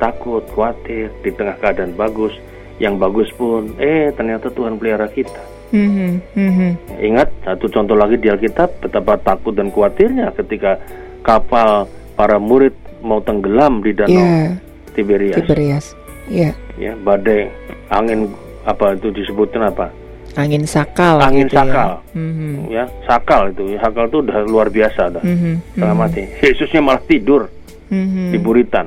takut, 0.00 0.44
khawatir, 0.54 1.10
di 1.20 1.30
tengah 1.34 1.58
keadaan 1.58 1.92
bagus, 1.98 2.32
yang 2.78 2.96
bagus 2.96 3.28
pun, 3.34 3.74
eh 3.82 4.14
ternyata 4.14 4.48
Tuhan 4.54 4.78
pelihara 4.78 5.10
kita. 5.10 5.42
Mm-hmm. 5.68 6.10
Mm-hmm. 6.32 6.70
Ingat 6.96 7.28
satu 7.44 7.68
contoh 7.68 7.92
lagi 7.92 8.16
di 8.16 8.32
Alkitab 8.32 8.80
betapa 8.80 9.20
takut 9.20 9.52
dan 9.52 9.68
khawatirnya 9.68 10.32
ketika 10.32 10.80
kapal 11.20 11.84
para 12.18 12.42
murid 12.42 12.74
mau 12.98 13.22
tenggelam 13.22 13.78
di 13.78 13.94
danau 13.94 14.18
yeah. 14.18 14.58
Tiberias. 14.98 15.38
Tiberias, 15.38 15.86
ya. 16.26 16.50
Yeah. 16.50 16.54
Ya 16.74 16.92
badai, 16.98 17.54
angin 17.94 18.34
apa 18.66 18.98
itu 18.98 19.14
disebutkan 19.14 19.70
apa? 19.70 19.94
angin 20.38 20.62
sakal 20.70 21.18
angin 21.18 21.50
gitu 21.50 21.58
ya. 21.58 21.66
sakal 21.66 21.90
ya. 21.98 22.14
Mm-hmm. 22.14 22.54
ya 22.70 22.84
sakal 23.10 23.42
itu 23.50 23.62
sakal 23.82 24.04
itu 24.06 24.18
udah 24.22 24.36
luar 24.46 24.68
biasa 24.70 25.02
dah 25.18 25.22
mm-hmm. 25.26 25.54
mm-hmm. 25.74 25.98
mati 25.98 26.22
Yesusnya 26.46 26.78
malah 26.78 27.02
tidur 27.02 27.50
mm-hmm. 27.90 28.30
di 28.30 28.38
buritan 28.38 28.86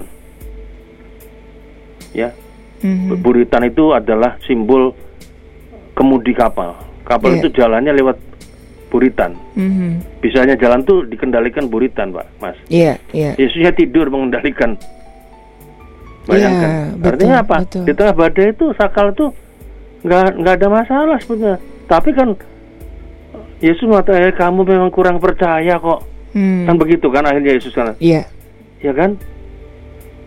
ya 2.16 2.32
mm-hmm. 2.88 3.20
buritan 3.20 3.68
itu 3.68 3.92
adalah 3.92 4.40
simbol 4.48 4.96
kemudi 5.92 6.32
kapal 6.32 6.80
kapal 7.04 7.36
yeah. 7.36 7.40
itu 7.44 7.48
jalannya 7.52 7.92
lewat 8.00 8.18
buritan 8.92 9.32
mm-hmm. 9.56 10.20
bisanya 10.20 10.60
jalan 10.60 10.84
tuh 10.84 11.08
dikendalikan 11.08 11.72
buritan 11.72 12.12
pak 12.12 12.28
mas 12.44 12.58
iya 12.68 13.00
yeah, 13.16 13.32
yeah. 13.32 13.34
Yesusnya 13.40 13.72
tidur 13.72 14.12
mengendalikan 14.12 14.76
bayangkan 16.28 16.70
yeah, 16.70 16.86
betul, 17.00 17.10
artinya 17.16 17.36
apa 17.40 17.56
betul. 17.64 17.84
di 17.88 17.94
tengah 17.96 18.16
badai 18.20 18.48
itu 18.52 18.66
sakal 18.76 19.06
itu 19.16 19.26
nggak 20.04 20.28
nggak 20.44 20.54
ada 20.60 20.68
masalah 20.68 21.18
sebetulnya 21.24 21.58
tapi 21.88 22.12
kan 22.12 22.30
Yesus 23.62 23.86
mengatakan 23.86 24.28
eh, 24.28 24.36
kamu 24.36 24.60
memang 24.66 24.92
kurang 24.92 25.18
percaya 25.22 25.78
kok 25.78 26.02
hmm. 26.36 26.68
kan 26.68 26.76
begitu 26.76 27.08
kan 27.08 27.24
akhirnya 27.24 27.56
Yesus 27.56 27.72
kan 27.72 27.96
iya 28.04 28.28
yeah. 28.84 28.92
ya 28.92 28.94
kan 28.94 29.16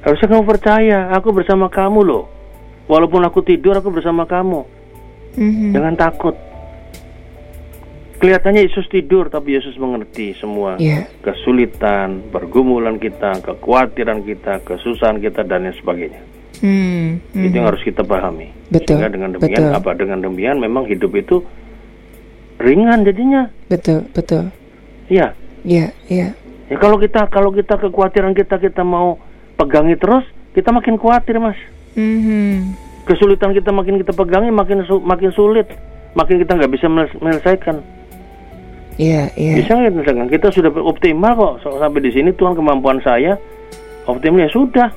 harusnya 0.05 0.29
kamu 0.33 0.45
percaya 0.49 0.99
aku 1.13 1.29
bersama 1.37 1.69
kamu 1.69 2.01
loh 2.01 2.25
walaupun 2.89 3.25
aku 3.25 3.41
tidur 3.41 3.77
aku 3.77 3.89
bersama 3.89 4.29
kamu 4.29 4.65
mm-hmm. 5.37 5.71
jangan 5.73 5.95
takut 5.97 6.37
kelihatannya 8.25 8.65
Yesus 8.65 8.89
tidur 8.89 9.29
tapi 9.29 9.53
Yesus 9.53 9.77
mengerti 9.77 10.33
semua 10.41 10.81
yeah. 10.81 11.05
kesulitan 11.21 12.25
pergumulan 12.33 12.97
kita 12.97 13.45
kekhawatiran 13.45 14.25
kita 14.25 14.65
kesusahan 14.65 15.21
kita 15.21 15.45
dan 15.45 15.69
lain 15.69 15.77
sebagainya 15.77 16.25
Hmm, 16.65 17.19
hmm. 17.35 17.45
Itu 17.45 17.55
yang 17.59 17.67
harus 17.69 17.83
kita 17.83 18.07
pahami. 18.07 18.49
Betul. 18.71 18.97
Sehingga 18.97 19.11
dengan 19.11 19.35
demikian 19.35 19.69
betul. 19.69 19.79
apa 19.81 19.91
dengan 19.99 20.19
demikian 20.23 20.57
memang 20.63 20.87
hidup 20.87 21.13
itu 21.13 21.43
ringan 22.63 23.03
jadinya. 23.03 23.51
Betul, 23.67 24.07
betul. 24.15 24.49
Iya. 25.11 25.35
Iya, 25.65 25.93
iya. 26.13 26.29
Ya 26.69 26.77
kalau 26.81 27.01
kita 27.01 27.29
kalau 27.33 27.53
kita 27.53 27.77
kekhawatiran 27.81 28.37
kita 28.37 28.61
kita 28.61 28.81
mau 28.85 29.21
pegangi 29.57 29.97
terus, 29.97 30.25
kita 30.53 30.73
makin 30.73 31.01
khawatir, 31.01 31.41
Mas. 31.41 31.57
Hmm. 31.97 32.77
Kesulitan 33.05 33.53
kita 33.53 33.69
makin 33.69 34.01
kita 34.01 34.17
pegangi 34.17 34.49
makin 34.49 34.85
su 34.89 35.01
makin 35.01 35.33
sulit, 35.37 35.69
makin 36.17 36.41
kita 36.41 36.57
nggak 36.57 36.73
bisa 36.73 36.89
menyelesaikan. 36.89 37.85
Iya, 38.95 39.31
iya. 39.35 39.55
Bisa 39.59 39.75
nggak 39.75 40.31
kita 40.31 40.49
sudah 40.55 40.71
optimal 40.71 41.35
kok. 41.35 41.55
Sampai 41.67 42.01
di 42.03 42.11
sini 42.15 42.31
Tuhan 42.31 42.55
kemampuan 42.55 43.03
saya 43.03 43.35
optimal 44.07 44.47
ya 44.47 44.51
sudah. 44.51 44.89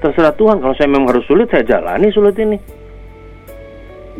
Terserah 0.00 0.32
Tuhan. 0.38 0.62
Kalau 0.62 0.74
saya 0.78 0.88
memang 0.88 1.12
harus 1.12 1.26
sulit 1.26 1.50
saya 1.50 1.66
jalani 1.66 2.08
sulit 2.14 2.38
ini 2.40 2.79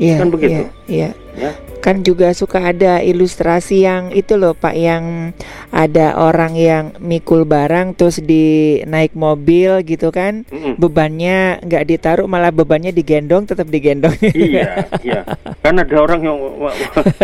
Iya, 0.00 0.16
kan 0.16 0.28
begitu. 0.32 0.64
Iya, 0.64 0.64
iya. 0.88 1.10
Ya. 1.36 1.52
Kan 1.80 2.04
juga 2.04 2.36
suka 2.36 2.60
ada 2.60 3.00
ilustrasi 3.00 3.88
yang 3.88 4.12
itu 4.12 4.36
loh 4.36 4.52
Pak 4.52 4.76
yang 4.76 5.32
ada 5.72 6.12
orang 6.20 6.52
yang 6.52 6.92
mikul 7.00 7.48
barang 7.48 7.96
terus 7.96 8.20
di 8.20 8.80
naik 8.84 9.16
mobil 9.16 9.80
gitu 9.88 10.12
kan. 10.12 10.44
Mm 10.48 10.56
-mm. 10.60 10.74
Bebannya 10.76 11.38
nggak 11.64 11.84
ditaruh 11.88 12.26
malah 12.28 12.52
bebannya 12.52 12.92
digendong 12.92 13.48
tetap 13.48 13.68
digendong. 13.68 14.12
Iya, 14.40 14.88
iya. 15.04 15.20
Kan 15.60 15.78
ada 15.78 15.96
orang 16.00 16.20
yang 16.24 16.36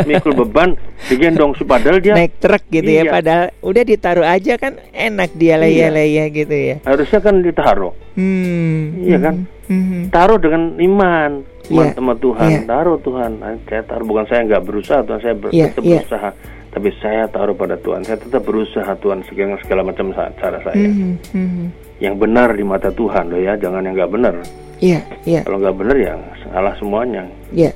mikul 0.04 0.32
beban 0.36 0.76
digendong 1.08 1.56
padahal 1.64 1.98
dia 1.98 2.12
naik 2.14 2.38
truk 2.38 2.62
gitu 2.68 2.86
ya, 2.86 3.02
iya. 3.02 3.08
ya 3.08 3.12
padahal 3.12 3.44
udah 3.64 3.82
ditaruh 3.82 4.26
aja 4.26 4.52
kan 4.60 4.78
enak 4.92 5.32
dia 5.34 5.56
leya-leya 5.58 6.24
gitu 6.30 6.54
ya. 6.54 6.76
Harusnya 6.84 7.20
kan 7.24 7.40
ditaruh. 7.40 7.92
Hmm. 8.16 9.00
Iya 9.00 9.18
kan? 9.20 9.36
Hmm. 9.66 10.08
Taruh 10.14 10.38
dengan 10.38 10.78
iman 10.78 11.55
yeah. 11.70 11.92
sama 11.94 12.14
Tuhan 12.18 12.50
yeah. 12.50 12.64
taruh 12.66 12.98
Tuhan 13.00 13.30
saya 13.66 13.82
taruh 13.84 14.06
bukan 14.06 14.24
saya 14.28 14.40
nggak 14.46 14.62
berusaha 14.64 15.00
Tuhan 15.02 15.20
saya 15.22 15.34
ber 15.34 15.48
yeah. 15.50 15.68
tetap 15.70 15.82
yeah. 15.82 15.92
berusaha 16.00 16.28
tapi 16.76 16.88
saya 17.00 17.22
taruh 17.32 17.56
pada 17.56 17.76
Tuhan 17.80 18.00
saya 18.04 18.18
tetap 18.20 18.42
berusaha 18.44 18.92
Tuhan 19.00 19.18
segala 19.24 19.54
segala 19.64 19.82
macam 19.86 20.06
cara 20.12 20.58
saya 20.60 20.86
mm 20.86 21.16
-hmm. 21.32 21.66
yang 22.04 22.14
benar 22.20 22.52
di 22.52 22.64
mata 22.66 22.92
Tuhan 22.92 23.32
loh 23.32 23.40
ya 23.40 23.56
jangan 23.56 23.82
yang 23.82 23.94
nggak 23.96 24.12
benar 24.12 24.36
Iya, 24.76 25.00
yeah, 25.24 25.40
yeah. 25.40 25.42
kalau 25.48 25.56
nggak 25.56 25.76
benar 25.80 25.96
ya 25.96 26.14
salah 26.44 26.76
semuanya 26.76 27.24
Iya. 27.48 27.72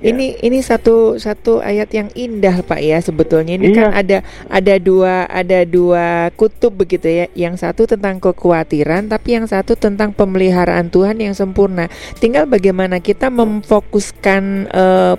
Ya. 0.00 0.14
Ini 0.14 0.42
ini 0.42 0.58
satu 0.60 1.16
satu 1.16 1.62
ayat 1.62 1.90
yang 1.94 2.08
indah 2.14 2.62
Pak 2.62 2.80
ya 2.82 2.98
sebetulnya 3.00 3.56
ini 3.56 3.72
kan 3.72 3.74
iya. 3.74 3.82
kan 3.82 3.90
ada 3.94 4.18
ada 4.50 4.74
dua 4.78 5.14
ada 5.30 5.58
dua 5.64 6.30
kutub 6.34 6.74
begitu 6.74 7.08
ya. 7.08 7.26
Yang 7.34 7.64
satu 7.66 7.86
tentang 7.86 8.18
kekhawatiran 8.18 9.08
tapi 9.08 9.38
yang 9.38 9.46
satu 9.46 9.78
tentang 9.78 10.14
pemeliharaan 10.14 10.90
Tuhan 10.90 11.18
yang 11.18 11.34
sempurna. 11.34 11.86
Tinggal 12.18 12.46
bagaimana 12.46 12.98
kita 12.98 13.30
memfokuskan 13.30 14.70
uh, 14.70 15.14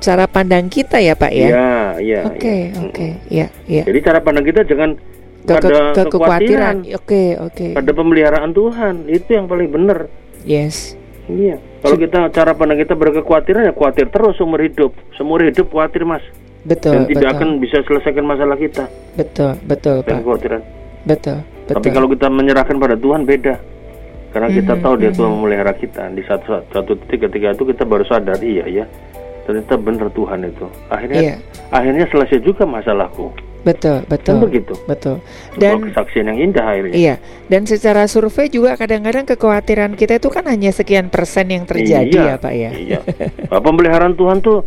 cara 0.00 0.24
pandang 0.28 0.68
kita 0.68 1.00
ya 1.00 1.16
Pak 1.16 1.32
ya. 1.32 1.48
Iya, 1.48 1.74
iya. 2.00 2.20
Oke, 2.28 2.56
oke. 2.78 3.06
Ya, 3.32 3.46
ya. 3.66 3.82
Jadi 3.88 3.98
cara 4.04 4.18
pandang 4.20 4.44
kita 4.44 4.62
jangan 4.62 4.94
ke, 5.46 5.52
pada 5.54 5.68
ke, 5.94 6.02
kekhawatiran. 6.10 6.76
Oke, 6.94 7.24
oke. 7.40 7.66
Pada 7.74 7.90
pemeliharaan 7.94 8.50
Tuhan 8.52 9.08
itu 9.08 9.28
yang 9.32 9.46
paling 9.48 9.68
benar. 9.72 10.10
Yes. 10.46 10.94
Iya. 11.26 11.56
Kalau 11.82 11.96
kita 11.98 12.30
cara 12.30 12.54
pandang 12.54 12.78
kita 12.78 12.94
berkekhawatiran 12.94 13.66
ya 13.66 13.74
khawatir 13.74 14.06
terus 14.08 14.38
seumur 14.38 14.62
hidup. 14.62 14.94
Seumur 15.14 15.42
hidup 15.42 15.66
khawatir 15.68 16.06
mas. 16.06 16.22
Betul. 16.62 16.94
Dan 16.94 17.02
tidak 17.06 17.30
betul. 17.30 17.34
akan 17.38 17.48
bisa 17.58 17.76
selesaikan 17.82 18.24
masalah 18.26 18.58
kita. 18.58 18.84
Betul, 19.14 19.54
betul 19.66 19.96
Pak. 20.02 20.18
Kekhawatiran. 20.18 20.62
Betul. 21.06 21.38
betul. 21.42 21.74
Tapi 21.78 21.88
kalau 21.90 22.08
kita 22.10 22.26
menyerahkan 22.26 22.76
pada 22.76 22.94
Tuhan 22.94 23.22
beda. 23.22 23.54
Karena 24.30 24.48
kita 24.52 24.72
Mhm, 24.76 24.82
tahu 24.84 24.94
dia 25.00 25.10
mhm. 25.10 25.16
Tuhan 25.16 25.30
memelihara 25.32 25.72
kita. 25.72 26.02
Di 26.12 26.22
satu 26.26 26.60
satu 26.68 26.92
titik 27.06 27.30
ketika 27.30 27.54
itu 27.54 27.64
kita 27.64 27.82
baru 27.82 28.04
sadar 28.04 28.36
iya 28.42 28.66
ya. 28.68 28.84
Ternyata 29.46 29.78
benar 29.78 30.10
Tuhan 30.10 30.42
itu. 30.44 30.66
Akhirnya 30.90 31.20
Iya. 31.22 31.34
akhirnya 31.70 32.04
selesai 32.10 32.38
juga 32.42 32.66
masalahku. 32.66 33.30
Betul, 33.66 34.06
Kan 34.06 34.10
betul. 34.14 34.36
begitu. 34.46 34.74
Betul. 34.86 35.16
Sebuah 35.18 35.58
Dan 35.58 35.74
kesaksian 35.90 36.24
yang 36.30 36.38
indah 36.38 36.62
akhirnya. 36.62 36.94
Iya, 36.94 37.14
dan 37.50 37.66
secara 37.66 38.06
survei 38.06 38.46
juga 38.46 38.78
kadang-kadang 38.78 39.26
kekhawatiran 39.26 39.98
kita 39.98 40.22
itu 40.22 40.30
kan 40.30 40.46
hanya 40.46 40.70
sekian 40.70 41.10
persen 41.10 41.50
yang 41.50 41.66
terjadi 41.66 42.06
Iya, 42.06 42.30
ya 42.30 42.34
Pak 42.38 42.54
ya. 42.54 42.70
Iya. 42.70 42.98
Pemeliharaan 43.50 44.14
Tuhan 44.14 44.38
tuh 44.38 44.62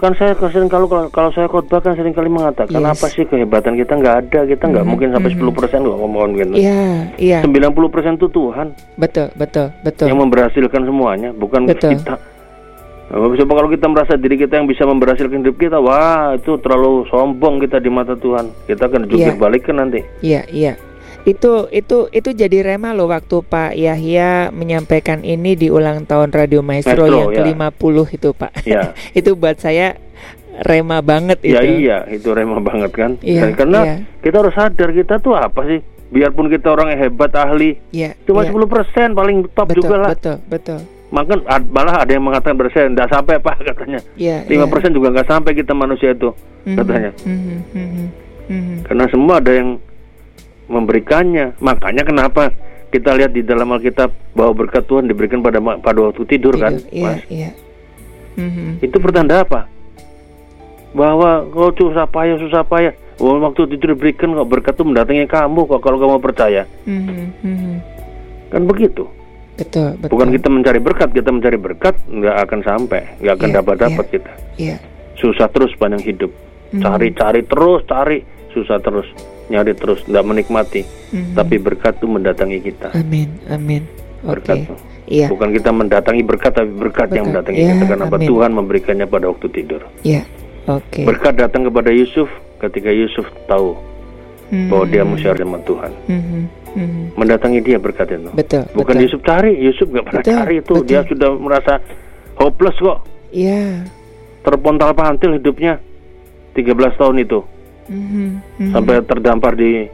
kan 0.00 0.16
saya 0.16 0.32
sering 0.32 0.66
kalau 0.66 0.88
kalau, 1.12 1.28
saya 1.30 1.44
khotbah 1.44 1.76
kan 1.78 1.92
sering 1.92 2.16
kali 2.16 2.26
mengatakan 2.26 2.80
Yes. 2.80 2.96
apa 2.96 3.06
sih 3.06 3.28
kehebatan 3.28 3.76
kita 3.76 4.00
nggak 4.00 4.16
ada 4.26 4.40
kita 4.48 4.64
nggak 4.64 4.80
Mhm, 4.80 4.90
mungkin 4.90 5.08
sampai 5.12 5.30
mhm. 5.30 5.36
10 5.44 5.52
persen 5.52 5.80
loh 5.84 5.96
ngomong 6.00 6.28
gitu. 6.40 6.52
Iya, 6.56 6.82
iya, 7.20 7.38
90 7.44 7.92
persen 7.92 8.16
itu 8.16 8.26
Tuhan 8.26 8.72
betul, 8.96 9.28
betul, 9.36 9.68
betul. 9.84 10.08
yang 10.08 10.16
memberhasilkan 10.18 10.82
semuanya 10.82 11.30
bukan 11.36 11.68
Betul. 11.68 12.00
kita. 12.00 12.16
Coba 13.10 13.52
kalau 13.56 13.68
kita 13.68 13.90
merasa 13.90 14.14
diri 14.14 14.38
kita 14.38 14.54
yang 14.54 14.70
bisa 14.70 14.86
memberhasilkan 14.86 15.42
hidup 15.42 15.58
kita, 15.58 15.82
wah 15.82 16.38
itu 16.38 16.54
terlalu 16.62 17.02
sombong 17.10 17.58
kita 17.58 17.82
di 17.82 17.90
mata 17.90 18.14
Tuhan. 18.14 18.54
Kita 18.64 18.86
akan 18.86 19.10
jungkir 19.10 19.34
Iya. 19.34 19.42
balikan 19.42 19.76
nanti. 19.76 20.00
Iya, 20.22 20.46
iya. 20.46 20.72
Itu 21.20 21.66
itu 21.68 22.06
itu 22.08 22.30
jadi 22.30 22.62
rema 22.64 22.94
loh 22.94 23.10
waktu 23.10 23.42
Pak 23.42 23.74
Yahya 23.74 24.54
menyampaikan 24.54 25.20
ini 25.20 25.52
di 25.52 25.68
ulang 25.68 26.06
tahun 26.06 26.30
Radio 26.30 26.62
Maestro, 26.62 27.04
Maestro, 27.04 27.12
yang 27.12 27.28
ya. 27.28 27.36
ke-50 27.50 27.96
itu 28.14 28.28
Pak. 28.30 28.52
Ya, 28.62 28.82
itu 29.18 29.30
buat 29.34 29.58
saya 29.58 29.98
rema 30.62 31.02
banget 31.02 31.42
itu. 31.42 31.52
ya 31.52 31.60
iya 31.60 31.98
itu 32.06 32.30
remah 32.30 32.62
banget 32.62 32.94
kan. 32.94 33.10
Iya, 33.20 33.42
Dan 33.42 33.50
karena 33.52 33.80
iya. 33.82 33.96
kita 34.22 34.36
harus 34.38 34.54
sadar 34.54 34.90
kita 34.92 35.18
tuh 35.18 35.34
apa 35.34 35.60
sih? 35.66 35.82
Biarpun 36.10 36.46
kita 36.46 36.70
orang 36.70 36.94
hebat 36.94 37.30
ahli, 37.34 37.78
Iya. 37.90 38.14
cuma 38.22 38.42
iya. 38.42 38.50
10 38.50 38.66
persen 38.66 39.08
paling 39.12 39.46
top 39.50 39.66
betul, 39.68 39.78
juga 39.82 39.94
lah. 39.98 40.08
betul, 40.14 40.36
betul. 40.46 40.80
Maka 41.10 41.42
malah 41.68 42.06
ada 42.06 42.10
yang 42.14 42.22
mengatakan 42.22 42.54
persen, 42.54 42.94
tidak 42.94 43.10
sampai 43.10 43.42
pak 43.42 43.58
katanya. 43.74 43.98
Iya. 44.14 44.46
Lima 44.46 44.66
iya. 44.66 44.70
persen 44.70 44.94
juga 44.94 45.10
nggak 45.10 45.26
sampai 45.26 45.52
kita 45.52 45.74
manusia 45.74 46.14
itu 46.14 46.30
Mhm, 46.60 46.76
katanya. 46.76 47.10
mhm, 47.26 47.56
mhm, 47.74 48.04
mhm. 48.46 48.74
Karena 48.86 49.04
semua 49.10 49.34
ada 49.42 49.50
yang 49.50 49.68
memberikannya. 50.66 51.56
Makanya 51.58 52.02
kenapa 52.04 52.52
kita 52.90 53.16
lihat 53.16 53.32
di 53.32 53.42
dalam 53.42 53.70
Alkitab 53.70 54.10
bahwa 54.34 54.52
berkat 54.54 54.86
Tuhan 54.86 55.06
diberikan 55.06 55.40
pada 55.40 55.58
pada 55.58 55.98
waktu 56.00 56.22
tidur, 56.26 56.54
kan, 56.54 56.78
Iya, 56.90 57.04
Mas? 57.06 57.20
iya. 57.26 57.50
Mhm. 58.36 58.78
Itu 58.78 59.02
pertanda 59.02 59.42
apa? 59.42 59.66
Bahwa 60.90 61.46
kau 61.48 61.70
susah 61.70 62.06
payah 62.06 62.38
susah 62.38 62.62
payah. 62.62 62.94
Oh, 63.20 63.36
waktu 63.36 63.68
tidur 63.68 63.92
diberikan 63.92 64.32
kok 64.32 64.48
berkat 64.48 64.74
itu 64.74 64.84
mendatangi 64.86 65.26
kamu 65.26 65.60
kok 65.66 65.80
kalau 65.82 65.98
kamu 66.00 66.18
percaya. 66.18 66.62
Mhm, 66.86 67.24
mhm. 67.42 67.74
Kan 68.48 68.62
begitu. 68.64 69.04
Betul, 69.60 69.88
betul. 69.96 70.10
Bukan 70.10 70.28
kita 70.32 70.48
mencari 70.48 70.80
berkat, 70.80 71.08
kita 71.12 71.28
mencari 71.28 71.56
berkat 71.56 71.94
nggak 72.08 72.36
akan 72.48 72.60
sampai, 72.62 73.00
nggak 73.20 73.34
akan 73.36 73.48
Iya, 73.48 73.56
dapat 73.60 73.74
dapat 73.78 74.06
kita. 74.08 74.32
Iya. 74.56 74.76
Susah 75.14 75.46
terus 75.46 75.76
panjang 75.76 76.00
hidup. 76.02 76.32
Cari-cari 76.72 77.44
terus, 77.44 77.84
cari, 77.84 78.18
susah 78.50 78.78
terus, 78.78 79.04
nyari 79.46 79.74
terus, 79.74 80.00
nggak 80.06 80.24
menikmati. 80.24 80.82
Mhm. 81.12 81.34
Tapi 81.34 81.54
berkat 81.58 81.98
itu 81.98 82.06
mendatangi 82.06 82.58
kita. 82.62 82.88
Amin, 82.94 83.28
amin. 83.46 83.84
Berkat 84.22 84.64
itu. 84.64 84.74
Iya, 85.10 85.26
Bukan 85.26 85.50
kita 85.50 85.74
mendatangi 85.74 86.22
berkat, 86.22 86.54
tapi 86.54 86.70
berkat, 86.70 87.10
yang 87.10 87.26
Berkat. 87.26 87.50
mendatangi 87.50 87.58
Ya, 87.58 87.68
kita. 87.74 87.84
Karena 87.84 88.04
apa? 88.06 88.16
amin. 88.16 88.28
Tuhan 88.30 88.50
memberikannya 88.54 89.06
pada 89.06 89.26
waktu 89.26 89.46
tidur. 89.50 89.82
iya. 90.00 90.22
Oke. 90.68 91.02
Berkat 91.02 91.34
datang 91.34 91.66
kepada 91.66 91.90
Yusuf 91.90 92.30
ketika 92.60 92.92
Yusuf 92.92 93.26
tahu 93.44 93.74
Mhm. 94.50 94.68
bahwa 94.68 94.84
dia 94.86 95.02
mesti 95.06 95.26
sama 95.30 95.58
Tuhan. 95.62 95.92
Mhm, 96.06 96.40
mhm. 96.74 97.02
Mendatangi 97.14 97.58
dia 97.62 97.78
berkat 97.78 98.10
itu. 98.10 98.30
Betul. 98.30 98.64
Bukan 98.74 98.94
betul. 98.94 99.04
Yusuf 99.06 99.20
cari, 99.22 99.52
Yusuf 99.56 99.86
nggak 99.86 100.04
pernah 100.04 100.22
Betul, 100.22 100.34
cari 100.34 100.54
itu. 100.58 100.74
betul. 100.74 100.86
Dia 100.86 101.00
sudah 101.06 101.30
merasa 101.34 101.72
hopeless 102.34 102.76
kok, 102.76 102.98
Iya. 103.30 103.86
terpontal 104.40 104.90
pantil 104.92 105.36
hidupnya 105.36 105.78
13 106.52 106.66
tahun 106.96 107.16
itu 107.20 107.38
mhm. 107.86 108.70
sampai 108.70 109.00
terdampar 109.04 109.54
di 109.54 109.86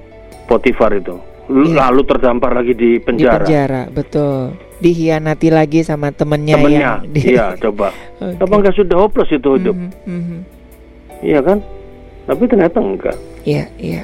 Potifar 0.46 0.94
itu. 0.94 1.18
Iya. 1.46 1.90
Lalu 1.90 2.00
terdampar 2.07 2.50
lagi 2.54 2.72
di 2.72 2.96
di 2.96 2.98
penjara. 2.98 3.42
penjara, 3.44 3.82
betul. 3.86 4.54
Dihianati 4.76 5.48
lagi 5.48 5.80
sama 5.80 6.11
temennya, 6.11 6.54
Temennya, 6.54 6.80
yang 6.80 6.96
di- 7.14 7.32
iya 7.32 7.52
coba. 7.57 7.90
Apa 8.18 8.54
nggak 8.57 8.74
sudah 8.74 8.96
hopeless 8.98 9.30
itu 9.30 9.50
hidup? 9.54 9.76
Mhm. 10.07 10.38
Iya 11.20 11.40
kan? 11.40 11.59
Tapi 12.26 12.42
ternyata 12.46 12.78
enggak. 12.78 13.16
Iya, 13.42 13.64
iya. 13.78 14.02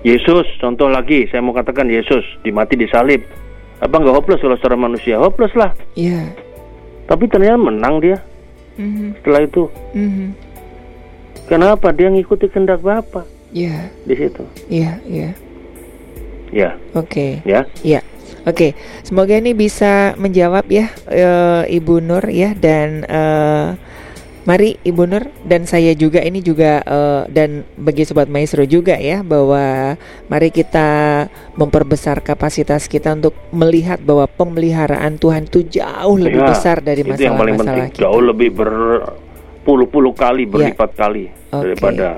Yesus, 0.00 0.48
contoh 0.56 0.88
lagi, 0.88 1.28
saya 1.28 1.44
mau 1.44 1.52
katakan 1.52 1.84
Yesus 1.84 2.24
dimati 2.40 2.72
di 2.72 2.88
salib. 2.88 3.20
Apa 3.78 3.96
nggak 3.96 4.12
hopeless 4.14 4.40
kalau 4.40 4.56
secara 4.56 4.76
manusia? 4.76 5.16
Hopeless 5.16 5.52
lah. 5.52 5.72
Iya. 5.92 6.32
Tapi 7.04 7.24
ternyata 7.26 7.58
menang 7.58 8.00
dia 8.00 8.16
Mhm, 8.76 9.20
setelah 9.20 9.40
itu. 9.42 9.64
mhm. 9.92 10.28
Kenapa? 11.46 11.90
Dia 11.90 12.06
ngikuti 12.08 12.46
kehendak 12.46 12.80
Bapa 12.80 13.26
Iya, 13.50 13.90
di 14.06 14.14
situ. 14.14 14.44
iya, 14.68 15.02
iya. 15.04 15.34
Ya, 16.50 16.70
Oke. 16.94 17.42
ya. 17.42 17.66
Ya, 17.82 18.00
oke. 18.42 18.74
Semoga 19.02 19.34
ini 19.34 19.50
bisa 19.52 20.14
menjawab 20.14 20.66
ya 20.66 20.90
eh, 21.06 21.62
Ibu 21.68 21.98
Nur 22.00 22.26
ya 22.26 22.54
dan 22.54 23.02
eh, 23.04 23.68
mari 24.40 24.80
Ibu 24.80 25.04
Nur 25.04 25.24
dan 25.44 25.64
saya 25.64 25.92
juga 25.92 26.20
ini 26.20 26.40
juga 26.40 26.80
eh, 26.80 27.22
dan 27.28 27.62
bagi 27.76 28.02
sobat 28.02 28.26
maestro 28.26 28.64
juga 28.64 28.96
ya 28.96 29.20
bahwa 29.20 29.94
mari 30.26 30.48
kita 30.48 30.88
memperbesar 31.54 32.20
kapasitas 32.20 32.88
kita 32.88 33.12
untuk 33.12 33.36
melihat 33.50 34.00
bahwa 34.00 34.24
pemeliharaan 34.26 35.16
Tuhan 35.16 35.44
itu 35.44 35.60
jauh 35.70 36.16
lebih 36.16 36.40
Ya, 36.40 36.48
besar 36.48 36.80
dari 36.80 37.04
itu 37.04 37.12
yang 37.12 37.36
paling 37.36 37.60
masalah-masalah 37.60 37.76
penting. 37.84 37.92
kita. 37.92 38.02
Jauh 38.02 38.22
lebih 38.22 38.50
berpuluh-puluh 38.54 40.14
kali, 40.16 40.48
berlipat 40.48 40.90
kali 40.96 41.28
Oke. 41.52 41.60
daripada 41.60 42.08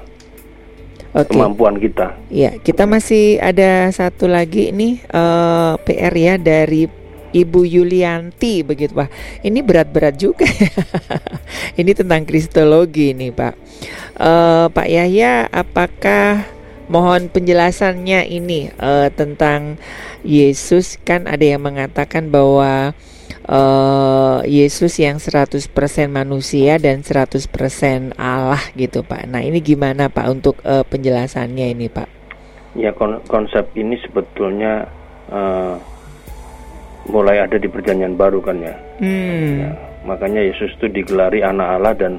Oke. 1.12 1.28
kemampuan 1.28 1.76
kita. 1.76 2.16
Ya, 2.30 2.54
kita 2.56 2.86
masih 2.86 3.36
ada 3.36 3.90
satu 3.90 4.30
lagi 4.30 4.70
nih 4.70 5.02
eh, 5.02 5.72
PR 5.82 6.14
ya 6.14 6.34
dari 6.38 6.86
Ibu 7.32 7.64
Yulianti 7.64 8.60
begitu 8.60 8.92
Pak. 8.92 9.08
Ini 9.40 9.64
berat-berat 9.64 10.14
juga. 10.20 10.44
ini 11.80 11.92
tentang 11.96 12.28
kristologi 12.28 13.16
nih 13.16 13.32
Pak. 13.32 13.54
Eh, 14.20 14.66
Pak 14.68 14.88
Yahya, 14.88 15.48
apakah 15.48 16.44
mohon 16.92 17.32
penjelasannya 17.32 18.28
ini 18.28 18.68
eh, 18.68 19.08
tentang 19.16 19.80
Yesus 20.22 21.00
kan 21.00 21.24
ada 21.24 21.42
yang 21.42 21.64
mengatakan 21.64 22.28
bahwa 22.28 22.92
eh, 23.48 24.38
Yesus 24.44 25.00
yang 25.00 25.16
100% 25.16 25.72
manusia 26.12 26.76
dan 26.76 27.00
100% 27.00 27.48
Allah 28.20 28.62
gitu 28.76 29.00
Pak. 29.02 29.24
Nah, 29.24 29.40
ini 29.40 29.64
gimana 29.64 30.12
Pak 30.12 30.26
untuk 30.28 30.60
eh, 30.62 30.84
penjelasannya 30.84 31.72
ini 31.72 31.88
Pak? 31.88 32.08
Ya 32.76 32.92
kon- 32.92 33.24
konsep 33.28 33.68
ini 33.76 33.96
sebetulnya 34.04 34.88
eh, 35.32 35.76
mulai 37.10 37.42
ada 37.42 37.58
di 37.58 37.66
perjanjian 37.66 38.14
baru 38.14 38.38
kan 38.44 38.62
ya. 38.62 38.74
Hmm. 39.02 39.52
Ya, 39.66 39.70
makanya 40.06 40.42
Yesus 40.42 40.70
itu 40.78 40.86
digelari 40.90 41.42
anak 41.42 41.68
Allah 41.80 41.94
dan 41.98 42.12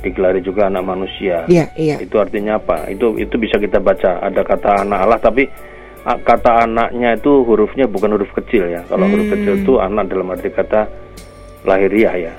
digelari 0.00 0.40
juga 0.40 0.66
anak 0.66 0.84
manusia. 0.84 1.44
Iya, 1.46 1.68
iya. 1.76 1.96
Itu 2.00 2.18
artinya 2.18 2.58
apa? 2.58 2.88
Itu 2.88 3.16
itu 3.20 3.36
bisa 3.36 3.60
kita 3.60 3.78
baca 3.78 4.18
ada 4.24 4.42
kata 4.42 4.88
anak 4.88 4.98
Allah 4.98 5.20
tapi 5.20 5.46
kata 6.02 6.66
anaknya 6.66 7.14
itu 7.14 7.46
hurufnya 7.46 7.86
bukan 7.86 8.18
huruf 8.18 8.32
kecil 8.34 8.66
ya. 8.66 8.82
Kalau 8.90 9.06
huruf 9.06 9.30
Hmm. 9.30 9.34
kecil 9.38 9.54
itu 9.62 9.72
anak 9.78 10.10
dalam 10.10 10.32
arti 10.34 10.50
kata 10.50 10.80
lahiriah 11.62 12.14
ya. 12.18 12.34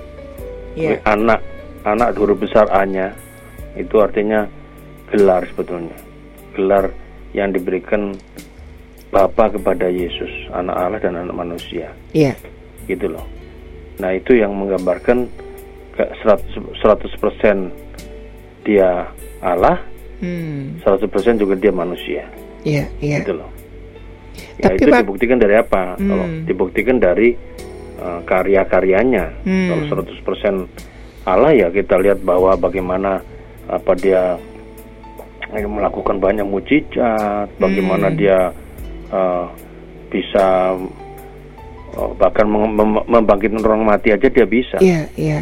Iya. 0.76 1.00
Anak 1.08 1.40
anak 1.88 2.18
huruf 2.20 2.42
besar 2.44 2.68
A-nya 2.74 3.16
itu 3.80 3.96
artinya 4.02 4.50
gelar 5.14 5.48
sebetulnya. 5.48 5.96
Gelar 6.58 6.92
yang 7.32 7.50
diberikan 7.56 8.14
Bapa 9.14 9.46
kepada 9.48 9.86
Yesus, 9.86 10.30
anak 10.50 10.74
Allah 10.74 11.00
dan 11.00 11.14
anak 11.16 11.36
manusia 11.38 11.94
Iya. 12.12 12.34
gitu 12.84 13.06
loh. 13.08 13.22
Nah 14.02 14.10
itu 14.10 14.34
yang 14.34 14.50
menggambarkan 14.52 15.30
ke 15.94 16.04
100, 16.20 16.42
100% 16.82 17.70
dia 18.66 19.06
Allah, 19.38 19.78
Hmm. 20.18 20.82
100% 20.82 21.38
juga 21.38 21.54
dia 21.54 21.70
manusia, 21.70 22.26
Iya, 22.64 22.90
iya. 22.98 23.22
gitu 23.22 23.38
loh. 23.38 23.52
Ya 24.58 24.72
Tapi, 24.72 24.80
itu 24.80 24.90
Pak- 24.90 25.02
dibuktikan 25.04 25.38
dari 25.38 25.56
apa? 25.56 25.94
Hmm. 25.94 26.08
Kalau 26.08 26.26
dibuktikan 26.48 26.98
dari 26.98 27.38
uh, 28.00 28.20
karya-karyanya. 28.24 29.26
Hmm. 29.46 29.68
Kalau 29.70 29.84
100% 30.02 30.66
Allah 31.24 31.54
ya 31.54 31.68
kita 31.70 32.02
lihat 32.02 32.20
bahwa 32.20 32.58
bagaimana 32.58 33.22
apa 33.64 33.94
dia 33.94 34.42
eh, 35.54 35.62
melakukan 35.64 36.18
banyak 36.18 36.44
mujizat, 36.44 37.46
bagaimana 37.56 38.10
Hmm. 38.10 38.18
dia 38.18 38.38
uh, 39.14 39.46
bisa 40.10 40.74
uh, 41.94 42.12
bahkan 42.18 42.50
mem- 42.50 42.74
mem- 42.74 43.06
membangkitkan 43.06 43.62
orang 43.62 43.86
mati 43.86 44.10
aja 44.10 44.26
dia 44.26 44.46
bisa. 44.46 44.82
Iya, 44.82 45.06
iya. 45.16 45.40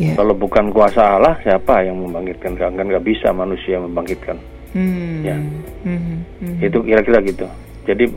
Iya. 0.00 0.16
Kalau 0.16 0.32
bukan 0.34 0.72
kuasa 0.72 1.20
Allah, 1.20 1.36
siapa 1.44 1.84
yang 1.84 2.00
membangkitkan? 2.00 2.56
Kan 2.56 2.74
nggak 2.74 3.04
bisa 3.04 3.28
manusia 3.30 3.76
membangkitkan. 3.78 4.40
Hmm. 4.72 5.20
Ya. 5.20 5.36
Hmm. 5.84 6.24
Hmm. 6.40 6.56
Itu 6.58 6.80
kira-kira 6.80 7.20
gitu. 7.22 7.44
Jadi 7.84 8.08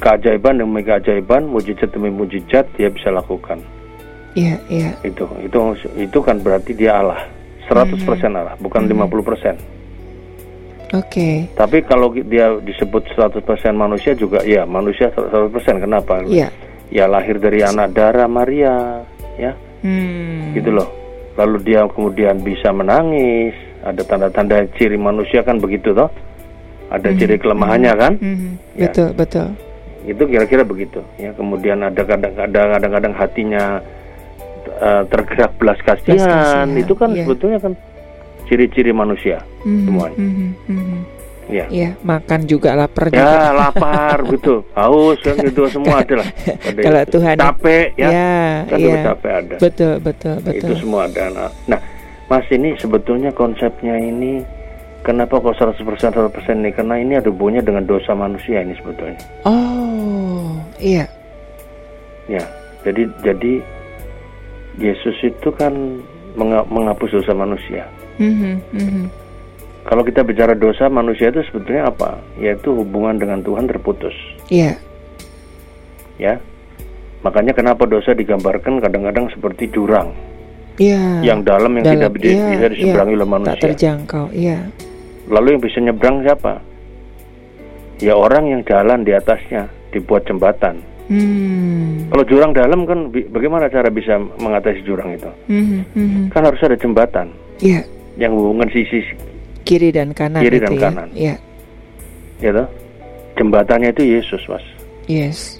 keajaiban 0.00 0.58
demi 0.58 0.80
keajaiban, 0.80 1.44
mujizat 1.44 1.92
demi 1.92 2.08
mujizat 2.08 2.66
dia 2.74 2.88
bisa 2.88 3.12
lakukan. 3.12 3.60
Iya, 4.34 4.58
iya. 4.66 4.90
Itu 5.04 5.28
itu 5.44 5.58
itu 5.94 6.18
kan 6.24 6.40
berarti 6.40 6.74
dia 6.74 6.98
Allah. 6.98 7.20
100% 7.64 7.96
Mhm. 7.96 8.36
Allah, 8.36 8.54
bukan 8.60 8.84
50%. 8.84 9.56
Oke. 10.94 11.50
Tapi 11.58 11.82
kalau 11.82 12.14
dia 12.14 12.54
disebut 12.62 13.02
100% 13.18 13.42
manusia 13.74 14.14
juga 14.14 14.46
ya 14.46 14.62
manusia 14.62 15.10
100%. 15.10 15.82
Kenapa? 15.82 16.22
Iya. 16.22 16.48
Ya 16.94 17.10
lahir 17.10 17.42
dari 17.42 17.66
anak 17.66 17.90
darah 17.90 18.30
Maria, 18.30 19.02
ya. 19.34 19.52
Hmm. 19.82 20.54
Gitu 20.54 20.70
loh. 20.70 20.86
Lalu 21.34 21.56
dia 21.66 21.82
kemudian 21.90 22.38
bisa 22.46 22.70
menangis, 22.70 23.50
ada 23.82 24.00
tanda-tanda 24.06 24.62
ciri 24.78 24.94
manusia 24.94 25.42
kan 25.42 25.58
begitu 25.58 25.90
toh. 25.90 26.06
Ada 26.94 27.10
ciri 27.18 27.42
kelemahannya 27.42 27.92
kan? 27.98 28.12
Mhm. 28.22 28.78
Ya. 28.78 28.86
Betul, 28.86 29.10
betul. 29.18 29.48
Itu 30.06 30.22
kira-kira 30.30 30.62
begitu 30.62 31.02
ya. 31.18 31.34
Kemudian 31.34 31.82
ada 31.82 32.06
kadang-kadang 32.06 32.68
kadang-kadang 32.78 33.14
hatinya 33.18 33.82
eh, 34.78 35.02
tergerak 35.10 35.52
belas 35.58 35.78
kasihan. 35.82 36.22
kasihan, 36.22 36.68
Itu 36.78 36.94
kan 36.94 37.10
iya. 37.10 37.26
sebetulnya 37.26 37.58
kan 37.58 37.72
ciri-ciri 38.44 38.90
manusia 38.90 39.40
Mhm, 39.62 39.84
semuanya. 39.84 40.16
mhm, 40.16 40.48
mhm. 40.68 40.98
Ya. 41.44 41.68
Iya, 41.68 41.90
makan 42.00 42.48
juga 42.48 42.72
lapar 42.72 43.12
juga. 43.12 43.20
Ya 43.20 43.52
lapar 43.60 44.24
gitu, 44.26 44.64
haus 44.72 45.20
kan 45.20 45.36
gitu 45.38 45.68
semua 45.76 46.00
ada 46.00 46.24
lah. 46.24 46.28
Kalau 46.72 47.00
itu. 47.02 47.10
Tuhan- 47.12 47.36
capek 47.36 47.86
ya, 47.94 48.08
Ya, 48.08 48.40
kan 48.64 48.78
juga 48.80 48.98
capek 49.12 49.32
ada. 49.34 49.54
Betul, 49.60 49.94
betul, 50.00 50.34
Itu 50.40 50.48
betul. 50.48 50.74
semua 50.80 51.00
ada. 51.04 51.22
Nah, 51.28 51.50
nah, 51.66 51.80
Mas 52.24 52.48
ini 52.48 52.72
sebetulnya 52.74 53.28
konsepnya 53.30 53.92
ini 53.94 54.40
kenapa 55.00 55.36
kok 55.36 55.52
100% 55.52 55.76
100% 56.16 56.32
nih? 56.58 56.72
Karena 56.72 56.96
ini 56.96 57.12
ada 57.14 57.28
hubungannya 57.28 57.60
dengan 57.62 57.84
dosa 57.84 58.16
manusia 58.16 58.64
ini 58.64 58.72
sebetulnya. 58.74 59.20
Oh, 59.44 60.56
iya. 60.80 61.04
Ya. 62.24 62.40
Jadi 62.80 63.04
jadi 63.20 63.60
Yesus 64.74 65.14
itu 65.22 65.48
kan 65.52 66.00
menga- 66.34 66.64
menghapus 66.66 67.14
dosa 67.14 67.32
manusia. 67.32 67.84
Mhm, 68.18 68.54
mhm. 68.72 69.04
Kalau 69.84 70.00
kita 70.00 70.24
bicara 70.24 70.56
dosa 70.56 70.88
manusia 70.88 71.28
itu 71.28 71.44
sebetulnya 71.44 71.92
apa? 71.92 72.16
Yaitu 72.40 72.72
hubungan 72.72 73.20
dengan 73.20 73.44
Tuhan 73.44 73.68
terputus. 73.68 74.14
Iya. 74.48 74.80
ya. 76.16 76.40
Makanya 77.20 77.52
kenapa 77.52 77.84
dosa 77.84 78.12
digambarkan 78.12 78.80
kadang-kadang 78.80 79.32
seperti 79.32 79.68
jurang 79.72 80.12
Iya. 80.76 81.20
yang 81.24 81.40
dalam 81.44 81.72
yang 81.78 81.84
Dalam, 81.84 81.96
tidak 82.00 82.10
bisa, 82.18 82.26
iya, 82.32 82.46
bisa 82.52 82.66
diseberangi 82.72 83.12
iya. 83.12 83.18
oleh 83.18 83.26
Tak 83.28 83.34
manusia. 83.34 83.62
terjangkau, 83.62 84.24
iya. 84.34 84.58
Lalu 85.30 85.46
yang 85.56 85.62
bisa 85.62 85.78
nyebrang 85.80 86.16
siapa? 86.20 86.52
Ya 88.02 88.14
orang 88.18 88.44
yang 88.50 88.60
jalan 88.66 89.06
di 89.06 89.12
atasnya 89.14 89.70
dibuat 89.94 90.26
jembatan. 90.26 90.82
Hmm. 91.04 92.08
Kalau 92.08 92.24
jurang 92.24 92.52
dalam 92.56 92.88
kan 92.88 93.12
bagaimana 93.12 93.68
cara 93.68 93.92
bisa 93.92 94.16
mengatasi 94.16 94.80
jurang 94.82 95.12
itu? 95.12 95.28
Mhm, 95.52 95.80
mhm. 95.92 96.22
Kan 96.32 96.48
harus 96.48 96.60
ada 96.64 96.80
jembatan 96.80 97.28
Iya, 97.60 97.84
yang 98.20 98.32
hubungan 98.34 98.70
sisi 98.70 99.02
kiri 99.64 99.90
dan 99.90 100.12
kanan 100.12 100.44
Kiri 100.44 100.60
itu 100.60 100.64
dan 100.68 100.72
ya. 100.76 100.82
kanan. 100.84 101.08
Iya. 101.16 101.36
ya 102.44 102.50
toh? 102.52 102.68
Jembatannya 103.34 103.90
itu 103.90 104.02
Yesus, 104.04 104.42
Mas. 104.46 104.62
Yes. 105.10 105.58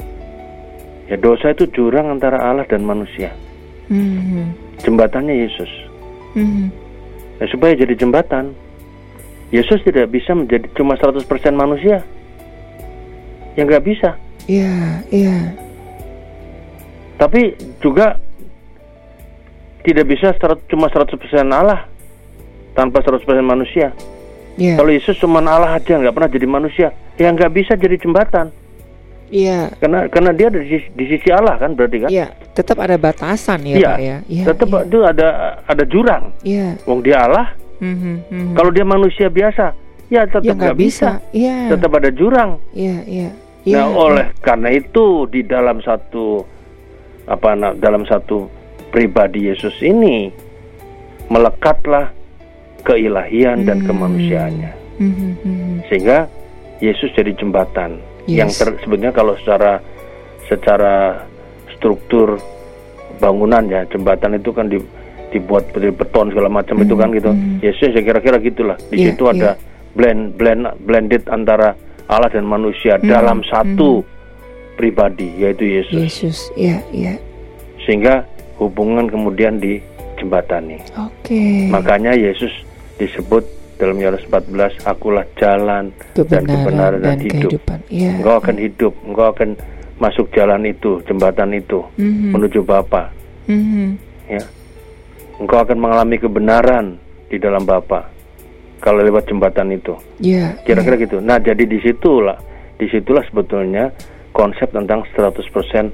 Ya 1.10 1.16
dosa 1.18 1.50
itu 1.50 1.66
jurang 1.74 2.06
antara 2.12 2.38
Allah 2.38 2.64
dan 2.70 2.86
manusia. 2.86 3.34
Mhm. 3.90 4.54
Jembatannya 4.84 5.34
Yesus. 5.34 5.70
Mhm. 6.38 6.70
Nah, 7.40 7.46
supaya 7.50 7.74
jadi 7.74 7.98
jembatan, 7.98 8.54
Yesus 9.50 9.82
tidak 9.82 10.14
bisa 10.14 10.32
menjadi 10.38 10.70
cuma 10.78 10.94
100% 10.94 11.58
manusia. 11.58 12.00
Ya 13.58 13.62
nggak 13.66 13.84
bisa. 13.84 14.14
Iya, 14.46 15.02
iya. 15.10 15.38
Tapi 17.18 17.54
juga 17.82 18.18
tidak 19.86 20.06
bisa 20.10 20.34
cuma 20.70 20.90
100% 20.90 21.50
Allah 21.50 21.86
tanpa 22.74 23.00
100% 23.00 23.22
manusia. 23.40 23.94
Iya. 24.54 24.78
Kalau 24.78 24.90
Yesus 24.90 25.18
cuma 25.18 25.40
Allah 25.40 25.74
aja 25.74 25.98
nggak 25.98 26.14
pernah 26.14 26.30
jadi 26.30 26.46
manusia, 26.46 26.88
ya 27.16 27.26
nggak 27.26 27.50
bisa 27.50 27.72
jadi 27.74 27.98
jembatan. 27.98 28.54
Iya. 29.30 29.74
Karena 29.82 30.06
karena 30.06 30.30
dia 30.30 30.46
ada 30.46 30.62
di 30.62 30.68
sisi, 30.68 30.88
di 30.94 31.04
sisi 31.08 31.28
Allah 31.34 31.58
kan 31.58 31.74
berarti 31.74 32.06
kan? 32.06 32.10
Iya, 32.10 32.30
tetap 32.54 32.78
ada 32.78 32.94
batasan 32.94 33.66
ya, 33.66 33.74
Iya. 33.74 33.88
Pak 33.88 33.98
ya. 33.98 34.16
Iya. 34.30 34.44
Tetap 34.46 34.68
iya. 34.70 34.80
itu 34.84 34.98
ada 35.02 35.28
ada 35.64 35.84
jurang. 35.84 36.22
Iya. 36.46 36.68
Wong 36.86 37.00
dia 37.02 37.16
Allah, 37.18 37.46
Mhm, 37.82 38.14
mhm. 38.30 38.52
kalau 38.54 38.70
dia 38.70 38.86
manusia 38.86 39.26
biasa, 39.26 39.74
ya 40.06 40.22
tetap 40.22 40.46
ya 40.46 40.54
nggak 40.54 40.78
bisa. 40.78 41.18
Iya. 41.34 41.74
Tetap 41.74 41.90
ada 41.90 42.10
jurang. 42.14 42.62
Iya, 42.70 42.98
iya. 43.06 43.30
Nah, 43.34 43.42
Iya, 43.64 43.82
oleh 43.90 44.26
karena 44.38 44.68
itu 44.70 45.24
di 45.26 45.40
dalam 45.42 45.80
satu 45.80 46.44
apa 47.24 47.56
na- 47.56 47.72
dalam 47.74 48.04
satu 48.04 48.46
pribadi 48.92 49.48
Yesus 49.48 49.72
ini 49.80 50.28
melekatlah 51.26 52.12
keilahian 52.84 53.64
dan 53.64 53.80
Hmm. 53.80 53.88
kemanusiaannya. 53.88 54.72
Mhm, 54.96 55.30
mhm. 55.42 55.74
Sehingga 55.88 56.28
Yesus 56.78 57.10
jadi 57.12 57.32
jembatan 57.34 57.98
Yes. 58.24 58.36
yang 58.38 58.50
ter, 58.50 58.68
sebenarnya 58.80 59.12
kalau 59.12 59.34
secara 59.36 59.80
secara 60.44 61.24
struktur 61.70 62.36
bangunan 63.16 63.64
ya 63.64 63.84
jembatan 63.86 64.34
itu 64.34 64.50
kan 64.50 64.66
di, 64.66 64.80
dibuat 65.30 65.70
dari 65.70 65.88
beton 65.88 66.28
segala 66.28 66.48
macam 66.48 66.76
itu 66.78 66.94
kan 66.94 67.08
gitu. 67.10 67.30
hmm. 67.30 67.60
Yesus 67.60 67.90
ya 67.90 68.02
kira-kira 68.02 68.36
gitulah. 68.38 68.76
Di 68.84 68.96
Iya, 68.96 69.06
situ 69.10 69.24
ada 69.26 69.56
blend 69.92 70.34
blend 70.34 70.66
blended 70.80 71.24
antara 71.28 71.72
Allah 72.04 72.28
dan 72.28 72.44
manusia 72.44 72.96
Hmm, 72.96 73.06
dalam 73.06 73.40
satu 73.42 74.04
pribadi 74.74 75.30
yaitu 75.38 75.64
Yesus. 75.64 76.00
Yesus. 76.02 76.38
Iya, 76.54 76.82
iya. 76.90 77.14
Sehingga 77.80 78.24
hubungan 78.56 79.06
kemudian 79.06 79.56
dijembatani. 79.56 80.80
Oke. 80.98 81.68
Makanya 81.68 82.12
Yesus 82.12 82.50
disebut 82.96 83.44
dalam 83.74 83.96
Yohanes 83.96 84.22
14, 84.24 84.78
akulah 84.84 85.26
jalan 85.34 85.90
dan 86.14 86.42
kebenaran 86.42 87.00
dan, 87.00 87.18
hidup. 87.18 87.50
kehidupan. 87.50 87.78
Iya. 87.88 88.10
Engkau 88.16 88.34
akan 88.38 88.56
hidup, 88.56 88.92
engkau 89.02 89.26
akan 89.28 89.48
masuk 89.96 90.26
jalan 90.30 90.62
itu, 90.64 91.02
jembatan 91.04 91.50
itu 91.52 91.82
Mhm, 91.96 92.30
menuju 92.32 92.60
Bapa, 92.62 93.10
mhm. 93.46 93.98
ya. 94.28 94.42
Engkau 95.34 95.58
akan 95.60 95.76
mengalami 95.76 96.16
kebenaran 96.16 96.98
di 97.26 97.36
dalam 97.36 97.62
Bapa 97.62 98.06
kalau 98.78 99.02
lewat 99.02 99.26
jembatan 99.26 99.70
itu. 99.70 99.98
Iya. 100.20 100.54
Kira-kira 100.62 100.94
gitu. 100.96 101.18
Nah, 101.18 101.38
jadi 101.38 101.62
di 101.62 101.78
situlah, 101.80 102.38
di 102.76 102.86
situlah 102.86 103.26
sebetulnya 103.26 103.90
konsep 104.30 104.70
tentang 104.70 105.02
100% 105.10 105.90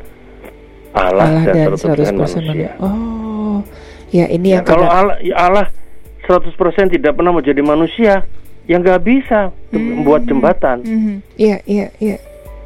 Allah, 0.91 1.25
Allah 1.25 1.45
dan, 1.47 1.55
dan 1.55 1.67
100%, 1.73 2.13
100% 2.13 2.13
manusia. 2.13 2.41
manusia. 2.43 2.71
Oh. 2.79 3.59
Ya, 4.11 4.27
ini 4.27 4.49
Ya, 4.49 4.55
yang 4.59 4.65
kalau 4.67 4.85
kadang- 4.85 4.99
Allah, 4.99 5.17
ya 5.23 5.35
Allah 5.39 5.67
100% 6.29 6.93
tidak 6.93 7.17
pernah 7.17 7.33
menjadi 7.33 7.63
manusia, 7.65 8.25
ya 8.67 8.77
nggak 8.77 9.01
bisa 9.03 9.51
Hmm. 9.71 10.03
membuat 10.03 10.27
jembatan. 10.27 10.83
Mhm. 10.85 11.15
Iya, 11.39 11.57
iya, 11.67 11.87
iya. 11.99 12.17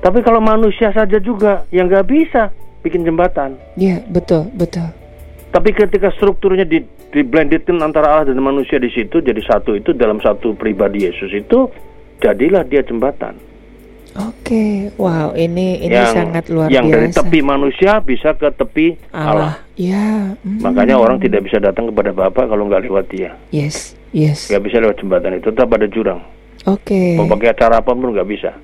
Tapi 0.01 0.21
kalau 0.21 0.41
manusia 0.41 0.93
saja 0.93 1.17
juga, 1.17 1.65
ya 1.73 1.85
nggak 1.85 2.05
bisa 2.05 2.53
bikin 2.85 3.05
jembatan. 3.09 3.57
Iya, 3.77 4.05
betul, 4.13 4.53
betul. 4.53 4.85
Tapi 5.49 5.71
ketika 5.73 6.11
strukturnya 6.13 6.67
di, 6.67 6.83
di 7.15 7.23
blendedin 7.23 7.79
antara 7.81 8.11
Allah 8.11 8.35
dan 8.35 8.43
manusia 8.43 8.77
di 8.77 8.91
situ 8.91 9.23
jadi 9.23 9.39
satu 9.39 9.79
itu 9.79 9.95
dalam 9.95 10.19
satu 10.19 10.53
pribadi 10.59 11.07
Yesus 11.07 11.31
itu 11.31 11.71
jadilah 12.19 12.67
dia 12.67 12.83
jembatan. 12.83 13.39
Oke, 14.15 14.95
wow, 14.95 15.35
ini 15.35 15.83
ini 15.83 15.91
yang 15.91 16.15
sangat 16.15 16.47
luar 16.47 16.71
yang 16.71 16.87
biasa. 16.87 16.95
dari 16.95 17.09
tepi 17.11 17.41
manusia 17.43 17.99
bisa 17.99 18.31
ke 18.39 18.47
tepi 18.55 18.95
Allah. 19.11 19.31
Allah. 19.35 19.55
Ya. 19.75 20.39
mm. 20.39 20.63
Makanya 20.63 20.95
orang 21.03 21.19
tidak 21.19 21.43
bisa 21.43 21.59
datang 21.59 21.91
kepada 21.91 22.15
Bapa 22.15 22.47
kalau 22.47 22.71
nggak 22.71 22.87
lewat 22.87 23.11
dia. 23.11 23.35
Yes, 23.51 23.99
yes. 24.15 24.47
Nggak 24.47 24.63
bisa 24.71 24.77
lewat 24.79 24.97
jembatan 25.03 25.35
itu, 25.43 25.51
tetap 25.51 25.67
ada 25.75 25.91
jurang. 25.91 26.23
Oke. 26.63 27.19
Mau 27.19 27.27
pakai 27.27 27.59
cara 27.59 27.83
apa 27.83 27.91
pun 27.91 28.15
nggak 28.15 28.29
bisa. 28.31 28.55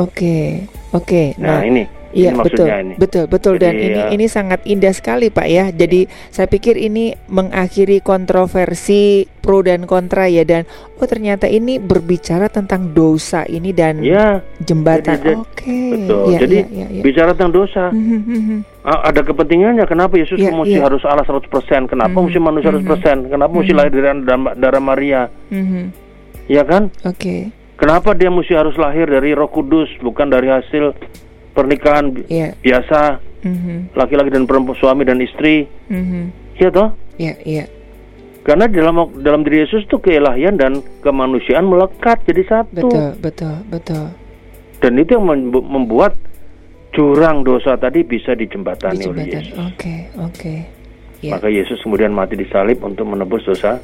Oke. 0.00 0.64
Oke. 0.96 1.36
Nah, 1.36 1.60
Nah, 1.60 1.68
ini, 1.68 1.84
Iya 2.12 2.30
betul, 2.34 2.66
ini. 2.66 2.94
betul, 2.94 3.24
betul 3.24 3.54
dan 3.56 3.72
Jadi, 3.72 3.86
ini 3.86 3.98
ya. 3.98 4.06
ini 4.08 4.26
sangat 4.26 4.60
indah 4.62 4.92
sekali 4.92 5.28
Pak 5.28 5.46
ya. 5.46 5.64
Jadi 5.68 6.04
saya 6.28 6.44
pikir 6.44 6.76
ini 6.76 7.16
mengakhiri 7.26 8.00
kontroversi 8.00 9.02
pro 9.38 9.58
dan 9.58 9.84
kontra 9.84 10.28
ya 10.28 10.42
dan 10.42 10.62
oh 10.94 11.04
ternyata 11.04 11.44
ini 11.44 11.76
berbicara 11.76 12.46
tentang 12.46 12.92
dosa 12.92 13.42
ini 13.44 13.72
dan 13.72 13.98
Ya, 13.98 14.38
jembatan. 14.58 15.42
Oke. 15.42 15.98
betul. 15.98 16.30
Ya, 16.30 16.38
Jadi 16.38 16.56
ya, 16.62 16.66
ya, 16.70 16.86
ya. 16.90 17.02
bicara 17.02 17.32
tentang 17.32 17.52
dosa, 17.56 17.90
Mhm, 17.90 18.20
mhm. 18.22 18.58
A- 18.82 19.08
ada 19.08 19.20
kepentingannya 19.20 19.82
kenapa 19.84 20.14
Yesus 20.14 20.36
Iya, 20.36 20.50
mesti 20.50 20.76
iya. 20.76 20.84
harus 20.84 21.02
Allah 21.02 21.22
100%? 21.22 21.86
Kenapa 21.86 22.12
Mhm, 22.12 22.22
mesti 22.28 22.38
manusia 22.38 22.68
100%? 22.68 23.26
Kenapa 23.26 23.52
mesti 23.52 23.72
Mhm. 23.72 23.78
lahir 23.78 23.90
dari 23.90 24.06
darah, 24.56 24.82
Maria? 24.82 25.22
Mhm. 25.48 25.82
Ya 26.46 26.62
kan? 26.62 26.90
Oke. 27.02 27.50
Kenapa 27.74 28.12
dia 28.12 28.28
mesti 28.28 28.52
harus 28.52 28.76
lahir 28.76 29.06
dari 29.06 29.32
Roh 29.32 29.48
Kudus 29.48 29.90
bukan 29.98 30.26
dari 30.26 30.46
hasil 30.46 30.94
pernikahan 31.52 32.16
Iya. 32.26 32.56
biasa 32.58 33.20
Mhm, 33.42 33.96
laki-laki 33.98 34.30
dan 34.30 34.46
perempuan 34.46 34.78
suami 34.78 35.02
dan 35.02 35.18
istri? 35.18 35.66
mhm. 35.90 36.30
Ya 36.56 36.68
toh? 36.70 36.94
Ya, 37.18 37.34
iya. 37.42 37.66
Karena 38.42 38.66
dalam 38.66 39.22
dalam 39.22 39.46
diri 39.46 39.62
Yesus 39.62 39.86
tuh 39.86 40.02
keilahian 40.02 40.58
dan 40.58 40.82
kemanusiaan 41.00 41.66
melekat 41.66 42.22
jadi 42.26 42.42
satu. 42.44 42.74
Betul, 42.82 43.06
betul, 43.18 43.54
betul. 43.70 44.04
Dan 44.82 44.98
itu 44.98 45.14
yang 45.14 45.26
membu- 45.26 45.62
membuat 45.62 46.18
jurang 46.90 47.46
dosa 47.46 47.78
tadi 47.78 48.02
bisa 48.02 48.34
dijembatani 48.34 49.06
oleh 49.06 49.24
Yesus. 49.30 49.54
Oke, 49.54 49.62
okay, 49.74 49.98
oke. 50.18 50.34
Okay. 50.34 50.58
Yeah. 51.22 51.38
Maka 51.38 51.46
Yesus 51.48 51.78
kemudian 51.80 52.10
mati 52.10 52.34
di 52.34 52.46
salib 52.50 52.82
untuk 52.82 53.06
menebus 53.06 53.46
dosa 53.46 53.78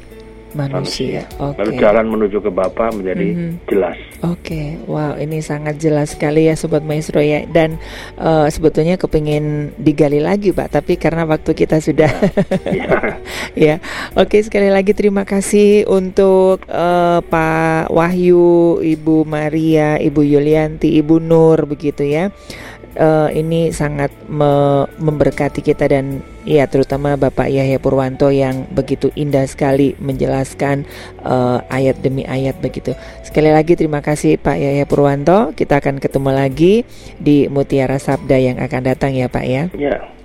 manusia. 0.55 1.23
manusia. 1.25 1.41
Okay. 1.41 1.57
Lalu 1.61 1.71
jalan 1.77 2.05
menuju 2.09 2.37
ke 2.41 2.51
Bapa 2.51 2.91
menjadi 2.93 3.27
mm 3.29 3.37
-hmm. 3.37 3.51
jelas. 3.69 3.97
Oke, 4.19 4.35
okay. 4.35 4.67
wow 4.89 5.15
ini 5.15 5.39
sangat 5.39 5.79
jelas 5.79 6.13
sekali 6.17 6.49
ya 6.49 6.55
Sobat 6.57 6.83
Maestro 6.83 7.21
ya. 7.21 7.45
Dan 7.49 7.77
uh, 8.19 8.47
sebetulnya 8.51 8.97
kepingin 8.99 9.75
digali 9.79 10.19
lagi 10.19 10.51
Pak, 10.51 10.75
tapi 10.75 10.97
karena 10.99 11.23
waktu 11.25 11.51
kita 11.53 11.79
sudah 11.79 12.11
ya. 12.69 12.87
ya. 13.67 13.75
Oke 14.17 14.39
okay, 14.39 14.41
sekali 14.45 14.69
lagi 14.69 14.91
terima 14.93 15.23
kasih 15.23 15.85
untuk 15.87 16.65
uh, 16.69 17.21
Pak 17.25 17.93
Wahyu, 17.93 18.81
Ibu 18.81 19.25
Maria, 19.25 19.97
Ibu 19.97 20.21
Yulianti, 20.25 20.97
Ibu 20.99 21.21
Nur 21.21 21.63
begitu 21.69 22.03
ya 22.05 22.33
uh, 22.99 23.29
ini 23.31 23.71
sangat 23.71 24.11
me 24.27 24.85
memberkati 24.99 25.63
kita 25.63 25.87
dan 25.87 26.19
ya 26.43 26.67
terutama 26.67 27.15
Bapak 27.15 27.47
Yahya 27.47 27.79
Purwanto 27.79 28.29
yang 28.29 28.67
begitu 28.69 29.09
indah 29.15 29.47
sekali 29.47 29.95
menjelaskan 29.97 30.83
uh, 31.23 31.63
ayat 31.71 32.03
demi 32.03 32.27
ayat 32.27 32.59
begitu. 32.59 32.93
Sekali 33.23 33.49
lagi 33.49 33.79
terima 33.79 34.03
kasih 34.03 34.35
Pak 34.37 34.59
Yahya 34.59 34.85
Purwanto. 34.85 35.55
Kita 35.55 35.79
akan 35.79 36.03
ketemu 36.03 36.29
lagi 36.35 36.83
di 37.17 37.47
Mutiara 37.47 37.97
Sabda 37.97 38.37
yang 38.37 38.57
akan 38.59 38.81
datang 38.83 39.15
ya 39.15 39.31
Pak 39.31 39.45
ya. 39.47 39.63
Ya. 39.73 40.18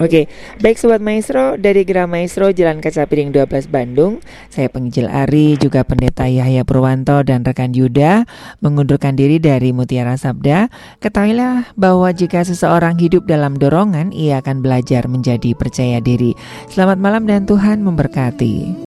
Oke, 0.00 0.32
baik 0.64 0.80
Sobat 0.80 1.04
Maestro, 1.04 1.60
dari 1.60 1.84
Gerah 1.84 2.08
Maestro 2.08 2.48
Jalan 2.48 2.80
Kaca 2.80 3.04
Piring 3.04 3.36
12 3.36 3.68
Bandung, 3.68 4.24
saya 4.48 4.72
penginjil 4.72 5.04
Ari, 5.04 5.60
juga 5.60 5.84
Pendeta 5.84 6.24
Yahya 6.24 6.64
Purwanto 6.64 7.20
dan 7.20 7.44
rekan 7.44 7.76
Yuda 7.76 8.24
mengundurkan 8.64 9.12
diri 9.12 9.36
dari 9.36 9.76
Mutiara 9.76 10.16
Sabda. 10.16 10.72
Ketahuilah 11.04 11.76
bahwa 11.76 12.08
jika 12.16 12.40
seseorang 12.40 12.96
hidup 12.96 13.28
dalam 13.28 13.60
dorongan, 13.60 14.08
ia 14.16 14.40
akan 14.40 14.64
belajar 14.64 15.04
menjadi 15.04 15.52
percaya 15.52 16.00
diri. 16.00 16.32
Selamat 16.72 16.96
malam 16.96 17.28
dan 17.28 17.44
Tuhan 17.44 17.84
memberkati. 17.84 18.89